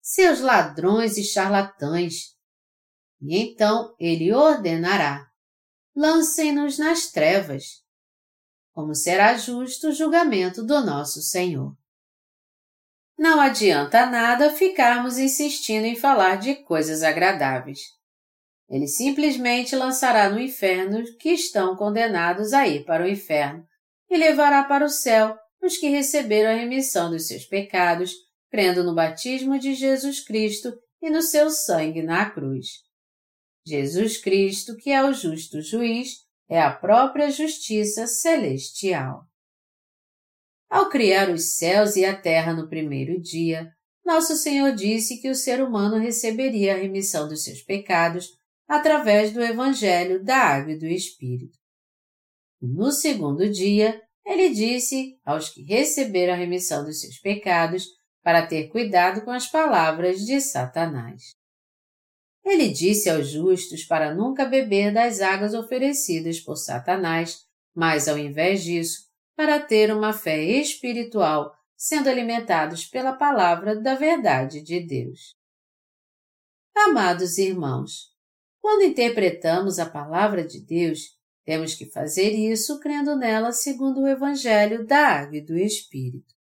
[0.00, 2.34] Seus ladrões e charlatães.
[3.20, 5.26] E então ele ordenará:
[5.94, 7.84] Lancem-nos nas trevas
[8.74, 11.72] como será justo o julgamento do nosso Senhor.
[13.16, 17.78] Não adianta nada ficarmos insistindo em falar de coisas agradáveis.
[18.68, 23.66] Ele simplesmente lançará no inferno que estão condenados a ir para o inferno
[24.10, 28.12] e levará para o céu os que receberam a remissão dos seus pecados,
[28.50, 30.72] crendo no batismo de Jesus Cristo
[31.02, 32.66] e no seu sangue na cruz.
[33.66, 39.22] Jesus Cristo, que é o justo juiz, é a própria justiça celestial.
[40.68, 43.70] Ao criar os céus e a terra no primeiro dia,
[44.04, 48.28] nosso Senhor disse que o ser humano receberia a remissão dos seus pecados
[48.68, 51.58] através do Evangelho da Água e do Espírito.
[52.60, 57.86] no segundo dia, ele disse aos que receberam a remissão dos seus pecados
[58.22, 61.34] para ter cuidado com as palavras de Satanás.
[62.42, 68.62] Ele disse aos justos para nunca beber das águas oferecidas por Satanás, mas ao invés
[68.62, 69.04] disso,
[69.36, 75.34] para ter uma fé espiritual, sendo alimentados pela palavra da verdade de Deus.
[76.74, 78.13] Amados irmãos,
[78.64, 84.86] quando interpretamos a palavra de Deus, temos que fazer isso crendo nela segundo o Evangelho
[84.86, 86.34] da Água e do Espírito.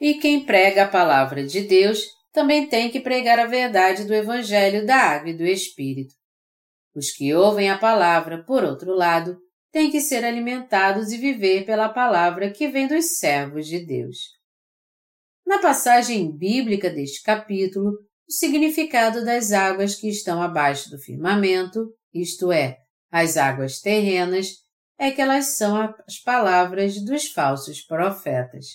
[0.00, 4.86] E quem prega a palavra de Deus também tem que pregar a verdade do Evangelho
[4.86, 6.14] da Água e do Espírito.
[6.94, 9.36] Os que ouvem a palavra, por outro lado,
[9.70, 14.38] têm que ser alimentados e viver pela palavra que vem dos servos de Deus.
[15.46, 17.92] Na passagem bíblica deste capítulo,
[18.30, 22.78] o significado das águas que estão abaixo do firmamento, isto é,
[23.10, 24.52] as águas terrenas,
[24.96, 25.76] é que elas são
[26.06, 28.66] as palavras dos falsos profetas.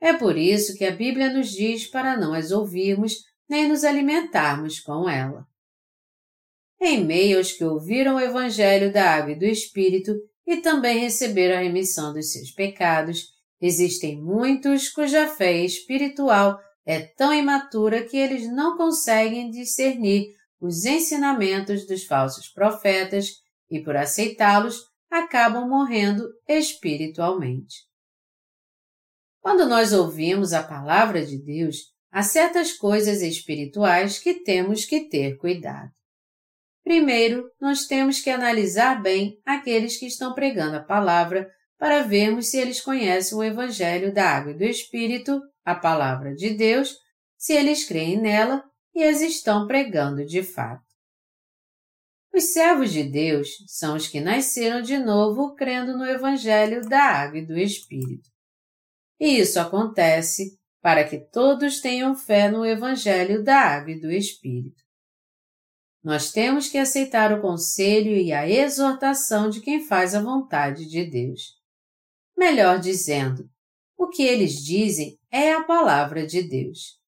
[0.00, 3.12] É por isso que a Bíblia nos diz para não as ouvirmos
[3.46, 5.46] nem nos alimentarmos com ela.
[6.80, 10.14] Em meio aos que ouviram o Evangelho da Água e do Espírito
[10.46, 13.26] e também receberam a remissão dos seus pecados,
[13.60, 21.84] existem muitos cuja fé espiritual é tão imatura que eles não conseguem discernir os ensinamentos
[21.86, 24.80] dos falsos profetas e, por aceitá-los,
[25.10, 27.74] acabam morrendo espiritualmente.
[29.40, 31.76] Quando nós ouvimos a palavra de Deus,
[32.10, 35.90] há certas coisas espirituais que temos que ter cuidado.
[36.82, 42.58] Primeiro, nós temos que analisar bem aqueles que estão pregando a palavra para vermos se
[42.58, 46.96] eles conhecem o Evangelho da Água e do Espírito, a palavra de Deus,
[47.36, 48.64] se eles creem nela
[48.94, 50.86] e as estão pregando de fato.
[52.32, 57.38] Os servos de Deus são os que nasceram de novo crendo no Evangelho da Água
[57.38, 58.30] e do Espírito.
[59.18, 64.84] E isso acontece para que todos tenham fé no Evangelho da Água e do Espírito.
[66.04, 71.04] Nós temos que aceitar o conselho e a exortação de quem faz a vontade de
[71.04, 71.56] Deus.
[72.36, 73.50] Melhor dizendo,
[73.96, 76.98] o que eles dizem é a palavra de Deus.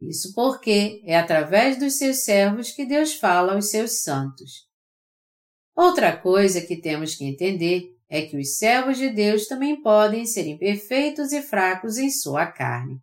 [0.00, 4.68] Isso porque é através dos seus servos que Deus fala aos seus santos.
[5.76, 10.46] Outra coisa que temos que entender é que os servos de Deus também podem ser
[10.46, 13.00] imperfeitos e fracos em sua carne.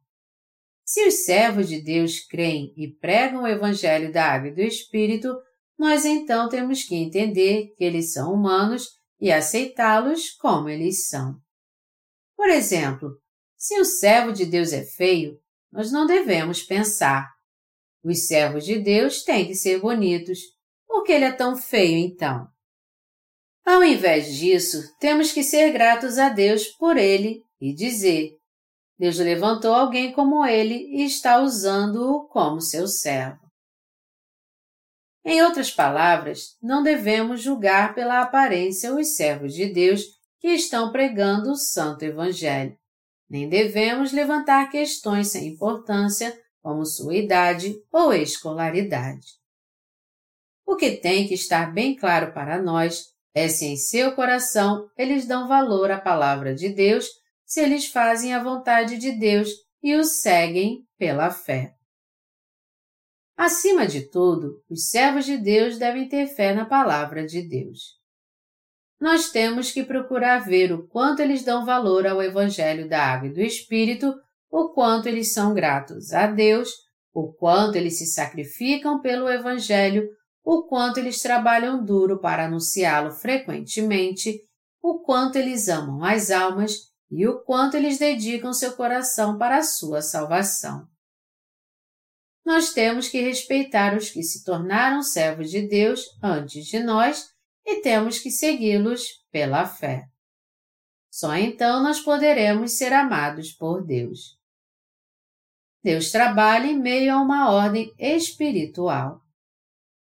[0.85, 5.35] Se os servos de Deus creem e pregam o Evangelho da Água e do Espírito,
[5.77, 8.87] nós então temos que entender que eles são humanos
[9.19, 11.39] e aceitá-los como eles são.
[12.39, 13.17] Por exemplo,
[13.57, 15.37] se o servo de Deus é feio,
[15.69, 17.29] nós não devemos pensar.
[18.01, 20.39] Os servos de Deus têm que ser bonitos.
[20.87, 22.47] Por que ele é tão feio então?
[23.65, 28.37] Ao invés disso, temos que ser gratos a Deus por ele e dizer:
[28.97, 33.51] Deus levantou alguém como ele e está usando-o como seu servo.
[35.25, 41.51] Em outras palavras, não devemos julgar pela aparência os servos de Deus que estão pregando
[41.51, 42.77] o Santo Evangelho
[43.29, 49.27] nem devemos levantar questões sem importância, como sua idade ou escolaridade.
[50.65, 55.27] O que tem que estar bem claro para nós é se em seu coração eles
[55.27, 57.07] dão valor à palavra de Deus,
[57.45, 59.49] se eles fazem a vontade de Deus
[59.81, 61.75] e o seguem pela fé.
[63.37, 67.98] Acima de tudo, os servos de Deus devem ter fé na palavra de Deus
[68.99, 73.33] nós temos que procurar ver o quanto eles dão valor ao Evangelho da Água e
[73.33, 74.13] do Espírito,
[74.51, 76.69] o quanto eles são gratos a Deus,
[77.13, 80.09] o quanto eles se sacrificam pelo Evangelho,
[80.43, 84.41] o quanto eles trabalham duro para anunciá-lo frequentemente,
[84.81, 86.73] o quanto eles amam as almas
[87.09, 90.85] e o quanto eles dedicam seu coração para a sua salvação.
[92.45, 97.27] Nós temos que respeitar os que se tornaram servos de Deus antes de nós
[97.65, 100.05] e temos que segui-los pela fé.
[101.11, 104.37] Só então nós poderemos ser amados por Deus.
[105.83, 109.21] Deus trabalha em meio a uma ordem espiritual.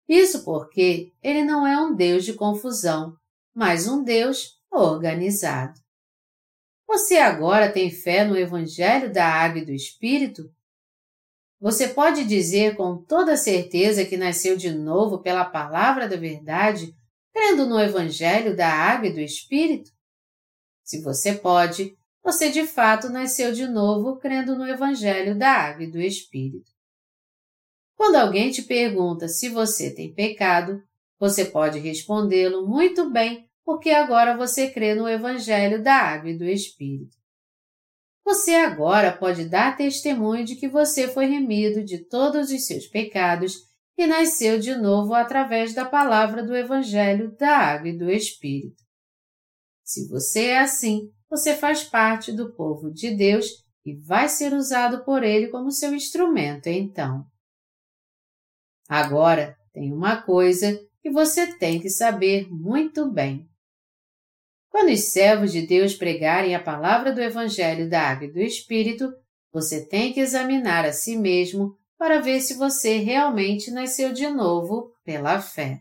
[0.08, 3.16] Isso porque Ele não é um Deus de confusão,
[3.54, 5.80] mas um Deus organizado.
[6.88, 10.50] Você agora tem fé no Evangelho da Água e do Espírito?
[11.60, 16.96] Você pode dizer com toda certeza que nasceu de novo pela palavra da verdade
[17.36, 19.92] crendo no Evangelho da Água e do Espírito?
[20.82, 21.94] Se você pode,
[22.24, 26.72] você de fato nasceu de novo crendo no Evangelho da Água e do Espírito.
[27.98, 30.82] Quando alguém te pergunta se você tem pecado,
[31.20, 36.46] você pode respondê-lo muito bem, porque agora você crê no Evangelho da Água e do
[36.46, 37.18] Espírito.
[38.24, 43.75] Você agora pode dar testemunho de que você foi remido de todos os seus pecados
[43.98, 48.84] e nasceu de novo através da palavra do Evangelho da Água e do Espírito.
[49.84, 53.46] Se você é assim, você faz parte do povo de Deus
[53.86, 57.26] e vai ser usado por Ele como seu instrumento então.
[58.88, 63.48] Agora, tem uma coisa que você tem que saber muito bem.
[64.70, 69.14] Quando os servos de Deus pregarem a palavra do Evangelho da Água e do Espírito,
[69.52, 74.94] você tem que examinar a si mesmo para ver se você realmente nasceu de novo
[75.04, 75.80] pela fé.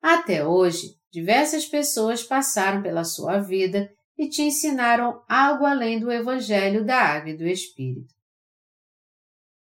[0.00, 3.88] Até hoje, diversas pessoas passaram pela sua vida
[4.18, 8.12] e te ensinaram algo além do Evangelho da Água e do Espírito.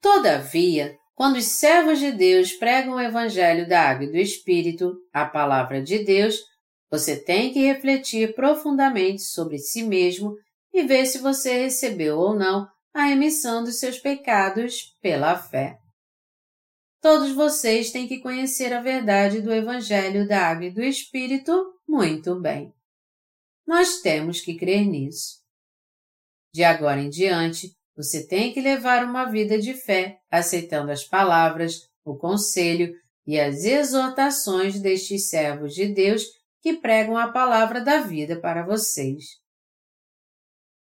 [0.01, 5.27] Todavia, quando os servos de Deus pregam o Evangelho da Água e do Espírito, a
[5.27, 6.41] palavra de Deus,
[6.91, 10.35] você tem que refletir profundamente sobre si mesmo
[10.73, 15.79] e ver se você recebeu ou não a remissão dos seus pecados pela fé.
[17.01, 21.53] Todos vocês têm que conhecer a verdade do Evangelho da Água e do Espírito
[21.89, 22.73] muito bem.
[23.67, 25.41] Nós temos que crer nisso.
[26.55, 31.89] De agora em diante, você tem que levar uma vida de fé, aceitando as palavras,
[32.05, 32.95] o conselho
[33.27, 36.25] e as exortações destes servos de Deus
[36.61, 39.42] que pregam a palavra da vida para vocês.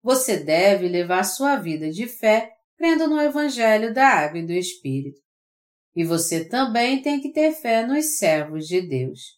[0.02, 5.20] Você deve levar sua vida de fé crendo no Evangelho da Água e do Espírito.
[5.94, 9.38] E você também tem que ter fé nos servos de Deus.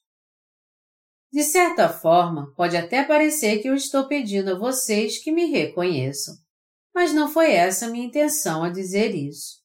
[1.31, 6.35] De certa forma, pode até parecer que eu estou pedindo a vocês que me reconheçam,
[6.93, 9.61] mas não foi essa minha intenção a dizer isso.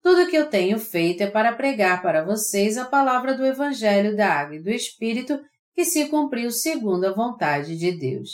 [0.00, 4.16] Tudo o que eu tenho feito é para pregar para vocês a palavra do Evangelho
[4.16, 5.38] da Água e do Espírito
[5.74, 8.30] que se cumpriu segundo a vontade de Deus.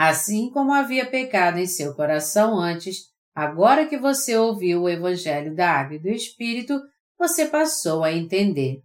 [0.00, 5.72] Assim como havia pecado em seu coração antes, agora que você ouviu o Evangelho da
[5.72, 6.80] Água e do Espírito,
[7.18, 8.80] você passou a entender.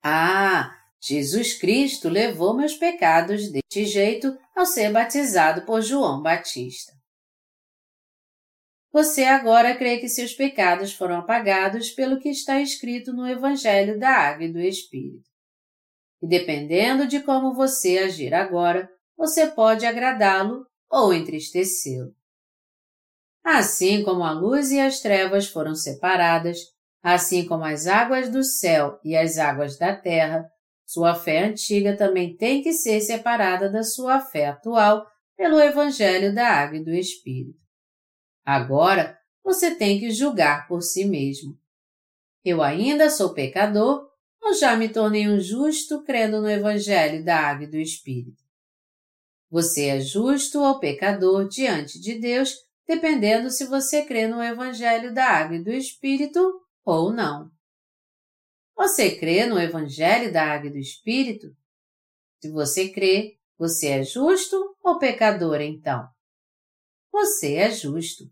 [0.00, 0.72] Ah,
[1.02, 6.92] Jesus Cristo levou meus pecados deste jeito ao ser batizado por João Batista.
[8.92, 14.10] Você agora crê que seus pecados foram apagados pelo que está escrito no Evangelho da
[14.10, 15.28] Água e do Espírito.
[16.22, 18.88] E dependendo de como você agir agora,
[19.20, 22.14] você pode agradá-lo ou entristecê-lo.
[23.44, 26.56] Assim como a luz e as trevas foram separadas,
[27.02, 30.50] assim como as águas do céu e as águas da terra,
[30.86, 35.06] sua fé antiga também tem que ser separada da sua fé atual
[35.36, 37.60] pelo Evangelho da Água e do Espírito.
[38.42, 41.58] Agora, você tem que julgar por si mesmo.
[42.42, 44.08] Eu ainda sou pecador
[44.40, 48.39] ou já me tornei um justo crendo no Evangelho da Água e do Espírito?
[49.50, 52.54] Você é justo ou pecador diante de Deus,
[52.86, 56.40] dependendo se você crê no Evangelho da Água e do Espírito
[56.84, 57.50] ou não.
[58.76, 61.48] Você crê no Evangelho da Água e do Espírito?
[62.40, 66.08] Se você crê, você é justo ou pecador então?
[67.12, 68.24] Você é justo.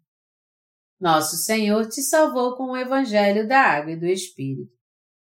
[1.00, 4.72] Nosso Senhor te salvou com o Evangelho da Água e do Espírito.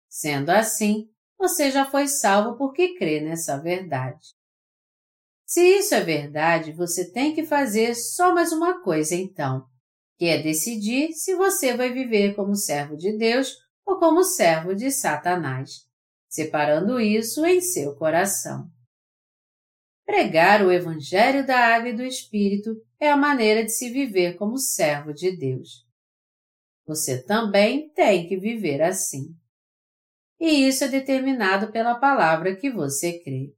[0.10, 4.36] Sendo assim, você já foi salvo porque crê nessa verdade.
[5.54, 9.64] Se isso é verdade, você tem que fazer só mais uma coisa então,
[10.18, 13.56] que é decidir se você vai viver como servo de Deus
[13.86, 15.86] ou como servo de Satanás,
[16.28, 18.68] separando isso em seu coração.
[20.04, 24.58] Pregar o Evangelho da Água e do Espírito é a maneira de se viver como
[24.58, 25.86] servo de Deus.
[26.88, 29.36] Você também tem que viver assim.
[30.40, 33.54] E isso é determinado pela palavra que você crê.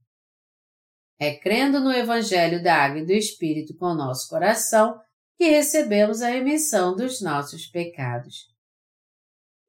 [1.20, 5.00] É crendo no Evangelho da Água e do Espírito com o nosso coração
[5.38, 8.56] que recebemos a remissão dos nossos pecados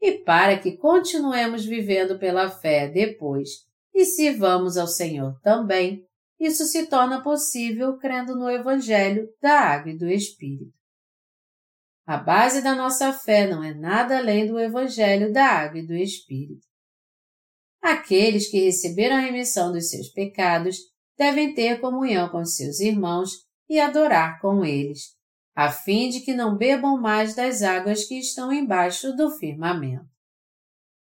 [0.00, 6.06] e para que continuemos vivendo pela fé depois e sirvamos ao Senhor também,
[6.38, 10.74] isso se torna possível crendo no Evangelho da Água e do Espírito.
[12.06, 15.94] A base da nossa fé não é nada além do Evangelho da Água e do
[15.94, 16.66] Espírito.
[17.82, 20.76] Aqueles que receberam a remissão dos seus pecados
[21.16, 23.30] devem ter comunhão com seus irmãos
[23.68, 25.16] e adorar com eles,
[25.54, 30.06] a fim de que não bebam mais das águas que estão embaixo do firmamento.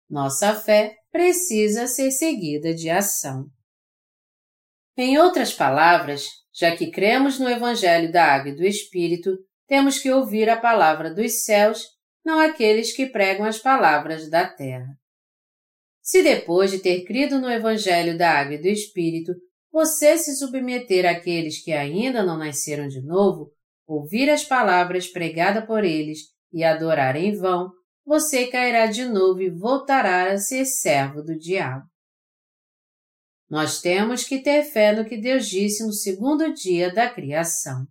[0.10, 3.48] Nossa fé precisa ser seguida de ação.
[4.98, 9.38] Em outras palavras, já que cremos no Evangelho da Água e do Espírito,
[9.68, 11.84] temos que ouvir a palavra dos céus,
[12.24, 14.96] não aqueles que pregam as palavras da terra.
[16.02, 19.34] Se depois de ter crido no Evangelho da Água e do Espírito,
[19.76, 23.52] você se submeter àqueles que ainda não nasceram de novo,
[23.86, 26.20] ouvir as palavras pregadas por eles
[26.54, 27.70] e adorar em vão,
[28.06, 31.86] você cairá de novo e voltará a ser servo do diabo.
[33.50, 37.86] Nós temos que ter fé no que Deus disse no segundo dia da criação.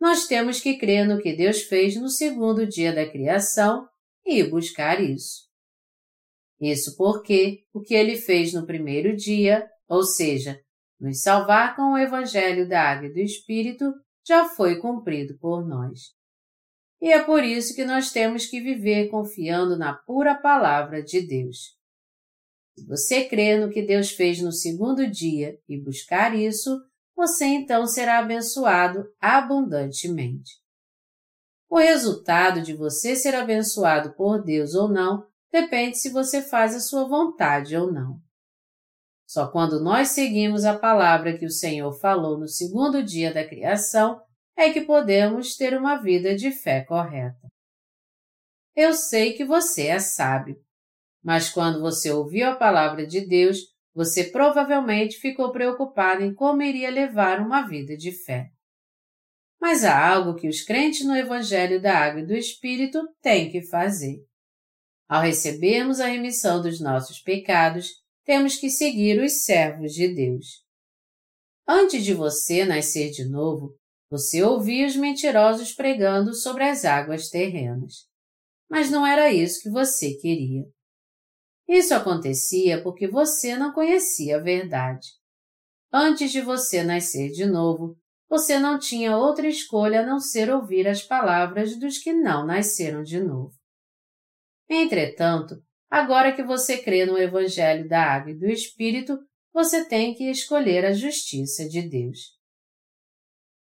[0.00, 3.86] Nós temos que crer no que Deus fez no segundo dia da criação
[4.26, 5.46] e buscar isso.
[6.60, 10.60] Isso porque o que ele fez no primeiro dia, ou seja,
[11.00, 13.92] nos salvar com o Evangelho da Água e do Espírito,
[14.26, 16.12] já foi cumprido por nós.
[17.00, 21.76] E é por isso que nós temos que viver confiando na pura palavra de Deus.
[22.76, 26.80] Se você crer no que Deus fez no segundo dia e buscar isso,
[27.16, 30.52] você então será abençoado abundantemente.
[31.68, 36.80] O resultado de você ser abençoado por Deus ou não depende se você faz a
[36.80, 38.20] sua vontade ou não.
[39.28, 44.18] Só quando nós seguimos a palavra que o Senhor falou no segundo dia da criação
[44.56, 47.46] é que podemos ter uma vida de fé correta.
[48.74, 50.56] Eu sei que você é sábio,
[51.22, 53.58] mas quando você ouviu a palavra de Deus,
[53.94, 58.48] você provavelmente ficou preocupado em como iria levar uma vida de fé.
[59.60, 63.60] Mas há algo que os crentes no Evangelho da Água e do Espírito têm que
[63.66, 64.24] fazer.
[65.06, 67.88] Ao recebermos a remissão dos nossos pecados,
[68.28, 70.62] temos que seguir os servos de Deus.
[71.66, 73.74] Antes de você nascer de novo,
[74.10, 78.06] você ouvia os mentirosos pregando sobre as águas terrenas.
[78.68, 80.62] Mas não era isso que você queria.
[81.66, 85.08] Isso acontecia porque você não conhecia a verdade.
[85.90, 87.96] Antes de você nascer de novo,
[88.28, 93.02] você não tinha outra escolha a não ser ouvir as palavras dos que não nasceram
[93.02, 93.54] de novo.
[94.68, 99.18] Entretanto, agora que você crê no Evangelho da Água e do Espírito,
[99.52, 102.36] você tem que escolher a justiça de Deus.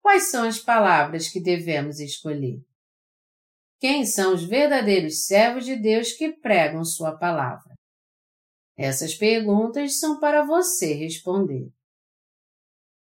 [0.02, 2.60] Quais são as palavras que devemos escolher?
[3.78, 7.74] Quem são os verdadeiros servos de Deus que pregam Sua palavra?
[8.76, 11.70] Essas perguntas são para você responder.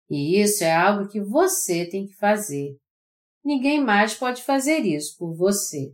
[0.10, 2.78] E isso é algo que você tem que fazer.
[3.44, 5.94] Ninguém mais pode fazer isso por você.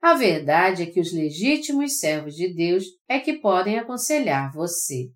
[0.00, 5.12] A verdade é que os legítimos servos de Deus é que podem aconselhar você.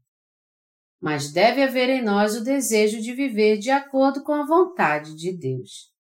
[1.00, 5.32] Mas deve haver em nós o desejo de viver de acordo com a vontade de
[5.32, 5.90] Deus.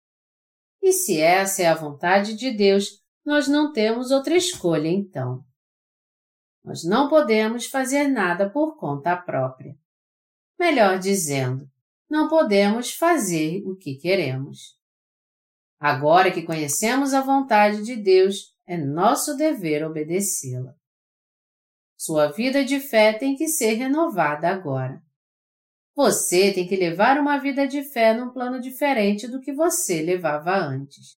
[0.82, 5.42] E se essa é a vontade de Deus, nós não temos outra escolha então.
[6.62, 9.76] Nós não podemos fazer nada por conta própria.
[10.58, 11.66] Melhor dizendo,
[12.08, 14.78] não podemos fazer o que queremos.
[15.80, 20.74] Agora que conhecemos a vontade de Deus, é nosso dever obedecê-la.
[21.96, 25.02] Sua vida de fé tem que ser renovada agora.
[25.94, 30.56] Você tem que levar uma vida de fé num plano diferente do que você levava
[30.56, 31.16] antes.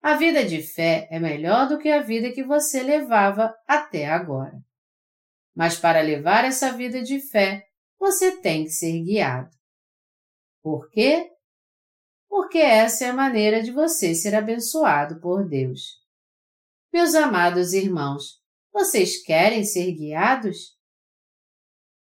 [0.00, 4.62] A vida de fé é melhor do que a vida que você levava até agora.
[5.54, 7.66] Mas para levar essa vida de fé,
[7.98, 9.50] você tem que ser guiado.
[10.62, 11.30] Por quê?
[12.28, 16.03] Porque essa é a maneira de você ser abençoado por Deus.
[16.94, 18.40] Meus amados irmãos,
[18.72, 20.76] vocês querem ser guiados?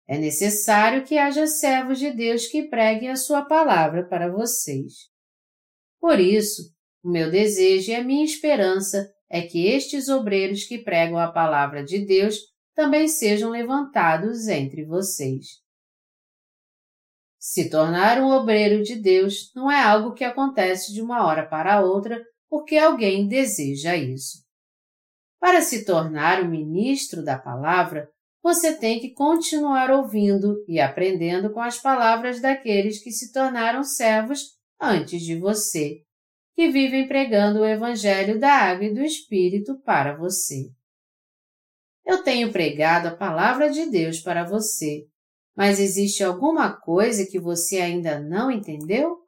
[0.06, 5.08] É necessário que haja servos de Deus que preguem a sua palavra para vocês.
[5.98, 11.18] Por isso, o meu desejo e a minha esperança é que estes obreiros que pregam
[11.18, 12.36] a palavra de Deus
[12.74, 15.62] também sejam levantados entre vocês.
[17.38, 21.80] Se tornar um obreiro de Deus não é algo que acontece de uma hora para
[21.80, 24.44] outra porque alguém deseja isso.
[25.40, 28.08] Para se tornar um ministro da palavra,
[28.42, 34.56] você tem que continuar ouvindo e aprendendo com as palavras daqueles que se tornaram servos
[34.80, 36.02] antes de você,
[36.54, 40.70] que vivem pregando o Evangelho da Água e do Espírito para você.
[42.04, 45.06] Eu tenho pregado a palavra de Deus para você,
[45.56, 49.18] mas existe alguma coisa que você ainda não entendeu?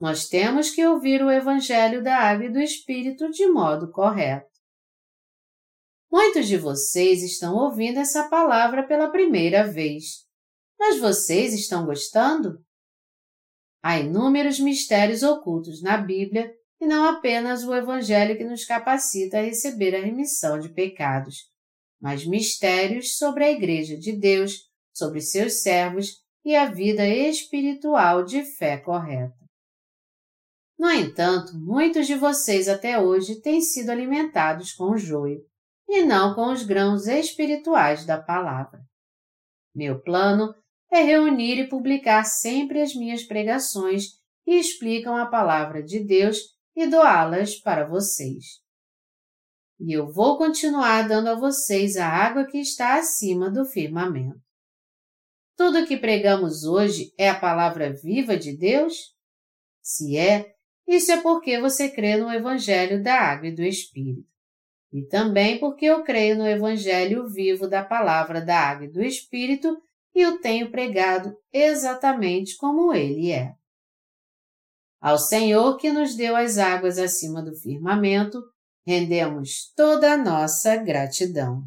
[0.00, 4.55] Nós temos que ouvir o Evangelho da Água e do Espírito de modo correto.
[6.10, 10.24] Muitos de vocês estão ouvindo essa palavra pela primeira vez.
[10.78, 12.64] Mas vocês estão gostando?
[13.82, 19.42] Há inúmeros mistérios ocultos na Bíblia e não apenas o Evangelho que nos capacita a
[19.42, 21.50] receber a remissão de pecados,
[22.00, 28.44] mas mistérios sobre a Igreja de Deus, sobre seus servos e a vida espiritual de
[28.44, 29.34] fé correta.
[30.78, 35.40] No entanto, muitos de vocês até hoje têm sido alimentados com joio
[35.88, 38.80] e não com os grãos espirituais da palavra.
[39.74, 40.54] Meu plano
[40.90, 44.04] é reunir e publicar sempre as minhas pregações
[44.44, 46.38] que explicam a palavra de Deus
[46.74, 48.60] e doá-las para vocês.
[49.78, 54.40] E eu vou continuar dando a vocês a água que está acima do firmamento.
[55.56, 59.14] Tudo o que pregamos hoje é a palavra viva de Deus?
[59.82, 60.54] Se é,
[60.86, 64.35] isso é porque você crê no Evangelho da Água e do Espírito
[64.96, 69.76] e também porque eu creio no Evangelho vivo da Palavra da Água e do Espírito
[70.14, 73.52] e o tenho pregado exatamente como ele é.
[74.98, 78.42] Ao Senhor que nos deu as águas acima do firmamento,
[78.86, 81.62] rendemos toda a nossa gratidão.